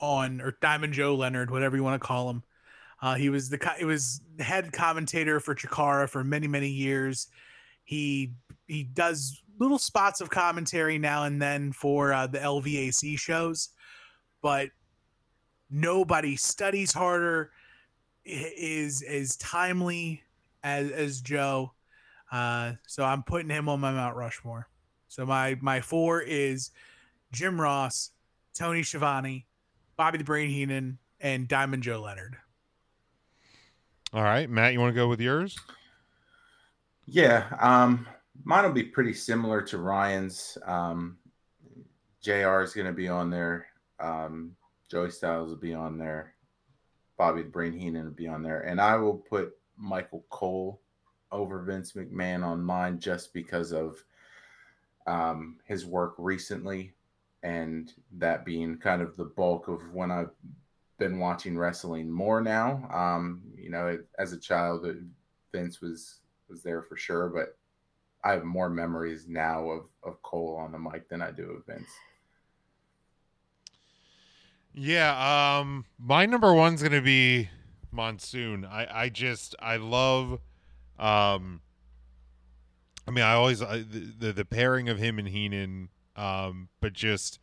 on 0.00 0.40
or 0.40 0.56
Diamond 0.60 0.92
Joe 0.92 1.14
Leonard, 1.14 1.52
whatever 1.52 1.76
you 1.76 1.84
want 1.84 2.02
to 2.02 2.04
call 2.04 2.28
him. 2.28 2.42
Uh, 3.00 3.14
he 3.14 3.28
was 3.28 3.48
the 3.48 3.74
he 3.78 3.84
was 3.84 4.20
head 4.40 4.72
commentator 4.72 5.38
for 5.38 5.54
Chikara 5.54 6.08
for 6.08 6.24
many 6.24 6.48
many 6.48 6.70
years. 6.70 7.28
He 7.84 8.32
he 8.66 8.82
does 8.82 9.40
little 9.58 9.78
spots 9.78 10.20
of 10.20 10.30
commentary 10.30 10.98
now 10.98 11.24
and 11.24 11.40
then 11.40 11.72
for 11.72 12.12
uh, 12.12 12.26
the 12.26 12.38
LVAC 12.38 13.18
shows, 13.18 13.70
but 14.42 14.68
nobody 15.70 16.36
studies 16.36 16.92
harder, 16.92 17.50
is 18.24 19.02
as 19.02 19.36
timely 19.36 20.22
as 20.64 20.90
as 20.90 21.20
Joe. 21.20 21.72
Uh, 22.32 22.72
so 22.86 23.04
I'm 23.04 23.22
putting 23.22 23.48
him 23.48 23.68
on 23.68 23.80
my 23.80 23.92
Mount 23.92 24.16
Rushmore. 24.16 24.68
So 25.08 25.24
my 25.24 25.56
my 25.60 25.80
four 25.80 26.20
is 26.20 26.70
Jim 27.32 27.60
Ross, 27.60 28.10
Tony 28.54 28.82
Schiavone, 28.82 29.46
Bobby 29.96 30.18
the 30.18 30.24
Brain 30.24 30.50
Heenan, 30.50 30.98
and 31.20 31.46
Diamond 31.46 31.82
Joe 31.82 32.02
Leonard. 32.02 32.36
All 34.12 34.22
right, 34.22 34.48
Matt, 34.48 34.72
you 34.72 34.80
want 34.80 34.90
to 34.90 34.96
go 34.96 35.08
with 35.08 35.20
yours? 35.20 35.58
Yeah, 37.06 37.44
um, 37.60 38.06
mine 38.44 38.64
will 38.64 38.72
be 38.72 38.82
pretty 38.82 39.14
similar 39.14 39.62
to 39.62 39.78
Ryan's. 39.78 40.58
Um, 40.64 41.18
Jr. 42.20 42.62
is 42.62 42.74
going 42.74 42.86
to 42.86 42.92
be 42.92 43.08
on 43.08 43.30
there. 43.30 43.66
Um, 44.00 44.56
Joey 44.90 45.10
Styles 45.10 45.50
will 45.50 45.56
be 45.56 45.74
on 45.74 45.98
there. 45.98 46.34
Bobby 47.16 47.42
the 47.42 47.48
Brain 47.48 47.72
Heenan 47.72 48.04
will 48.04 48.12
be 48.12 48.28
on 48.28 48.42
there, 48.42 48.60
and 48.60 48.80
I 48.80 48.96
will 48.96 49.14
put 49.14 49.56
Michael 49.76 50.24
Cole 50.28 50.80
over 51.32 51.62
Vince 51.62 51.92
McMahon 51.92 52.44
on 52.44 52.62
mine 52.62 52.98
just 52.98 53.32
because 53.32 53.72
of 53.72 54.02
um, 55.06 55.56
his 55.64 55.86
work 55.86 56.14
recently, 56.18 56.92
and 57.42 57.92
that 58.18 58.44
being 58.44 58.76
kind 58.76 59.02
of 59.02 59.16
the 59.16 59.24
bulk 59.24 59.68
of 59.68 59.80
when 59.92 60.10
I've 60.10 60.30
been 60.98 61.18
watching 61.18 61.58
wrestling 61.58 62.10
more 62.10 62.40
now. 62.40 62.88
Um, 62.92 63.42
you 63.56 63.70
know, 63.70 63.98
as 64.18 64.32
a 64.32 64.38
child, 64.38 64.86
uh, 64.86 64.92
Vince 65.52 65.80
was 65.80 66.20
was 66.48 66.62
there 66.62 66.82
for 66.82 66.96
sure, 66.96 67.28
but 67.28 67.56
I 68.26 68.32
have 68.32 68.44
more 68.44 68.68
memories 68.68 69.26
now 69.28 69.70
of 69.70 69.84
of 70.02 70.20
Cole 70.22 70.56
on 70.60 70.72
the 70.72 70.80
mic 70.80 71.08
than 71.08 71.22
I 71.22 71.30
do 71.30 71.48
of 71.52 71.66
Vince. 71.66 71.88
Yeah, 74.74 75.60
um 75.60 75.84
my 75.96 76.26
number 76.26 76.52
one's 76.52 76.82
gonna 76.82 77.00
be 77.00 77.50
Monsoon. 77.92 78.64
I 78.64 79.04
I 79.04 79.08
just 79.10 79.54
I 79.60 79.76
love 79.76 80.40
um 80.98 81.60
I 83.06 83.12
mean 83.12 83.22
I 83.22 83.34
always 83.34 83.62
I, 83.62 83.78
the, 83.78 84.32
the 84.32 84.44
pairing 84.44 84.88
of 84.88 84.98
him 84.98 85.20
and 85.20 85.28
Heenan 85.28 85.90
um 86.16 86.68
but 86.80 86.94
just 86.94 87.38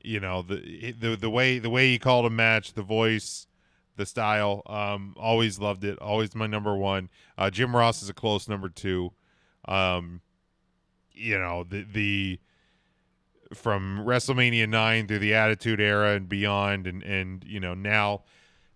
you 0.00 0.20
know 0.20 0.42
the 0.42 0.92
the 0.92 1.16
the 1.16 1.30
way 1.30 1.58
the 1.58 1.70
way 1.70 1.90
he 1.90 1.98
called 1.98 2.24
a 2.24 2.30
match, 2.30 2.74
the 2.74 2.82
voice, 2.82 3.48
the 3.96 4.06
style, 4.06 4.62
um 4.66 5.16
always 5.18 5.58
loved 5.58 5.82
it. 5.82 5.98
Always 5.98 6.36
my 6.36 6.46
number 6.46 6.76
one. 6.76 7.08
Uh 7.36 7.50
Jim 7.50 7.74
Ross 7.74 8.00
is 8.00 8.08
a 8.08 8.14
close 8.14 8.46
number 8.48 8.68
2. 8.68 9.12
Um 9.68 10.22
you 11.12 11.38
know, 11.38 11.64
the 11.64 11.82
the 11.82 12.40
from 13.54 14.04
WrestleMania 14.04 14.68
9 14.68 15.06
through 15.06 15.18
the 15.20 15.34
Attitude 15.34 15.80
Era 15.80 16.14
and 16.14 16.28
beyond 16.28 16.86
and 16.86 17.02
and 17.02 17.44
you 17.44 17.60
know 17.60 17.74
now 17.74 18.22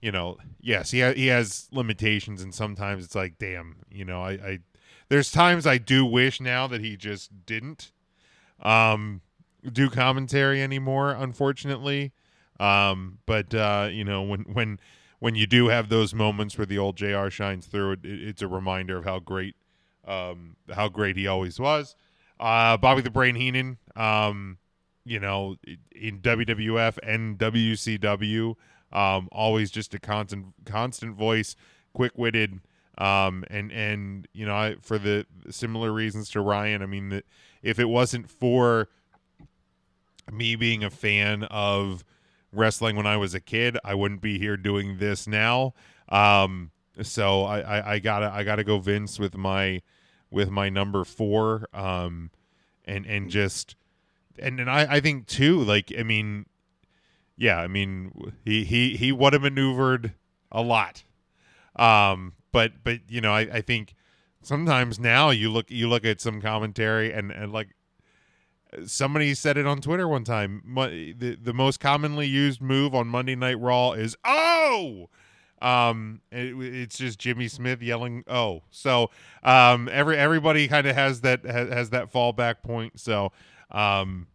you 0.01 0.11
know 0.11 0.39
yes 0.61 0.91
he 0.91 1.01
ha- 1.01 1.13
he 1.13 1.27
has 1.27 1.69
limitations 1.73 2.43
and 2.43 2.55
sometimes 2.55 3.05
it's 3.05 3.15
like 3.15 3.39
damn 3.39 3.77
you 3.91 4.05
know 4.05 4.23
I 4.23 4.31
I 4.31 4.59
there's 5.09 5.31
times 5.31 5.67
I 5.67 5.77
do 5.79 6.07
wish 6.07 6.41
now 6.41 6.67
that 6.69 6.81
he 6.81 6.97
just 6.97 7.45
didn't 7.45 7.93
um 8.63 9.21
do 9.71 9.91
commentary 9.91 10.63
anymore 10.63 11.11
unfortunately. 11.13 12.13
Um 12.59 13.19
but 13.27 13.55
uh 13.55 13.89
you 13.93 14.05
know 14.05 14.23
when 14.23 14.41
when 14.53 14.81
when 15.19 15.35
you 15.35 15.47
do 15.47 15.69
have 15.69 15.89
those 15.91 16.15
moments 16.15 16.57
where 16.57 16.67
the 16.67 16.79
old 16.79 16.97
JR 16.97 17.29
shines 17.29 17.67
through 17.67 17.93
it 17.93 18.01
it's 18.05 18.43
a 18.43 18.49
reminder 18.49 18.97
of 18.97 19.05
how 19.05 19.19
great 19.19 19.55
um 20.07 20.57
how 20.75 20.89
great 20.89 21.17
he 21.17 21.27
always 21.27 21.59
was 21.61 21.95
uh 22.41 22.77
Bobby 22.77 23.03
the 23.03 23.11
Brain 23.11 23.35
Heenan 23.35 23.79
um 23.97 24.59
you 25.05 25.19
know, 25.19 25.57
in 25.95 26.21
WWF 26.21 26.99
and 27.03 27.39
WCW, 27.39 28.55
um, 28.93 29.29
always 29.33 29.71
just 29.71 29.95
a 29.95 29.99
constant, 29.99 30.47
constant 30.65 31.17
voice, 31.17 31.57
quick 31.93 32.13
witted, 32.17 32.61
um, 32.99 33.45
and 33.51 33.73
and 33.73 34.29
you 34.33 34.47
know, 34.47 34.55
I, 34.55 34.77
for 34.81 34.99
the 34.99 35.27
similar 35.51 35.93
reasons 35.93 36.31
to 36.31 36.41
Ryan, 36.41 36.83
I 36.83 36.87
mean, 36.87 37.09
that 37.09 37.25
if 37.63 37.79
it 37.79 37.87
wasn't 37.87 38.31
for 38.31 38.89
me 40.31 40.57
being 40.57 40.85
a 40.85 40.91
fan 40.91 41.45
of 41.45 42.05
wrestling 42.53 42.97
when 42.97 43.07
I 43.07 43.17
was 43.17 43.35
a 43.35 43.41
kid, 43.41 43.79
I 43.85 43.95
wouldn't 43.95 44.21
be 44.21 44.39
here 44.39 44.57
doing 44.57 44.99
this 44.99 45.27
now. 45.27 45.75
Um, 46.11 46.71
so 47.01 47.45
I, 47.45 47.61
I, 47.61 47.93
I 47.95 47.99
gotta, 47.99 48.31
I 48.33 48.45
gotta 48.45 48.65
go 48.65 48.79
Vince 48.79 49.19
with 49.19 49.37
my, 49.37 49.81
with 50.31 50.51
my 50.51 50.69
number 50.69 51.05
four, 51.05 51.69
um, 51.73 52.31
and 52.85 53.07
and 53.07 53.31
just 53.31 53.77
and 54.39 54.59
and 54.59 54.71
I, 54.71 54.97
I 54.97 55.01
think 55.01 55.27
too, 55.27 55.63
like 55.63 55.93
I 55.97 56.03
mean, 56.03 56.47
yeah, 57.37 57.59
I 57.59 57.69
mean 57.69 58.33
he 58.45 58.65
he 58.65 58.97
he 58.97 59.13
would 59.13 59.35
have 59.35 59.43
maneuvered 59.43 60.15
a 60.51 60.63
lot, 60.63 61.05
um, 61.77 62.33
but 62.51 62.83
but 62.83 63.01
you 63.09 63.21
know 63.21 63.33
I, 63.33 63.41
I 63.41 63.61
think 63.61 63.95
sometimes 64.41 64.99
now 64.99 65.31
you 65.31 65.51
look 65.51 65.71
you 65.71 65.89
look 65.89 66.05
at 66.05 66.21
some 66.21 66.41
commentary 66.41 67.13
and 67.13 67.31
and 67.31 67.53
like 67.53 67.69
somebody 68.87 69.35
said 69.35 69.57
it 69.57 69.67
on 69.67 69.81
Twitter 69.81 70.09
one 70.09 70.25
time. 70.25 70.63
The 70.75 71.37
the 71.41 71.55
most 71.55 71.79
commonly 71.79 72.27
used 72.27 72.61
move 72.61 72.95
on 72.95 73.07
Monday 73.07 73.37
Night 73.37 73.61
Raw 73.61 73.93
is 73.93 74.17
"Oh." 74.25 75.09
Um, 75.63 76.21
it, 76.33 76.55
it's 76.59 76.99
just 76.99 77.19
Jimmy 77.19 77.49
Smith 77.49 77.81
yelling 77.81 78.25
"Oh." 78.27 78.63
So, 78.71 79.11
um, 79.43 79.89
every 79.91 80.17
everybody 80.19 80.67
kind 80.69 80.87
of 80.87 80.97
has 80.97 81.21
that 81.21 81.45
has, 81.45 81.69
has 81.69 81.91
that 81.91 82.13
fallback 82.13 82.63
point. 82.63 82.99
So, 82.99 83.33
um, 83.71 84.27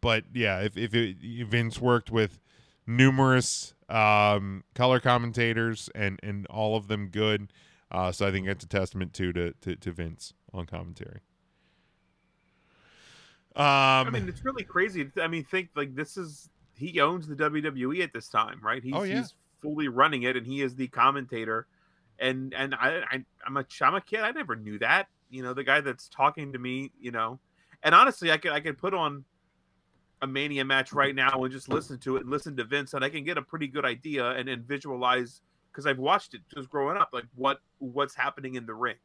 but 0.00 0.24
yeah, 0.34 0.60
if 0.60 0.76
if 0.76 0.94
it, 0.94 1.16
Vince 1.46 1.80
worked 1.80 2.10
with 2.10 2.40
numerous 2.86 3.74
um 3.88 4.64
color 4.74 4.98
commentators 4.98 5.88
and 5.94 6.18
and 6.22 6.46
all 6.48 6.76
of 6.76 6.88
them 6.88 7.08
good, 7.08 7.52
uh, 7.90 8.10
so 8.10 8.26
I 8.26 8.32
think 8.32 8.46
that's 8.46 8.64
a 8.64 8.68
testament 8.68 9.12
to 9.14 9.32
to 9.32 9.52
to, 9.60 9.76
to 9.76 9.92
Vince 9.92 10.34
on 10.52 10.66
commentary. 10.66 11.20
Um, 13.54 13.64
I 13.64 14.10
mean, 14.10 14.28
it's 14.28 14.44
really 14.44 14.64
crazy. 14.64 15.10
I 15.20 15.28
mean, 15.28 15.44
think 15.44 15.68
like 15.76 15.94
this 15.94 16.16
is 16.16 16.48
he 16.74 17.00
owns 17.00 17.26
the 17.26 17.36
WWE 17.36 18.02
at 18.02 18.12
this 18.12 18.28
time, 18.28 18.58
right? 18.62 18.82
He's, 18.82 18.94
Oh, 18.94 19.02
yeah. 19.02 19.16
he's 19.16 19.34
fully 19.62 19.88
running 19.88 20.24
it, 20.24 20.36
and 20.36 20.46
he 20.46 20.60
is 20.60 20.74
the 20.74 20.88
commentator. 20.88 21.66
And 22.18 22.52
and 22.54 22.74
I, 22.74 23.02
I 23.10 23.24
I'm 23.46 23.56
a 23.56 23.64
I'm 23.80 23.94
a 23.94 24.00
kid. 24.00 24.20
I 24.20 24.32
never 24.32 24.56
knew 24.56 24.78
that. 24.80 25.08
You 25.30 25.42
know, 25.42 25.54
the 25.54 25.64
guy 25.64 25.80
that's 25.80 26.08
talking 26.08 26.52
to 26.52 26.58
me. 26.58 26.92
You 27.00 27.12
know, 27.12 27.38
and 27.82 27.94
honestly, 27.94 28.30
I 28.30 28.36
could 28.36 28.52
I 28.52 28.60
could 28.60 28.76
put 28.76 28.92
on 28.92 29.24
a 30.20 30.26
Mania 30.26 30.64
match 30.64 30.92
right 30.92 31.14
now 31.14 31.42
and 31.42 31.52
just 31.52 31.68
listen 31.68 31.98
to 31.98 32.16
it 32.16 32.22
and 32.22 32.30
listen 32.30 32.56
to 32.56 32.64
Vince, 32.64 32.94
and 32.94 33.04
I 33.04 33.08
can 33.08 33.24
get 33.24 33.38
a 33.38 33.42
pretty 33.42 33.66
good 33.66 33.84
idea 33.84 34.30
and, 34.30 34.48
and 34.48 34.62
visualize 34.62 35.40
because 35.70 35.86
I've 35.86 35.98
watched 35.98 36.34
it 36.34 36.42
just 36.54 36.70
growing 36.70 36.96
up, 36.96 37.10
like 37.12 37.24
what 37.34 37.60
what's 37.78 38.14
happening 38.14 38.54
in 38.54 38.66
the 38.66 38.74
ring. 38.74 38.96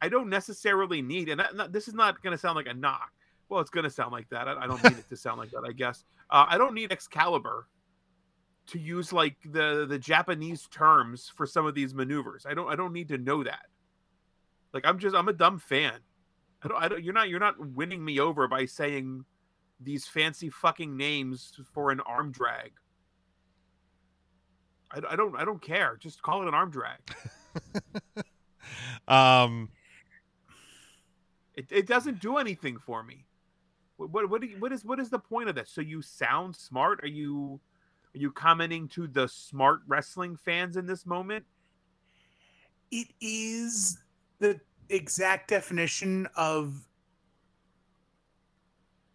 I 0.00 0.08
don't 0.08 0.28
necessarily 0.28 1.02
need, 1.02 1.28
and 1.28 1.40
that, 1.40 1.72
this 1.72 1.88
is 1.88 1.94
not 1.94 2.22
going 2.22 2.32
to 2.32 2.38
sound 2.38 2.56
like 2.56 2.68
a 2.68 2.74
knock. 2.74 3.10
Well, 3.48 3.60
it's 3.60 3.70
going 3.70 3.84
to 3.84 3.90
sound 3.90 4.12
like 4.12 4.28
that. 4.30 4.46
I, 4.46 4.62
I 4.62 4.66
don't 4.66 4.82
need 4.84 4.98
it 4.98 5.08
to 5.08 5.16
sound 5.16 5.38
like 5.38 5.50
that. 5.50 5.64
I 5.66 5.72
guess 5.72 6.04
uh, 6.30 6.46
I 6.48 6.56
don't 6.56 6.74
need 6.74 6.92
Excalibur 6.92 7.66
to 8.68 8.78
use 8.78 9.12
like 9.12 9.36
the 9.44 9.86
the 9.88 9.98
Japanese 9.98 10.66
terms 10.68 11.32
for 11.34 11.46
some 11.46 11.66
of 11.66 11.74
these 11.74 11.94
maneuvers. 11.94 12.46
I 12.48 12.54
don't 12.54 12.68
I 12.68 12.76
don't 12.76 12.92
need 12.92 13.08
to 13.08 13.18
know 13.18 13.44
that. 13.44 13.66
Like 14.72 14.86
I'm 14.86 14.98
just 14.98 15.16
I'm 15.16 15.28
a 15.28 15.32
dumb 15.32 15.58
fan. 15.58 15.94
I 16.62 16.68
don't 16.68 16.82
I 16.82 16.88
don't 16.88 17.02
you're 17.04 17.14
not 17.14 17.28
you're 17.28 17.40
not 17.40 17.58
winning 17.58 18.04
me 18.04 18.20
over 18.20 18.48
by 18.48 18.66
saying 18.66 19.24
these 19.80 20.06
fancy 20.06 20.50
fucking 20.50 20.96
names 20.96 21.58
for 21.72 21.90
an 21.90 22.00
arm 22.00 22.32
drag. 22.32 22.72
I, 24.90 25.00
I 25.10 25.16
don't 25.16 25.36
I 25.36 25.44
don't 25.44 25.62
care. 25.62 25.96
Just 25.98 26.22
call 26.22 26.42
it 26.42 26.48
an 26.48 26.54
arm 26.54 26.70
drag. 26.70 26.98
um, 29.08 29.70
It, 31.58 31.66
it 31.72 31.86
doesn't 31.86 32.20
do 32.20 32.36
anything 32.36 32.78
for 32.78 33.02
me. 33.02 33.24
What 33.96 34.10
what 34.10 34.30
what, 34.30 34.40
do 34.40 34.46
you, 34.46 34.60
what 34.60 34.72
is 34.72 34.84
what 34.84 35.00
is 35.00 35.10
the 35.10 35.18
point 35.18 35.48
of 35.48 35.56
this? 35.56 35.70
So 35.70 35.80
you 35.80 36.02
sound 36.02 36.54
smart? 36.54 37.02
Are 37.02 37.08
you 37.08 37.60
you 38.20 38.30
commenting 38.32 38.88
to 38.88 39.06
the 39.06 39.28
smart 39.28 39.80
wrestling 39.86 40.36
fans 40.36 40.76
in 40.76 40.86
this 40.86 41.06
moment? 41.06 41.44
It 42.90 43.08
is 43.20 43.98
the 44.38 44.60
exact 44.88 45.48
definition 45.50 46.26
of 46.36 46.74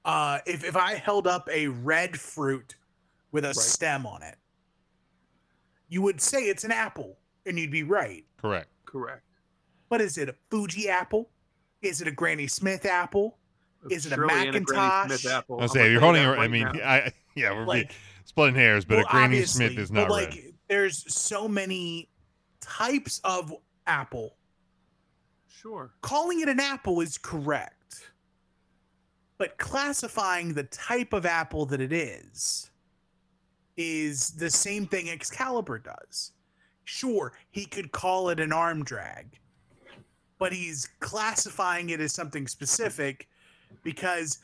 uh 0.05 0.39
if, 0.45 0.63
if 0.63 0.75
I 0.75 0.95
held 0.95 1.27
up 1.27 1.47
a 1.51 1.67
red 1.67 2.19
fruit 2.19 2.75
with 3.31 3.45
a 3.45 3.49
Right. 3.49 3.55
stem 3.55 4.05
on 4.05 4.21
it, 4.21 4.35
you 5.87 6.01
would 6.01 6.21
say 6.21 6.43
it's 6.43 6.63
an 6.63 6.71
apple, 6.71 7.17
and 7.45 7.57
you'd 7.57 7.71
be 7.71 7.83
right. 7.83 8.25
correct. 8.37 8.69
Correct. 8.85 9.23
But 9.89 10.01
is 10.01 10.17
it 10.17 10.29
a 10.29 10.35
Fuji 10.51 10.87
apple? 10.89 11.29
Is 11.81 12.01
it 12.01 12.07
a 12.07 12.11
Granny 12.11 12.45
Smith 12.47 12.85
apple? 12.85 13.37
Is 13.89 14.05
it 14.05 14.11
a 14.11 14.15
Surely 14.15 14.33
ain't 14.35 14.65
Granny 14.65 14.81
Macintosh? 14.87 15.19
Smith 15.21 15.33
apple. 15.33 15.55
I'll 15.57 15.63
I'm 15.63 15.67
say 15.69 15.91
you're 15.91 15.99
holding. 15.99 16.21
that 16.21 16.35
her 16.37 16.41
I 16.41 16.47
mean, 16.47 16.63
now. 16.63 16.79
I 16.83 17.11
yeah, 17.35 17.51
we're 17.53 17.65
Like- 17.65 17.91
splitting 18.25 18.55
hairs, 18.55 18.85
but 18.85 18.97
Well, 18.97 19.05
a 19.07 19.11
Granny 19.11 19.43
Smith 19.43 19.77
is 19.77 19.91
not 19.91 20.07
but 20.07 20.11
like 20.11 20.29
red. 20.29 20.53
there's 20.67 21.13
so 21.13 21.47
many 21.47 22.09
types 22.61 23.19
of 23.23 23.53
apple. 23.87 24.37
sure. 25.47 25.91
Calling 26.01 26.41
it 26.41 26.49
an 26.49 26.59
apple 26.59 27.01
is 27.01 27.17
correct. 27.17 28.11
But 29.37 29.57
classifying 29.57 30.53
the 30.53 30.63
type 30.63 31.11
of 31.13 31.25
apple 31.25 31.65
that 31.67 31.81
it 31.81 31.91
is 31.91 32.69
is 33.75 34.31
the 34.31 34.49
same 34.49 34.85
thing 34.85 35.09
Excalibur 35.09 35.79
does. 35.79 36.31
Sure, 36.85 37.33
he 37.49 37.65
could 37.65 37.91
call 37.91 38.29
it 38.29 38.39
an 38.39 38.53
arm 38.53 38.83
drag, 38.83 39.39
but 40.37 40.53
he's 40.53 40.87
classifying 40.99 41.89
it 41.89 41.99
as 41.99 42.13
something 42.13 42.47
specific 42.47 43.27
because 43.83 44.39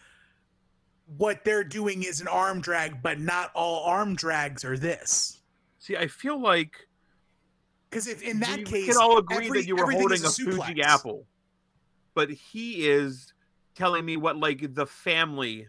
what 1.17 1.43
they're 1.43 1.63
doing 1.63 2.03
is 2.03 2.21
an 2.21 2.27
arm 2.27 2.61
drag, 2.61 3.01
but 3.01 3.19
not 3.19 3.51
all 3.55 3.83
arm 3.85 4.15
drags 4.15 4.63
are 4.63 4.77
this. 4.77 5.41
See, 5.79 5.97
I 5.97 6.07
feel 6.07 6.39
like 6.39 6.87
Because 7.89 8.07
if 8.07 8.21
in 8.21 8.39
that 8.41 8.59
case, 8.59 8.71
we 8.71 8.85
case, 8.85 8.87
can 8.87 8.97
all 8.97 9.17
agree 9.17 9.47
every- 9.47 9.61
that 9.61 9.67
you 9.67 9.75
were 9.75 9.91
holding 9.91 10.13
is 10.23 10.39
a, 10.39 10.43
Fuji 10.43 10.81
apple, 10.83 11.25
but 12.13 12.29
he 12.29 12.87
is 12.87 13.33
telling 13.75 14.05
me 14.05 14.17
what 14.17 14.37
like 14.37 14.75
the 14.75 14.85
family 14.85 15.67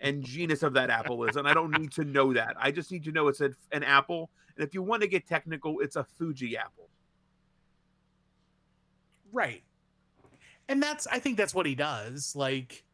and 0.00 0.22
genus 0.22 0.62
of 0.62 0.74
that 0.74 0.90
apple 0.90 1.24
is, 1.24 1.36
and 1.36 1.48
I 1.48 1.54
don't 1.54 1.72
need 1.72 1.90
to 1.92 2.04
know 2.04 2.32
that. 2.34 2.54
I 2.60 2.70
just 2.70 2.92
need 2.92 3.02
to 3.04 3.12
know 3.12 3.28
it's 3.28 3.40
a, 3.40 3.50
an 3.72 3.82
apple, 3.82 4.30
and 4.56 4.66
if 4.66 4.74
you 4.74 4.82
want 4.82 5.02
to 5.02 5.08
get 5.08 5.26
technical, 5.26 5.80
it's 5.80 5.96
a 5.96 6.04
Fuji 6.04 6.56
apple. 6.56 6.90
Right. 9.32 9.62
And 10.68 10.82
that's 10.82 11.06
I 11.06 11.18
think 11.18 11.36
that's 11.36 11.54
what 11.54 11.66
he 11.66 11.74
does. 11.74 12.34
Like 12.36 12.84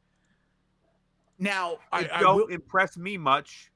now 1.43 1.78
I, 1.90 2.03
It 2.03 2.11
I 2.12 2.20
don't 2.20 2.36
will, 2.36 2.47
impress 2.47 2.97
me 2.97 3.16
much. 3.18 3.70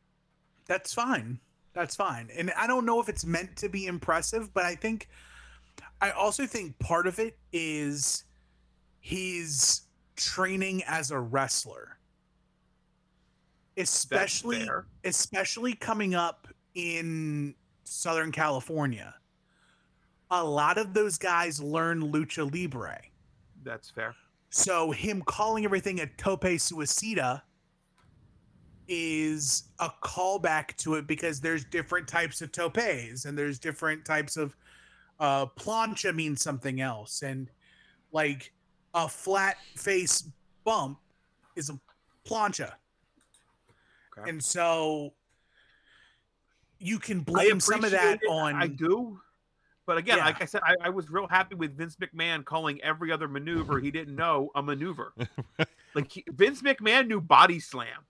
that's 0.67 0.95
fine. 0.95 1.39
That's 1.75 1.95
fine. 1.95 2.31
And 2.35 2.53
I 2.57 2.67
don't 2.67 2.87
know 2.87 3.01
if 3.01 3.09
it's 3.09 3.27
meant 3.27 3.57
to 3.57 3.69
be 3.69 3.87
impressive, 3.87 4.55
but 4.55 4.65
I 4.65 4.75
think 4.75 5.09
I 6.01 6.11
also 6.11 6.47
think 6.47 6.79
part 6.79 7.07
of 7.07 7.19
it 7.19 7.37
is 7.53 8.25
he's 9.01 9.83
training 10.17 10.83
as 10.87 11.11
a 11.11 11.19
wrestler. 11.19 11.99
Especially 13.77 14.67
especially 15.05 15.75
coming 15.75 16.15
up 16.15 16.49
in 16.75 17.55
Southern 17.85 18.33
California. 18.33 19.15
A 20.31 20.43
lot 20.43 20.79
of 20.79 20.95
those 20.95 21.19
guys 21.19 21.61
learn 21.61 22.01
lucha 22.13 22.51
libre. 22.51 22.99
That's 23.65 23.91
fair. 23.91 24.15
So 24.51 24.93
him 24.93 25.23
calling 25.27 25.65
everything 25.65 26.01
a 26.01 26.07
tope 26.07 26.45
suicida 26.45 27.43
is 28.89 29.65
a 29.81 29.91
callback 30.03 30.77
to 30.77 30.95
it 30.95 31.07
because 31.07 31.41
there's 31.41 31.65
different 31.65 32.07
types 32.07 32.41
of 32.43 32.53
topes 32.53 33.25
and 33.25 33.37
there's 33.37 33.59
different 33.59 34.05
types 34.05 34.37
of 34.37 34.57
uh 35.19 35.47
plancha 35.47 36.15
means 36.15 36.43
something 36.43 36.81
else 36.81 37.23
and 37.23 37.51
like 38.13 38.53
a 38.95 39.09
flat 39.09 39.57
face 39.77 40.29
bump 40.65 40.99
is 41.57 41.71
a 41.71 41.79
plancha. 42.29 42.73
Okay. 44.19 44.31
And 44.31 44.43
so 44.43 45.13
you 46.79 46.99
can 46.99 47.21
blame 47.21 47.61
some 47.61 47.85
of 47.85 47.91
that 47.91 48.21
it. 48.23 48.29
on 48.29 48.55
I 48.55 48.67
do. 48.67 49.21
But 49.87 49.99
again, 49.99 50.19
Yeah. 50.19 50.25
like 50.25 50.43
I 50.43 50.47
said, 50.47 50.63
I, 50.65 50.75
I 50.83 50.89
was 50.89 51.11
real 51.11 51.29
happy 51.29 51.55
with 51.55 51.77
Vince 51.77 51.97
McMahon 51.97 52.45
calling 52.45 52.83
every 52.83 53.13
other 53.13 53.29
maneuver 53.29 53.79
he 53.79 53.91
didn't 53.91 54.17
know 54.17 54.51
a 54.55 54.63
maneuver. 54.63 55.13
like 55.95 56.11
he, 56.11 56.25
Vince 56.29 56.61
McMahon 56.63 57.07
knew 57.07 57.21
body 57.21 57.61
slam. 57.61 58.05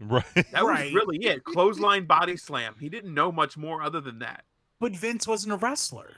Right. 0.00 0.24
That 0.34 0.64
Right. 0.64 0.86
was 0.86 0.94
really 0.94 1.18
it. 1.26 1.44
Clothesline 1.44 2.06
body 2.06 2.36
slam. 2.36 2.74
He 2.80 2.88
didn't 2.88 3.12
know 3.12 3.30
much 3.30 3.56
more 3.56 3.82
other 3.82 4.00
than 4.00 4.18
that. 4.20 4.44
But 4.78 4.92
Vince 4.96 5.26
wasn't 5.28 5.52
a 5.52 5.56
wrestler. 5.56 6.14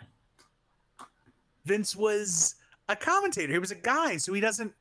Vince 1.64 1.95
was 1.97 2.55
a 2.89 2.97
commentator. 2.97 3.53
He 3.53 3.59
was 3.59 3.70
a 3.70 3.76
guy, 3.76 4.16
so 4.16 4.33
he 4.33 4.41
doesn't 4.41 4.72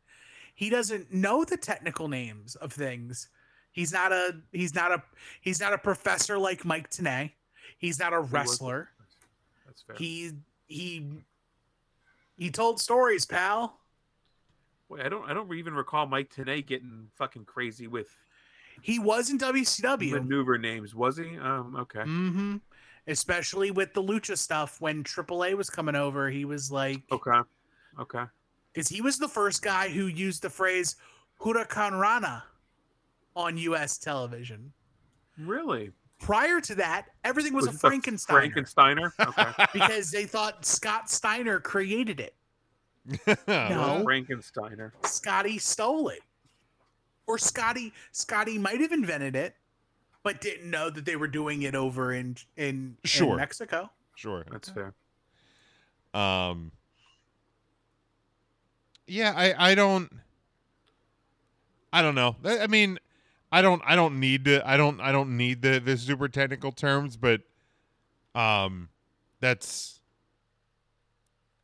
he 0.54 0.70
doesn't 0.70 1.12
know 1.14 1.44
the 1.44 1.58
technical 1.58 2.08
names 2.08 2.56
of 2.56 2.72
things. 2.74 3.30
He's 3.72 3.92
not 3.92 4.12
a 4.12 4.36
he's 4.52 4.76
not 4.76 4.92
a 4.92 5.02
he's 5.42 5.60
not 5.60 5.74
a 5.74 5.78
professor 5.78 6.38
like 6.38 6.66
Mike 6.66 6.90
Tenay. 6.90 7.32
He's 7.78 8.00
not 8.00 8.14
a 8.14 8.18
wasn't. 8.22 8.34
wrestler. 8.34 8.90
That's 9.66 9.82
fair. 9.82 9.96
He 9.96 10.32
he 10.68 11.08
he 12.38 12.52
told 12.52 12.80
stories, 12.80 13.26
pal. 13.26 13.80
Wait, 14.90 15.06
I 15.06 15.10
don't 15.10 15.28
I 15.30 15.34
don't 15.34 15.52
even 15.54 15.74
recall 15.74 16.06
Mike 16.06 16.32
Tenay 16.34 16.66
getting 16.66 17.08
fucking 17.16 17.46
crazy 17.46 17.88
with 17.88 18.16
He 18.82 19.00
was 19.00 19.30
in 19.30 19.38
WCW. 19.38 20.12
maneuver 20.12 20.58
names, 20.58 20.94
was 20.96 21.18
he? 21.18 21.38
Um, 21.38 21.76
okay. 21.80 22.00
Mm-hmm. 22.00 22.58
Especially 23.08 23.72
with 23.72 23.94
the 23.94 24.04
lucha 24.04 24.38
stuff 24.38 24.80
when 24.80 25.04
AAA 25.04 25.56
was 25.56 25.70
coming 25.70 25.96
over, 25.96 26.30
he 26.30 26.46
was 26.46 26.72
like 26.72 27.02
Okay. 27.12 27.40
Okay. 28.00 28.24
because 28.74 28.88
he 28.88 29.02
was 29.02 29.18
the 29.18 29.28
first 29.28 29.62
guy 29.62 29.90
who 29.90 30.08
used 30.08 30.42
the 30.42 30.50
phrase 30.50 30.96
Huracan 31.40 32.00
Rana 32.00 32.44
on 33.36 33.58
U.S. 33.58 33.98
television. 33.98 34.72
Really? 35.38 35.92
Prior 36.20 36.62
to 36.62 36.76
that, 36.76 37.08
everything 37.24 37.54
was, 37.54 37.66
a 37.66 37.70
it 37.70 37.74
the 37.74 37.80
Frankenstein 37.80 38.52
Frankensteiner. 38.52 39.12
Okay. 39.20 39.66
because 39.74 40.12
they 40.12 40.26
thought 40.26 40.64
Scott 40.66 41.10
Steiner 41.10 41.60
created 41.60 42.20
it. 42.20 42.36
It 43.28 43.40
No. 43.48 44.04
Frankensteiner. 44.06 44.92
Scotty 45.06 45.58
stole 45.58 46.10
it. 46.10 46.20
Or 47.28 47.38
Scotty 47.38 47.94
Scotty 48.12 48.58
might 48.58 48.82
have 48.82 48.92
invented 48.92 49.36
it, 49.36 49.56
but 50.24 50.42
didn't 50.42 50.70
know 50.70 50.90
that 50.90 51.06
they 51.06 51.16
were 51.16 51.28
doing 51.28 51.64
it 51.64 51.76
over 51.76 52.14
in 52.14 52.36
in, 52.58 52.98
in 53.20 53.36
Mexico. 53.36 53.90
Sure. 54.16 54.46
That's 54.52 54.70
fair. 54.70 54.94
Um. 56.14 56.72
Yeah, 59.08 59.34
I 59.36 59.72
I 59.72 59.76
don't. 59.76 60.12
I 61.94 62.02
don't 62.02 62.16
know. 62.16 62.36
I 62.44 62.60
I 62.60 62.68
mean, 62.68 63.00
I 63.52 63.62
don't 63.62 63.82
I 63.86 63.96
don't 63.96 64.20
need 64.20 64.46
to 64.46 64.68
I 64.68 64.78
don't 64.78 65.00
I 65.02 65.12
don't 65.12 65.36
need 65.38 65.62
the 65.62 65.80
the 65.80 65.98
super 65.98 66.28
technical 66.28 66.72
terms, 66.72 67.18
but 67.18 67.42
um, 68.34 68.90
that's. 69.40 70.00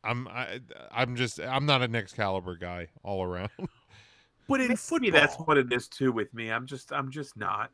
I'm 0.04 0.28
I 0.28 0.60
I'm 0.92 1.16
just 1.16 1.40
I'm 1.40 1.66
not 1.66 1.82
an 1.82 1.94
Excalibur 1.94 2.56
guy 2.56 2.88
all 3.02 3.22
around. 3.22 3.50
But 4.48 4.60
in 4.60 4.68
Maybe 4.68 4.76
football, 4.76 5.10
that's 5.12 5.36
what 5.36 5.58
it 5.58 5.72
is 5.72 5.88
too 5.88 6.10
with 6.10 6.32
me. 6.32 6.50
I'm 6.50 6.66
just 6.66 6.90
I'm 6.90 7.10
just 7.10 7.36
not. 7.36 7.70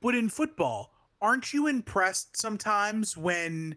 But 0.00 0.14
in 0.14 0.28
football, 0.28 0.92
aren't 1.20 1.52
you 1.52 1.66
impressed 1.66 2.36
sometimes 2.36 3.16
when 3.16 3.76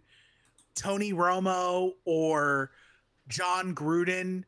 Tony 0.76 1.12
Romo 1.12 1.94
or 2.06 2.72
Jon 3.28 3.74
Gruden 3.74 4.44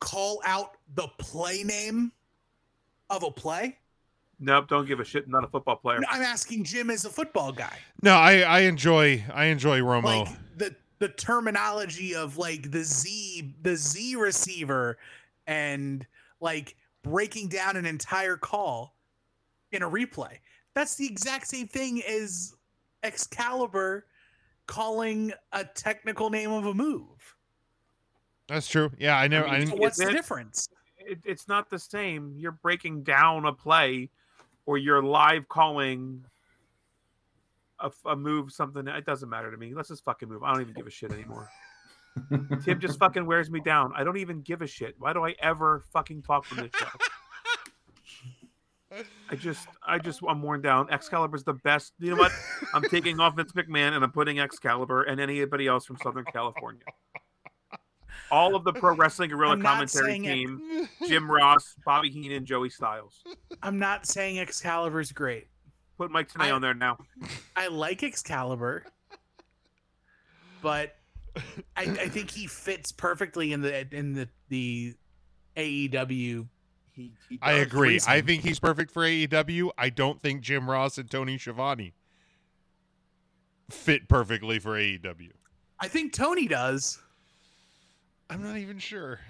call 0.00 0.40
out 0.44 0.76
the 0.94 1.08
play 1.18 1.62
name 1.62 2.12
of 3.10 3.22
a 3.22 3.30
play? 3.30 3.78
Nope, 4.40 4.68
don't 4.68 4.88
give 4.88 4.98
a 4.98 5.04
shit. 5.04 5.26
I'm 5.26 5.30
not 5.30 5.44
a 5.44 5.48
football 5.48 5.76
player. 5.76 6.00
No, 6.00 6.08
I'm 6.10 6.22
asking 6.22 6.64
Jim 6.64 6.90
as 6.90 7.04
a 7.04 7.10
football 7.10 7.52
guy. 7.52 7.78
no, 8.02 8.14
I 8.14 8.40
I 8.40 8.60
enjoy 8.60 9.22
I 9.32 9.44
enjoy 9.46 9.80
Romo. 9.80 10.24
Like 10.24 10.28
the 10.56 10.76
the 11.00 11.08
terminology 11.08 12.14
of 12.14 12.38
like 12.38 12.70
the 12.70 12.82
Z 12.82 13.54
the 13.62 13.76
Z 13.76 14.16
receiver 14.16 14.96
and 15.46 16.06
like 16.40 16.76
breaking 17.02 17.48
down 17.48 17.76
an 17.76 17.86
entire 17.86 18.36
call 18.36 18.96
in 19.72 19.82
a 19.82 19.90
replay. 19.90 20.38
That's 20.74 20.94
the 20.96 21.06
exact 21.06 21.46
same 21.48 21.66
thing 21.68 22.02
as 22.02 22.54
Excalibur 23.02 24.06
calling 24.66 25.32
a 25.52 25.64
technical 25.64 26.30
name 26.30 26.50
of 26.52 26.66
a 26.66 26.74
move. 26.74 27.36
that's 28.48 28.68
true. 28.68 28.90
Yeah, 28.98 29.16
I 29.18 29.28
know. 29.28 29.44
I, 29.44 29.58
mean, 29.58 29.66
So 29.66 29.72
didn't 29.72 29.80
what's 29.80 30.00
it- 30.00 30.06
the 30.06 30.12
difference? 30.12 30.68
It, 31.04 31.18
it's 31.24 31.48
not 31.48 31.68
the 31.68 31.78
same. 31.80 32.32
You're 32.38 32.52
breaking 32.52 33.02
down 33.02 33.44
a 33.46 33.52
play, 33.52 34.08
or 34.66 34.78
you're 34.78 35.02
live 35.02 35.48
calling 35.48 36.24
a 38.06 38.14
move. 38.14 38.52
Something. 38.52 38.86
It 38.86 39.04
doesn't 39.04 39.28
matter 39.28 39.50
to 39.50 39.56
me. 39.56 39.74
Let's 39.74 39.88
just 39.88 40.04
fucking 40.04 40.28
move. 40.28 40.44
I 40.44 40.52
don't 40.52 40.60
even 40.62 40.74
give 40.74 40.86
a 40.86 40.90
shit 40.90 41.10
anymore. 41.12 41.50
Tim 42.64 42.78
just 42.80 42.98
fucking 42.98 43.24
wears 43.26 43.50
me 43.50 43.60
down. 43.60 43.92
I 43.96 44.04
don't 44.04 44.18
even 44.18 44.42
give 44.42 44.62
a 44.62 44.66
shit. 44.66 44.94
Why 44.98 45.12
do 45.12 45.24
I 45.24 45.34
ever 45.40 45.82
fucking 45.92 46.22
talk 46.22 46.46
on 46.52 46.58
this 46.58 46.70
show? 46.78 46.88
I 49.30 49.36
just, 49.36 49.66
I 49.86 49.98
just, 49.98 50.20
I'm 50.28 50.42
worn 50.42 50.60
down. 50.60 50.88
Excalibur's 50.90 51.44
the 51.44 51.54
best. 51.54 51.94
You 51.98 52.10
know 52.10 52.16
what? 52.16 52.32
I'm 52.74 52.82
taking 52.82 53.18
off 53.20 53.36
Vince 53.36 53.52
McMahon 53.52 53.94
and 53.94 54.04
I'm 54.04 54.12
putting 54.12 54.38
Excalibur 54.38 55.04
and 55.04 55.18
anybody 55.18 55.66
else 55.66 55.86
from 55.86 55.96
Southern 56.02 56.26
California. 56.26 56.82
All 58.30 58.54
of 58.54 58.64
the 58.64 58.72
pro 58.74 58.94
wrestling 58.94 59.30
guerrilla 59.30 59.60
commentary 59.60 60.18
team: 60.18 60.88
Jim 61.06 61.30
Ross, 61.30 61.74
Bobby 61.84 62.10
Heenan, 62.10 62.44
Joey 62.44 62.68
Styles. 62.68 63.22
I'm 63.62 63.78
not 63.78 64.06
saying 64.06 64.38
Excalibur's 64.38 65.12
great. 65.12 65.48
Put 65.96 66.10
Mike 66.10 66.30
Tenay 66.30 66.44
I- 66.46 66.50
on 66.50 66.60
there 66.60 66.74
now. 66.74 66.98
I 67.56 67.68
like 67.68 68.02
Excalibur, 68.02 68.84
but 70.62 70.94
I, 71.76 71.82
I 71.82 72.08
think 72.08 72.30
he 72.30 72.46
fits 72.46 72.92
perfectly 72.92 73.52
in 73.52 73.60
the 73.62 73.86
in 73.94 74.12
the 74.14 74.28
the 74.48 74.94
AEW. 75.56 76.46
He, 76.94 77.12
he 77.28 77.38
I 77.40 77.52
does. 77.54 77.66
agree. 77.66 78.00
I 78.06 78.20
think 78.20 78.42
he's 78.42 78.60
perfect 78.60 78.90
for 78.90 79.02
AEW. 79.02 79.70
I 79.78 79.88
don't 79.88 80.20
think 80.20 80.42
Jim 80.42 80.68
Ross 80.68 80.98
and 80.98 81.10
Tony 81.10 81.38
Schiavone 81.38 81.94
fit 83.70 84.08
perfectly 84.08 84.58
for 84.58 84.72
AEW. 84.72 85.30
I 85.80 85.88
think 85.88 86.12
Tony 86.12 86.46
does 86.46 86.98
I'm 88.28 88.42
not 88.42 88.56
even 88.58 88.78
sure. 88.78 89.20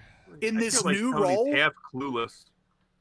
in 0.41 0.57
I 0.57 0.61
this 0.61 0.77
feel 0.83 0.91
like 0.91 0.97
new 1.01 1.13
Tony's 1.13 1.25
role. 1.37 1.55
half 1.55 1.73
clueless 1.95 2.45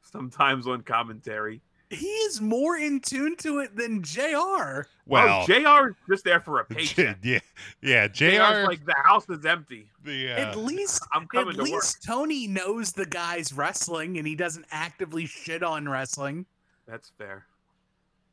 sometimes 0.01 0.67
on 0.67 0.81
commentary. 0.81 1.61
He 1.91 2.07
is 2.07 2.39
more 2.39 2.77
in 2.77 3.01
tune 3.01 3.35
to 3.37 3.59
it 3.59 3.75
than 3.75 4.01
Jr. 4.01 4.83
Well, 5.05 5.43
oh, 5.43 5.45
Jr. 5.45 5.89
is 5.89 5.95
just 6.09 6.23
there 6.23 6.39
for 6.39 6.61
a 6.61 6.65
paycheck. 6.65 7.17
yeah, 7.21 7.39
yeah. 7.81 8.07
JR's 8.07 8.63
Jr. 8.63 8.67
like 8.67 8.85
the 8.85 8.95
house 9.03 9.29
is 9.29 9.45
empty. 9.45 9.89
the 10.05 10.29
At 10.29 10.55
uh, 10.55 10.59
least 10.59 11.05
I'm 11.11 11.23
at 11.23 11.29
coming 11.29 11.55
to 11.55 11.59
work. 11.59 11.69
least 11.69 12.03
Tony 12.05 12.47
knows 12.47 12.93
the 12.93 13.05
guy's 13.05 13.51
wrestling 13.51 14.17
and 14.17 14.25
he 14.25 14.35
doesn't 14.35 14.65
actively 14.71 15.25
shit 15.25 15.63
on 15.63 15.89
wrestling. 15.89 16.45
That's 16.87 17.11
fair. 17.17 17.45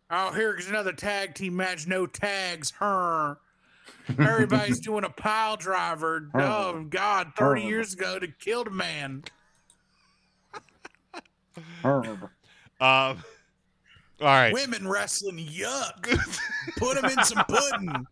Oh, 0.09 0.31
here's 0.31 0.69
another 0.69 0.93
tag 0.93 1.35
team 1.35 1.57
match. 1.57 1.89
No 1.89 2.07
tags. 2.07 2.71
Her. 2.71 3.39
Everybody's 4.19 4.81
doing 4.81 5.05
a 5.05 5.11
pile 5.11 5.57
driver. 5.57 6.31
Oh 6.35 6.85
God! 6.89 7.33
Thirty 7.37 7.63
years 7.63 7.93
ago, 7.95 8.19
to 8.19 8.29
killed 8.29 8.69
a 8.69 8.71
man. 8.71 9.25
um, 12.81 13.23
all 14.21 14.27
right. 14.27 14.53
Women 14.53 14.87
wrestling. 14.89 15.39
Yuck. 15.39 16.19
Put 16.77 17.01
them 17.01 17.11
in 17.11 17.25
some 17.25 17.45
pudding. 17.49 18.07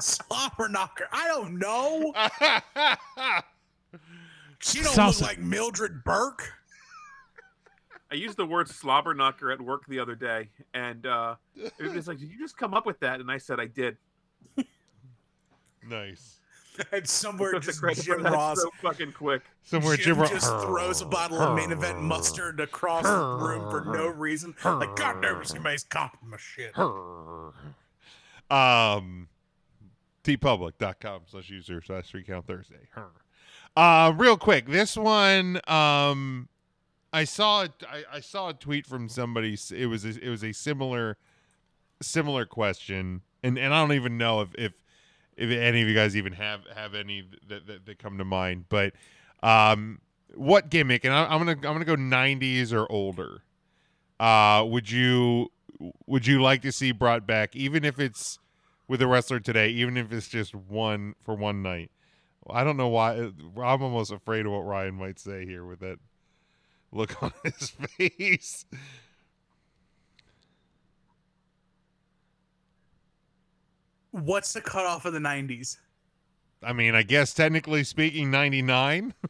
Slobber 0.00 0.68
knocker. 0.68 1.08
I 1.12 1.26
don't 1.28 1.58
know. 1.58 2.12
She 4.60 4.82
don't 4.82 4.94
Salsa. 4.94 5.20
look 5.20 5.28
like 5.28 5.38
Mildred 5.38 6.02
Burke. 6.04 6.52
I 8.10 8.14
used 8.14 8.36
the 8.36 8.46
word 8.46 8.68
slobber 8.68 9.14
knocker 9.14 9.50
at 9.50 9.60
work 9.60 9.82
the 9.88 9.98
other 9.98 10.14
day, 10.14 10.48
and 10.74 11.06
uh, 11.06 11.34
it 11.56 11.92
was 11.94 12.06
like, 12.06 12.18
"Did 12.18 12.30
you 12.30 12.38
just 12.38 12.56
come 12.56 12.72
up 12.72 12.86
with 12.86 13.00
that?" 13.00 13.20
And 13.20 13.30
I 13.30 13.38
said, 13.38 13.58
"I 13.58 13.66
did." 13.66 13.96
nice. 15.88 16.40
And 16.92 17.08
somewhere 17.08 17.58
just 17.58 17.82
Jim 18.04 18.22
Ross 18.22 18.60
so 18.60 18.70
fucking 18.82 19.12
quick. 19.12 19.42
Somewhere 19.64 19.96
Jim 19.96 20.04
Jim 20.14 20.18
Ross 20.20 20.30
just 20.30 20.50
throws 20.62 21.00
a 21.02 21.06
bottle 21.06 21.40
of 21.40 21.56
main 21.56 21.72
event 21.72 22.00
mustard 22.00 22.60
across 22.60 23.04
the 23.04 23.44
room 23.46 23.70
for 23.70 23.84
no 23.92 24.08
reason. 24.08 24.54
Like, 24.64 24.94
God 24.96 25.22
damn 25.22 25.40
it, 25.40 25.46
somebody's 25.48 25.84
copying 25.84 26.30
my 26.30 26.36
shit. 26.38 26.76
um 28.50 29.28
teepublic.com 30.24 31.22
slash 31.26 31.50
user 31.50 31.80
slash 31.82 32.08
three 32.10 32.22
count 32.24 32.46
thursday. 32.46 32.88
Uh 33.76 34.12
real 34.16 34.36
quick 34.36 34.66
this 34.68 34.96
one 34.96 35.60
um 35.68 36.48
i 37.12 37.24
saw 37.24 37.62
it 37.62 37.72
I, 37.88 38.04
I 38.16 38.20
saw 38.20 38.48
a 38.48 38.54
tweet 38.54 38.86
from 38.86 39.08
somebody 39.08 39.56
it 39.74 39.86
was 39.86 40.04
a, 40.04 40.24
it 40.24 40.28
was 40.28 40.42
a 40.44 40.52
similar 40.52 41.16
similar 42.02 42.44
question. 42.46 43.22
And 43.42 43.58
and 43.58 43.72
i 43.74 43.80
don't 43.80 43.92
even 43.94 44.18
know 44.18 44.40
if 44.40 44.54
if 44.56 44.72
if 45.36 45.50
any 45.50 45.82
of 45.82 45.88
you 45.88 45.94
guys 45.94 46.16
even 46.16 46.32
have 46.32 46.60
have 46.74 46.94
any 46.94 47.24
that 47.48 47.66
that, 47.66 47.86
that 47.86 47.98
come 47.98 48.18
to 48.18 48.24
mind 48.24 48.64
but 48.68 48.92
um 49.42 50.00
what 50.34 50.70
gimmick 50.70 51.04
and 51.04 51.12
I, 51.12 51.24
i'm 51.24 51.38
gonna 51.38 51.52
i'm 51.52 51.74
gonna 51.74 51.84
go 51.84 51.96
90s 51.96 52.72
or 52.72 52.90
older. 52.90 53.42
Uh 54.18 54.64
would 54.66 54.90
you 54.90 55.50
would 56.06 56.26
you 56.26 56.40
like 56.40 56.62
to 56.62 56.72
see 56.72 56.90
brought 56.92 57.26
back 57.26 57.54
even 57.54 57.84
if 57.84 57.98
it's 58.00 58.38
with 58.88 59.02
a 59.02 59.06
wrestler 59.06 59.40
today 59.40 59.68
even 59.68 59.96
if 59.96 60.10
it's 60.12 60.28
just 60.28 60.54
one 60.54 61.14
for 61.22 61.34
one 61.34 61.62
night? 61.62 61.90
I 62.48 62.64
don't 62.64 62.76
know 62.76 62.88
why 62.88 63.16
i'm 63.16 63.82
almost 63.82 64.12
afraid 64.12 64.46
of 64.46 64.52
what 64.52 64.60
ryan 64.60 64.94
might 64.94 65.18
say 65.18 65.44
here 65.44 65.64
with 65.64 65.80
that 65.80 65.98
look 66.92 67.22
on 67.22 67.32
his 67.44 67.70
face 67.70 68.64
What's 74.24 74.52
the 74.52 74.60
cutoff 74.60 75.04
of 75.04 75.12
the 75.12 75.18
90s? 75.18 75.78
i 76.62 76.72
mean 76.72 76.94
i 76.94 77.02
guess 77.02 77.34
technically 77.34 77.84
speaking 77.84 78.30
99 78.30 79.12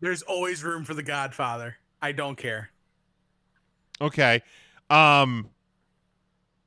There's 0.00 0.22
always 0.22 0.64
room 0.64 0.84
for 0.84 0.94
the 0.94 1.02
Godfather. 1.02 1.76
I 2.00 2.12
don't 2.12 2.36
care. 2.36 2.70
Okay. 4.00 4.42
Um 4.88 5.50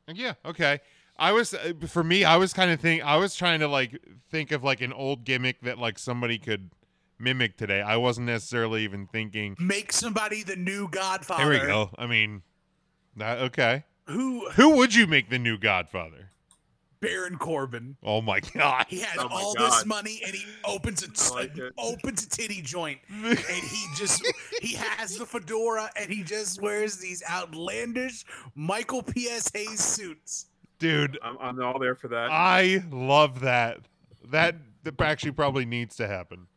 Yeah, 0.08 0.34
okay. 0.46 0.80
I 1.18 1.32
was 1.32 1.54
uh, 1.54 1.74
for 1.88 2.04
me 2.04 2.24
I 2.24 2.38
was 2.38 2.54
kind 2.54 2.72
of 2.72 2.80
think 2.80 3.04
I 3.04 3.18
was 3.18 3.36
trying 3.36 3.60
to 3.60 3.68
like 3.68 4.00
think 4.30 4.52
of 4.52 4.64
like 4.64 4.82
an 4.82 4.94
old 4.94 5.26
gimmick 5.26 5.62
that 5.62 5.78
like 5.78 5.98
somebody 5.98 6.38
could 6.38 6.72
mimic 7.20 7.58
today. 7.58 7.82
I 7.82 7.98
wasn't 7.98 8.28
necessarily 8.28 8.84
even 8.84 9.08
thinking 9.08 9.56
Make 9.60 9.92
somebody 9.92 10.44
the 10.44 10.56
new 10.56 10.88
Godfather. 10.88 11.50
There 11.50 11.62
we 11.62 11.68
go. 11.68 11.90
I 11.98 12.08
mean 12.08 12.44
that 13.16 13.40
okay. 13.40 13.86
Who 14.08 14.50
Who 14.52 14.76
would 14.78 14.94
you 14.94 15.08
make 15.08 15.30
the 15.30 15.40
new 15.40 15.58
Godfather? 15.58 16.30
Baron 17.04 17.38
Corbin. 17.38 17.98
Oh 18.02 18.22
my 18.22 18.40
god. 18.40 18.86
He 18.88 19.02
has 19.02 19.18
Oh 19.20 19.28
all 19.30 19.54
God. 19.56 19.72
this 19.72 19.86
money 19.86 20.22
and 20.26 20.34
he 20.34 20.46
opens 20.64 21.04
a 21.04 21.34
I 21.34 21.36
like 21.36 21.52
opens 21.78 22.26
a 22.26 22.30
titty 22.30 22.62
joint 22.62 23.00
and 23.12 23.38
he 23.38 23.86
just 23.96 24.26
he 24.62 24.76
has 24.76 25.18
the 25.18 25.26
fedora 25.26 25.90
and 26.00 26.10
he 26.10 26.24
just 26.24 26.62
wears 26.62 26.98
these 26.98 27.22
outlandish 27.30 28.24
Michael 28.56 29.04
P.S. 29.04 29.52
Hayes 29.54 29.84
suits. 29.84 30.46
Dude, 30.80 31.20
I'm, 31.22 31.38
I'm 31.40 31.62
all 31.62 31.78
there 31.80 31.96
for 31.96 32.08
that. 32.08 32.30
I 32.32 32.84
love 32.90 33.42
that. 33.42 33.80
That 34.30 34.56
that 34.84 35.00
actually 35.02 35.34
probably 35.34 35.66
needs 35.66 35.98
to 35.98 36.08
happen. 36.08 36.48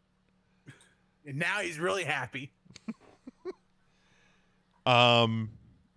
And 1.26 1.38
now 1.38 1.58
he's 1.60 1.78
really 1.80 2.04
happy. 2.04 2.52
Um, 4.86 5.50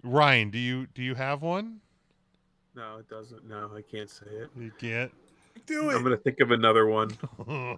Ryan, 0.04 0.50
do 0.50 0.58
you 0.58 0.88
do 0.88 1.04
you 1.04 1.14
have 1.14 1.44
one? 1.44 1.82
No, 2.80 2.98
it 3.00 3.10
doesn't. 3.10 3.46
No, 3.46 3.70
I 3.76 3.82
can't 3.82 4.10
say 4.10 4.26
it. 4.28 4.50
You 4.58 4.72
can't. 4.80 5.12
Do 5.66 5.90
it. 5.90 5.96
I'm 5.96 6.02
gonna 6.04 6.16
think 6.16 6.40
of 6.40 6.52
another 6.52 6.86
one. 6.86 7.12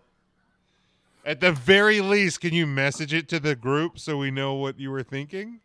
At 1.26 1.40
the 1.40 1.52
very 1.52 2.02
least, 2.02 2.40
can 2.42 2.54
you 2.54 2.68
message 2.68 3.12
it 3.12 3.28
to 3.30 3.40
the 3.40 3.56
group 3.56 3.98
so 3.98 4.18
we 4.18 4.30
know 4.30 4.54
what 4.54 4.80
you 4.80 4.92
were 4.92 5.02
thinking, 5.02 5.60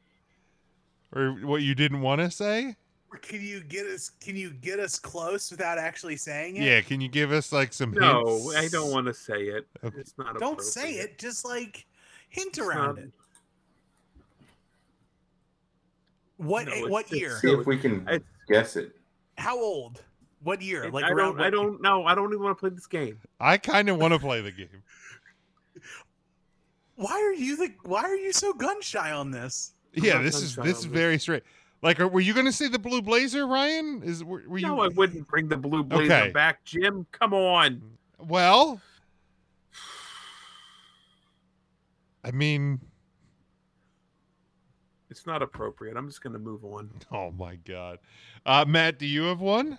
or 1.14 1.32
what 1.32 1.60
you 1.60 1.74
didn't 1.74 2.00
want 2.00 2.22
to 2.22 2.30
say? 2.30 2.76
Or 3.12 3.18
Can 3.18 3.42
you 3.42 3.60
get 3.62 3.84
us? 3.86 4.10
Can 4.20 4.36
you 4.36 4.50
get 4.54 4.80
us 4.80 4.98
close 4.98 5.50
without 5.50 5.76
actually 5.76 6.16
saying 6.16 6.56
it? 6.56 6.62
Yeah, 6.62 6.80
can 6.80 7.02
you 7.02 7.08
give 7.08 7.30
us 7.30 7.52
like 7.52 7.74
some 7.74 7.90
No, 7.92 8.24
hints? 8.24 8.56
I 8.56 8.68
don't 8.68 8.90
want 8.90 9.06
to 9.06 9.12
say 9.14 9.42
it. 9.48 9.66
Okay. 9.84 9.98
It's 10.00 10.14
not. 10.16 10.38
Don't 10.38 10.62
say 10.62 10.94
it. 10.94 11.18
Just 11.18 11.44
like 11.44 11.84
hint 12.30 12.48
It's 12.56 12.58
around 12.58 12.96
not- 12.96 13.04
it. 13.04 13.10
What? 16.38 16.66
No, 16.68 16.72
a- 16.72 16.88
what 16.88 17.12
year? 17.12 17.38
See 17.42 17.50
if 17.52 17.66
we 17.66 17.76
can 17.76 18.00
It's- 18.08 18.22
guess 18.48 18.76
it. 18.76 18.92
How 19.38 19.58
old? 19.58 20.02
What 20.42 20.62
year? 20.62 20.84
It- 20.84 20.92
Like 20.92 21.04
I 21.04 21.10
around 21.10 21.36
don't. 21.36 21.46
I 21.46 21.50
don't 21.50 21.82
know. 21.82 22.04
I 22.06 22.14
don't 22.14 22.32
even 22.32 22.42
want 22.44 22.56
to 22.56 22.60
play 22.60 22.70
this 22.70 22.86
game. 22.86 23.18
I 23.40 23.56
kind 23.58 23.88
of 23.88 23.98
want 23.98 24.14
to 24.14 24.20
play 24.20 24.40
the 24.40 24.52
game. 24.52 24.82
Why 26.96 27.12
are 27.12 27.34
you 27.34 27.56
the? 27.56 27.72
Why 27.84 28.02
are 28.02 28.16
you 28.16 28.32
so 28.32 28.52
gun 28.54 28.80
shy 28.80 29.12
on 29.12 29.30
this? 29.30 29.72
Yeah, 29.92 30.22
this 30.22 30.36
is 30.42 30.56
this 30.56 30.78
is 30.78 30.84
very 30.86 31.18
straight. 31.18 31.42
Like, 31.82 32.00
are, 32.00 32.08
were 32.08 32.20
you 32.20 32.32
going 32.32 32.46
to 32.46 32.52
say 32.52 32.68
the 32.68 32.78
blue 32.78 33.02
blazer, 33.02 33.46
Ryan? 33.46 34.02
Is 34.02 34.24
were, 34.24 34.42
were 34.46 34.58
you? 34.58 34.66
No, 34.66 34.80
I 34.80 34.88
wouldn't 34.88 35.28
bring 35.28 35.46
the 35.48 35.56
blue 35.58 35.84
blazer 35.84 36.12
Okay. 36.12 36.30
back, 36.32 36.64
Jim. 36.64 37.06
Come 37.12 37.34
on. 37.34 37.82
Well, 38.18 38.80
I 42.24 42.30
mean, 42.30 42.80
It's 45.16 45.26
not 45.26 45.40
appropriate. 45.42 45.96
I'm 45.96 46.08
just 46.08 46.22
gonna 46.22 46.38
move 46.38 46.62
on. 46.62 46.90
oh 47.10 47.30
my 47.30 47.56
god, 47.56 48.00
uh, 48.44 48.66
Matt, 48.68 48.98
do 48.98 49.06
you 49.06 49.22
have 49.22 49.40
one? 49.40 49.78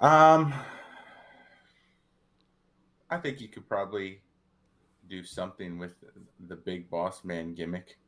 Um, 0.00 0.54
I 3.10 3.16
think 3.16 3.40
you 3.40 3.48
could 3.48 3.68
probably 3.68 4.20
do 5.10 5.24
something 5.24 5.80
with 5.80 5.96
the 6.46 6.54
big 6.54 6.88
boss 6.88 7.24
man 7.24 7.54
gimmick 7.54 7.98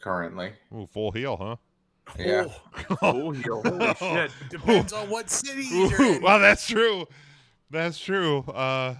currently. 0.00 0.52
Ooh, 0.74 0.86
full 0.86 1.12
heel, 1.12 1.36
huh? 1.36 1.56
Yeah. 2.18 2.46
Oh, 3.02 3.32
yo, 3.32 3.60
holy 3.60 3.94
shit. 3.98 4.30
Depends 4.48 4.94
on 4.94 5.10
what 5.10 5.28
city 5.28 5.68
you're 5.70 6.00
Ooh, 6.00 6.14
in. 6.14 6.22
well, 6.22 6.40
that's 6.40 6.66
true. 6.66 7.06
That's 7.68 7.98
true. 7.98 8.38
Uh, 8.38 8.94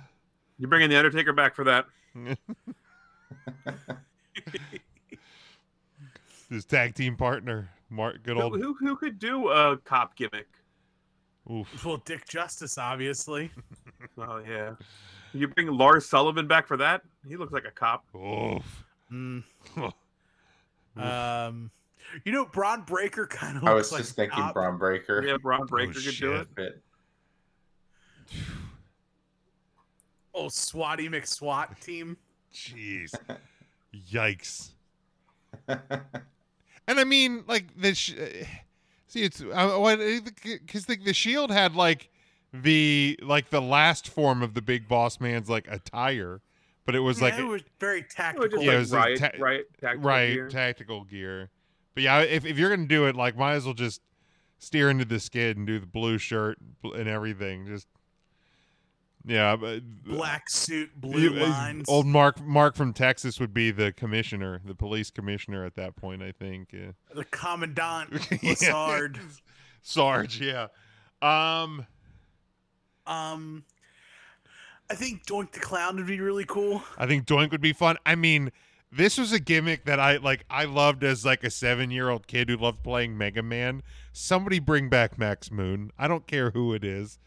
You're 0.58 0.68
bringing 0.68 0.90
the 0.90 0.98
Undertaker 0.98 1.32
back 1.32 1.54
for 1.54 1.64
that. 1.64 1.86
his 6.51 6.64
tag 6.64 6.94
team 6.94 7.16
partner, 7.16 7.68
Mark, 7.90 8.22
good 8.22 8.36
old. 8.38 8.61
who, 8.61 8.74
who 8.74 8.96
could 8.96 9.18
do 9.18 9.49
a 9.49 9.76
cop 9.78 10.16
gimmick? 10.16 10.49
Oof. 11.51 11.84
Well, 11.84 12.03
Dick 12.05 12.26
Justice, 12.28 12.78
obviously. 12.78 13.51
Oh 14.16 14.40
yeah. 14.49 14.74
You 15.32 15.49
bring 15.49 15.66
Lars 15.66 16.07
Sullivan 16.07 16.46
back 16.46 16.68
for 16.68 16.76
that? 16.76 17.03
He 17.28 17.36
looks 17.36 17.53
like 17.53 17.64
a 17.64 17.70
cop. 17.70 18.05
Oof. 18.14 18.84
Mm. 19.12 19.42
Um, 20.96 21.70
you 22.24 22.32
know, 22.32 22.46
Bron 22.46 22.82
Breakker 22.82 23.26
kind 23.26 23.57
of. 23.57 23.64
I 23.64 23.72
was 23.74 23.90
just 23.90 24.16
thinking 24.16 24.51
Bron 24.53 24.78
Breakker. 24.78 25.22
Yeah, 25.24 25.36
Bron 25.36 25.66
Breakker 25.66 26.01
could 26.01 26.16
do 26.18 26.34
it. 26.34 26.49
Fit. 26.57 26.82
Oh, 30.34 30.46
Swatty 30.46 31.09
McSwat 31.09 31.78
team. 31.80 32.16
Jeez. 32.53 33.14
Yikes. 33.95 34.70
And 35.66 36.99
I 36.99 37.05
mean, 37.05 37.45
like 37.47 37.66
the 37.80 37.95
sh- 37.95 38.14
see, 39.07 39.22
it's 39.24 39.41
because 39.41 40.86
the, 40.86 40.97
the 40.97 41.12
Shield 41.12 41.51
had 41.51 41.74
like 41.74 42.09
the 42.53 43.18
like 43.22 43.51
the 43.51 43.61
last 43.61 44.09
form 44.09 44.43
of 44.43 44.55
the 44.55 44.62
Big 44.62 44.89
Boss 44.89 45.20
Man's 45.20 45.51
like 45.51 45.66
attire, 45.70 46.41
but 46.86 46.95
it 46.95 47.01
was 47.01 47.18
Yeah, 47.18 47.24
like 47.26 47.39
it 47.39 47.45
was 47.45 47.62
very 47.78 48.03
tactical. 48.03 48.49
just 48.49 48.62
Yeah, 48.64 48.72
it 48.72 48.78
was 48.78 48.93
like 48.93 49.05
riot, 49.05 49.18
ta- 49.20 49.30
riot, 49.39 49.66
tactical 49.80 50.09
right 50.09 50.32
gear. 50.32 50.49
tactical 50.49 51.05
gear. 51.05 51.51
But 51.95 52.05
yeah, 52.05 52.20
if 52.20 52.47
if 52.47 52.57
you're 52.59 52.70
gonna 52.74 52.89
do 52.89 53.07
it, 53.07 53.16
like, 53.16 53.36
might 53.36 53.55
as 53.55 53.64
well 53.66 53.74
just 53.74 54.01
steer 54.59 54.89
into 54.89 55.05
the 55.05 55.20
skid 55.20 55.57
and 55.59 55.66
do 55.66 55.78
the 55.78 55.86
blue 55.86 56.16
shirt 56.16 56.59
and 56.82 57.07
everything. 57.09 57.66
Just 57.66 57.86
yeah, 59.28 59.54
but 59.56 59.82
Black 60.04 60.48
suit, 60.50 60.90
blue 61.00 61.20
You- 61.34 61.44
uh, 61.44 61.48
lines. 61.48 61.88
Old 61.88 62.06
Mark 62.06 62.40
Mark 62.40 62.74
from 62.74 62.92
Texas 62.92 63.38
would 63.38 63.52
be 63.54 63.70
the 63.70 63.92
commissioner, 63.92 64.60
the 64.64 64.74
police 64.74 65.10
commissioner 65.10 65.64
at 65.64 65.74
that 65.76 65.94
point. 65.96 66.22
I 66.22 66.32
think. 66.32 66.68
Yeah. 66.72 66.92
the 67.14 67.24
commandant. 67.24 68.10
Lassard. 68.12 69.18
Sarge, 69.82 70.40
yeah. 70.40 70.68
Um, 71.22 71.86
Um, 73.06 73.64
I 74.90 74.94
think 74.94 75.24
Doink 75.26 75.52
the 75.52 75.60
Clown 75.60 75.96
would 75.96 76.06
be 76.06 76.20
really 76.20 76.44
cool. 76.44 76.82
I 76.96 77.06
think 77.06 77.26
Doink 77.26 77.50
would 77.52 77.60
be 77.60 77.72
fun. 77.72 77.96
I 78.06 78.14
mean, 78.14 78.50
this 78.90 79.18
was 79.18 79.32
a 79.32 79.38
gimmick 79.40 79.84
that 79.84 80.00
I 80.00 80.16
like. 80.16 80.44
I 80.50 80.64
loved 80.64 81.04
as 81.04 81.24
like 81.24 81.44
a 81.44 81.50
seven-year-old 81.50 82.26
kid 82.26 82.48
who 82.48 82.56
loved 82.56 82.82
playing 82.82 83.16
Mega 83.18 83.42
Man. 83.42 83.82
Somebody 84.12 84.58
bring 84.58 84.88
back 84.88 85.18
Max 85.18 85.50
Moon. 85.50 85.90
I 85.98 86.08
don't 86.08 86.26
care 86.26 86.50
who 86.50 86.72
it 86.74 86.84
is. 86.84 87.18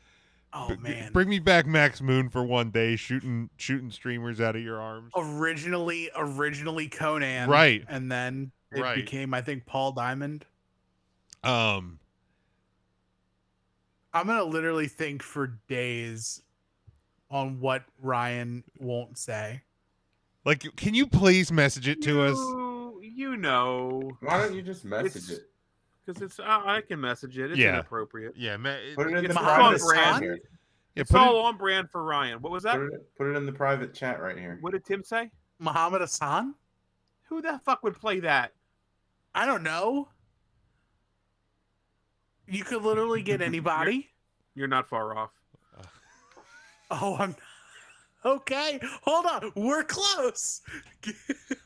Oh 0.53 0.69
B- 0.69 0.75
man! 0.77 1.11
bring 1.13 1.29
me 1.29 1.39
back 1.39 1.65
Max 1.65 2.01
Moon 2.01 2.29
for 2.29 2.43
one 2.43 2.71
day, 2.71 2.95
shooting 2.97 3.49
shooting 3.57 3.89
streamers 3.91 4.41
out 4.41 4.55
of 4.55 4.61
your 4.61 4.79
arms. 4.81 5.11
originally, 5.15 6.09
originally 6.15 6.89
Konnan, 6.89 7.47
Right. 7.47 7.85
And 7.87 8.11
then 8.11 8.51
it 8.71 8.81
Right. 8.81 8.95
became, 8.95 9.33
I 9.33 9.41
think, 9.41 9.65
Paul 9.65 9.93
Diamond. 9.93 10.45
Um, 11.43 11.99
I'm 14.13 14.27
gonna 14.27 14.43
literally 14.43 14.87
think 14.87 15.23
for 15.23 15.47
days 15.69 16.41
on 17.29 17.59
what 17.61 17.85
Ryan 18.01 18.63
won't 18.77 19.17
say. 19.17 19.61
like, 20.43 20.75
can 20.75 20.93
you 20.95 21.05
please 21.05 21.51
message 21.51 21.87
it 21.87 22.01
to 22.01 22.23
us? 22.23 22.35
You, 22.35 22.99
you 23.03 23.37
know, 23.37 24.11
Why 24.21 24.39
don't 24.39 24.55
you 24.55 24.63
just 24.63 24.83
message 24.83 25.23
It's- 25.23 25.29
it? 25.37 25.50
Because 26.05 26.21
it's 26.21 26.39
I 26.39 26.77
I 26.77 26.81
can 26.81 26.99
message 27.01 27.37
it. 27.37 27.51
It's 27.51 27.59
Yeah. 27.59 27.73
inappropriate. 27.73 28.35
Yeah, 28.37 28.57
man. 28.57 28.79
it- 28.81 28.95
Put 28.95 29.07
it 29.07 29.15
in 29.17 29.23
the 29.23 29.29
It's 29.29 29.37
on 29.37 29.43
private 29.43 29.81
brand. 29.81 30.13
chat 30.15 30.21
here. 30.21 30.39
yeah, 30.95 31.01
It's 31.01 31.13
all 31.13 31.37
it- 31.37 31.43
on 31.45 31.57
brand 31.57 31.89
for 31.91 32.03
Ryan. 32.03 32.41
What 32.41 32.51
was 32.51 32.63
that? 32.63 32.75
Put 32.77 32.93
it, 32.93 33.15
put 33.17 33.27
it 33.27 33.35
in 33.37 33.45
the 33.45 33.51
private 33.53 33.93
chat 33.93 34.21
right 34.21 34.37
here. 34.37 34.57
What 34.61 34.73
did 34.73 34.85
Tim 34.85 35.03
say? 35.03 35.31
Muhammad 35.59 36.01
Hassan? 36.01 36.55
Who 37.29 37.41
the 37.41 37.59
fuck 37.63 37.83
would 37.83 37.95
play 37.99 38.19
that? 38.21 38.53
I 39.33 39.45
don't 39.45 39.63
know. 39.63 40.09
You 42.47 42.63
could 42.63 42.81
literally 42.81 43.21
get 43.21 43.41
anybody. 43.41 44.09
You're 44.55 44.67
not 44.67 44.87
far 44.87 45.17
off. 45.17 45.31
Oh, 46.93 47.15
I'm 47.17 47.37
okay. 48.25 48.77
Hold 49.03 49.25
on, 49.25 49.51
we're 49.55 49.85
close. 49.85 50.61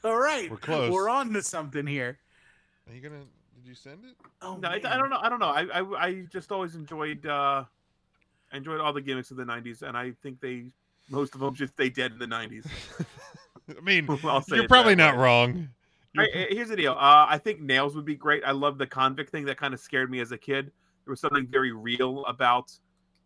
All 0.03 0.15
right, 0.19 0.51
We're 0.51 0.57
close. 0.57 0.91
We're 0.91 1.09
on 1.09 1.33
to 1.33 1.41
something 1.41 1.88
here. 1.88 2.19
Are 2.88 2.93
you 2.93 3.01
gonna? 3.01 3.23
Did 3.66 3.70
you 3.70 3.76
send 3.76 4.05
it? 4.05 4.16
Oh, 4.43 4.57
No, 4.57 4.70
I, 4.70 4.76
I 4.76 4.95
don't 4.95 5.09
know. 5.09 5.18
I 5.20 5.28
don't 5.28 5.39
know. 5.39 5.47
I, 5.47 5.80
I 5.80 6.05
I 6.05 6.26
just 6.32 6.51
always 6.51 6.76
enjoyed 6.76 7.26
uh 7.26 7.63
enjoyed 8.53 8.80
all 8.80 8.93
the 8.93 9.01
gimmicks 9.01 9.32
of 9.32 9.38
the 9.38 9.43
'90s, 9.43 9.82
and 9.82 9.97
I 9.97 10.11
think 10.22 10.39
they 10.39 10.66
most 11.09 11.34
of 11.34 11.41
them 11.41 11.55
just 11.55 11.74
stay 11.74 11.89
dead 11.89 12.11
in 12.11 12.20
the 12.20 12.28
'90s. 12.28 12.68
I 13.76 13.82
mean, 13.82 14.05
you're 14.49 14.68
probably 14.68 14.93
not 14.93 15.16
way. 15.16 15.20
wrong. 15.20 15.70
All 16.16 16.24
right, 16.24 16.47
here's 16.51 16.70
the 16.70 16.76
deal. 16.76 16.91
Uh, 16.91 17.26
I 17.28 17.39
think 17.39 17.59
nails 17.59 17.95
would 17.95 18.05
be 18.05 18.13
great. 18.13 18.43
I 18.45 18.51
love 18.51 18.78
the 18.78 18.86
convict 18.86 19.32
thing. 19.32 19.45
That 19.45 19.57
kind 19.57 19.74
of 19.74 19.80
scared 19.80 20.11
me 20.11 20.20
as 20.20 20.32
a 20.32 20.38
kid. 20.38 20.66
There 21.05 21.11
was 21.11 21.20
something 21.20 21.47
very 21.47 21.72
real 21.72 22.24
about 22.26 22.72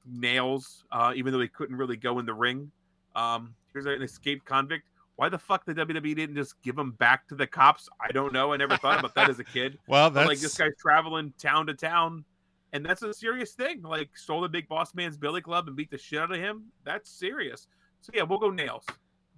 nails, 0.05 0.85
uh, 0.89 1.11
even 1.17 1.33
though 1.33 1.41
he 1.41 1.49
couldn't 1.49 1.75
really 1.75 1.97
go 1.97 2.19
in 2.19 2.25
the 2.25 2.33
ring. 2.33 2.71
Um, 3.13 3.55
here's 3.73 3.87
an 3.87 4.01
escaped 4.01 4.45
convict. 4.45 4.85
Why 5.19 5.27
the 5.27 5.37
fuck 5.37 5.65
the 5.65 5.75
WWE 5.75 6.15
didn't 6.15 6.37
just 6.37 6.61
give 6.61 6.77
him 6.77 6.91
back 6.91 7.27
to 7.27 7.35
the 7.35 7.45
cops? 7.45 7.89
I 7.99 8.09
don't 8.13 8.31
know. 8.31 8.53
I 8.53 8.55
never 8.55 8.77
thought 8.77 8.99
about 8.99 9.13
that 9.15 9.29
as 9.29 9.37
a 9.37 9.43
kid. 9.43 9.77
Well, 9.87 10.09
But, 10.09 10.13
that's 10.13 10.27
like 10.29 10.39
this 10.39 10.57
guy's 10.57 10.77
traveling 10.79 11.33
town 11.37 11.67
to 11.67 11.73
town, 11.73 12.23
and 12.71 12.85
that's 12.85 13.01
a 13.01 13.13
serious 13.13 13.51
thing. 13.51 13.81
Like 13.81 14.15
stole 14.15 14.39
the 14.39 14.47
big 14.47 14.69
boss 14.69 14.95
man's 14.95 15.17
billy 15.17 15.41
club 15.41 15.67
and 15.67 15.75
beat 15.75 15.91
the 15.91 15.97
shit 15.97 16.19
out 16.19 16.31
of 16.31 16.37
him. 16.37 16.67
That's 16.85 17.09
serious. 17.11 17.67
So 17.99 18.11
yeah, 18.15 18.23
we'll 18.23 18.39
go 18.39 18.49
nails. 18.49 18.85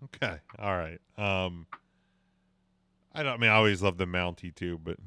okay. 0.04 0.38
All 0.60 0.78
right. 0.78 1.00
Um, 1.18 1.66
I 3.14 3.24
don't 3.24 3.34
I 3.34 3.38
mean 3.38 3.50
I 3.50 3.56
always 3.56 3.82
love 3.82 3.98
the 3.98 4.06
Mountie 4.06 4.54
too, 4.56 4.80
but 4.84 4.98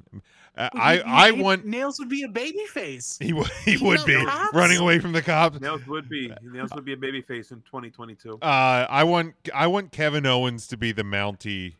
uh, 0.57 0.69
Well, 0.75 0.83
I 0.83 0.93
you- 0.95 0.99
you 0.99 1.05
I 1.07 1.31
made- 1.33 1.41
want 1.43 1.65
nails 1.67 1.99
would 1.99 2.09
be 2.11 2.23
a 2.23 2.29
baby 2.29 2.65
face. 2.69 3.19
he 3.21 3.33
would 3.33 3.49
he 3.65 3.73
You 3.73 3.85
would 3.87 4.05
be 4.05 4.23
cops? 4.25 4.55
running 4.55 4.79
away 4.79 4.99
from 4.99 5.13
the 5.13 5.23
cops. 5.23 5.61
Nails 5.61 5.87
would 5.87 6.09
be 6.09 6.33
nails 6.43 6.71
would 6.75 6.85
be 6.85 6.93
a 6.93 6.97
baby 6.97 7.23
face 7.23 7.51
in 7.51 7.63
2022. 7.63 8.39
Uh, 8.43 8.87
I 8.89 9.05
want 9.05 9.35
I 9.55 9.67
want 9.69 9.91
Kevin 9.93 10.27
Owens 10.27 10.67
to 10.69 10.77
be 10.77 10.93
the 10.93 11.03
Mountie 11.03 11.77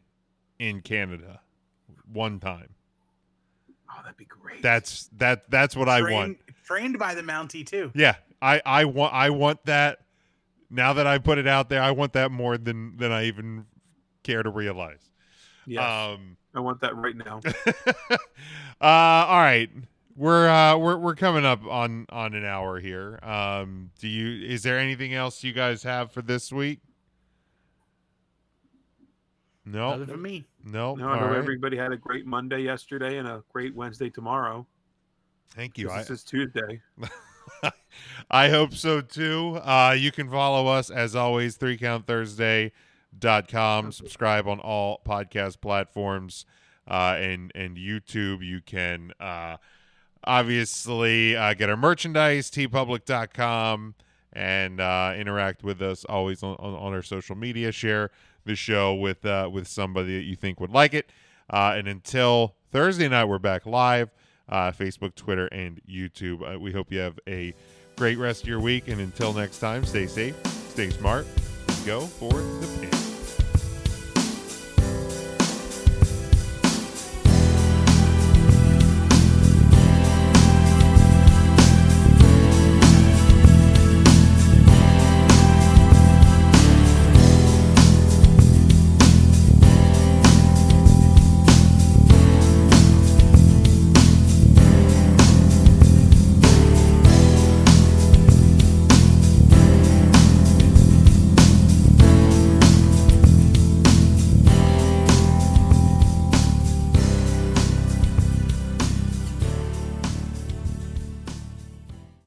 in 0.59 0.81
Canada 0.81 1.41
one 2.11 2.41
time. 2.41 2.71
Oh, 3.91 4.01
that'd 4.03 4.17
be 4.17 4.25
great. 4.25 4.63
That's 4.63 5.09
that 5.19 5.51
that's 5.51 5.77
what 5.77 5.89
I 5.89 6.01
want. 6.01 6.39
Trained- 6.39 6.39
Trained 6.65 6.99
by 6.99 7.15
the 7.15 7.23
Mountie 7.23 7.67
too. 7.67 7.93
Yeah, 7.95 8.15
I 8.41 8.63
I 8.65 8.85
want 8.87 9.13
I 9.13 9.29
want 9.31 9.65
that. 9.67 10.01
Now 10.71 10.95
that 10.95 11.07
I 11.07 11.19
put 11.19 11.37
it 11.39 11.47
out 11.47 11.69
there, 11.69 11.83
I 11.83 11.91
want 11.91 12.15
that 12.15 12.31
more 12.33 12.57
than 12.57 12.97
than 12.97 13.13
I 13.13 13.27
even 13.27 13.67
care 14.23 14.43
to 14.43 14.49
realize. 14.51 15.11
Yes, 15.67 15.83
Um, 15.83 16.37
I 16.55 16.61
want 16.61 16.81
that 16.81 16.97
right 16.97 17.17
now. 17.17 17.41
uh, 18.81 18.85
all 18.85 19.41
right. 19.41 19.71
We're 20.17 20.49
uh 20.49 20.77
we're 20.77 20.97
we're 20.97 21.17
coming 21.17 21.45
up 21.45 21.67
on 21.67 22.07
on 22.09 22.35
an 22.35 22.45
hour 22.45 22.79
here. 22.79 23.19
Um 23.25 23.91
do 23.99 24.07
you 24.07 24.47
is 24.47 24.63
there 24.63 24.79
anything 24.79 25.13
else 25.13 25.43
you 25.43 25.53
guys 25.53 25.83
have 25.83 26.13
for 26.13 26.23
this 26.23 26.53
week? 26.53 26.79
No. 29.65 29.91
Other 29.91 30.05
than 30.05 30.23
me. 30.23 30.45
No. 30.65 30.95
No, 30.95 31.09
I 31.09 31.19
hope 31.19 31.31
right. 31.31 31.37
everybody 31.39 31.77
had 31.77 31.91
a 31.93 31.97
great 31.97 32.27
Monday 32.27 32.61
yesterday 32.61 33.19
and 33.19 33.27
a 33.27 33.43
great 33.53 33.75
Wednesday 33.75 34.11
tomorrow. 34.11 34.67
Thank 35.57 35.79
you. 35.79 35.89
'cause 35.89 35.97
I, 35.97 35.99
This 36.01 36.11
is 36.11 36.23
Tuesday. 36.25 36.81
I 38.31 38.49
hope 38.51 38.75
so 38.75 39.01
too. 39.01 39.57
Uh, 39.63 39.97
you 39.99 40.13
can 40.13 40.31
follow 40.31 40.67
us 40.67 40.91
as 40.91 41.17
always, 41.17 41.57
3countthursday.com. 43.21 43.93
Subscribe 43.93 44.49
on 44.49 44.61
all 44.61 45.01
podcast 45.07 45.61
platforms 45.61 46.47
uh, 46.89 47.17
and, 47.19 47.53
and 47.55 47.77
YouTube. 47.77 48.45
You 48.45 48.61
can 48.61 49.13
uh, 49.21 49.57
obviously 50.25 51.37
uh, 51.37 51.55
get 51.55 51.69
our 51.69 51.77
merchandise, 51.77 52.51
teepublic.com, 52.51 53.95
and 54.33 54.81
uh, 54.81 55.15
interact 55.17 55.63
with 55.63 55.81
us 55.83 56.05
always 56.05 56.43
on, 56.43 56.57
on, 56.59 56.75
on 56.75 56.93
our 56.93 57.03
social 57.03 57.37
media. 57.37 57.73
Share 57.73 58.11
the 58.45 58.55
show 58.55 58.95
with, 58.95 59.25
uh, 59.25 59.49
with 59.51 59.67
somebody 59.67 60.17
that 60.17 60.25
you 60.25 60.37
think 60.37 60.61
would 60.61 60.73
like 60.73 60.95
it. 60.95 61.11
Uh, 61.49 61.75
and 61.77 61.89
until 61.89 62.55
Thursday 62.71 63.09
night, 63.09 63.25
we're 63.25 63.39
back 63.39 63.67
live. 63.67 64.11
Uh, 64.47 64.71
Facebook, 64.71 65.15
Twitter, 65.15 65.47
and 65.47 65.81
YouTube. 65.89 66.61
We 66.61 66.71
hope 66.71 66.93
you 66.93 66.99
have 66.99 67.19
a 67.27 67.55
great 67.97 68.19
rest 68.19 68.43
of 68.43 68.49
your 68.49 68.61
week. 68.61 68.89
And 68.89 69.01
until 69.01 69.33
next 69.33 69.59
time, 69.59 69.87
stay 69.87 70.07
safe, 70.07 70.37
stay 70.69 70.91
smart, 70.91 71.27
and 71.67 71.87
go 71.87 72.03
for 72.03 72.31
the 72.31 72.79
pin. 72.81 73.04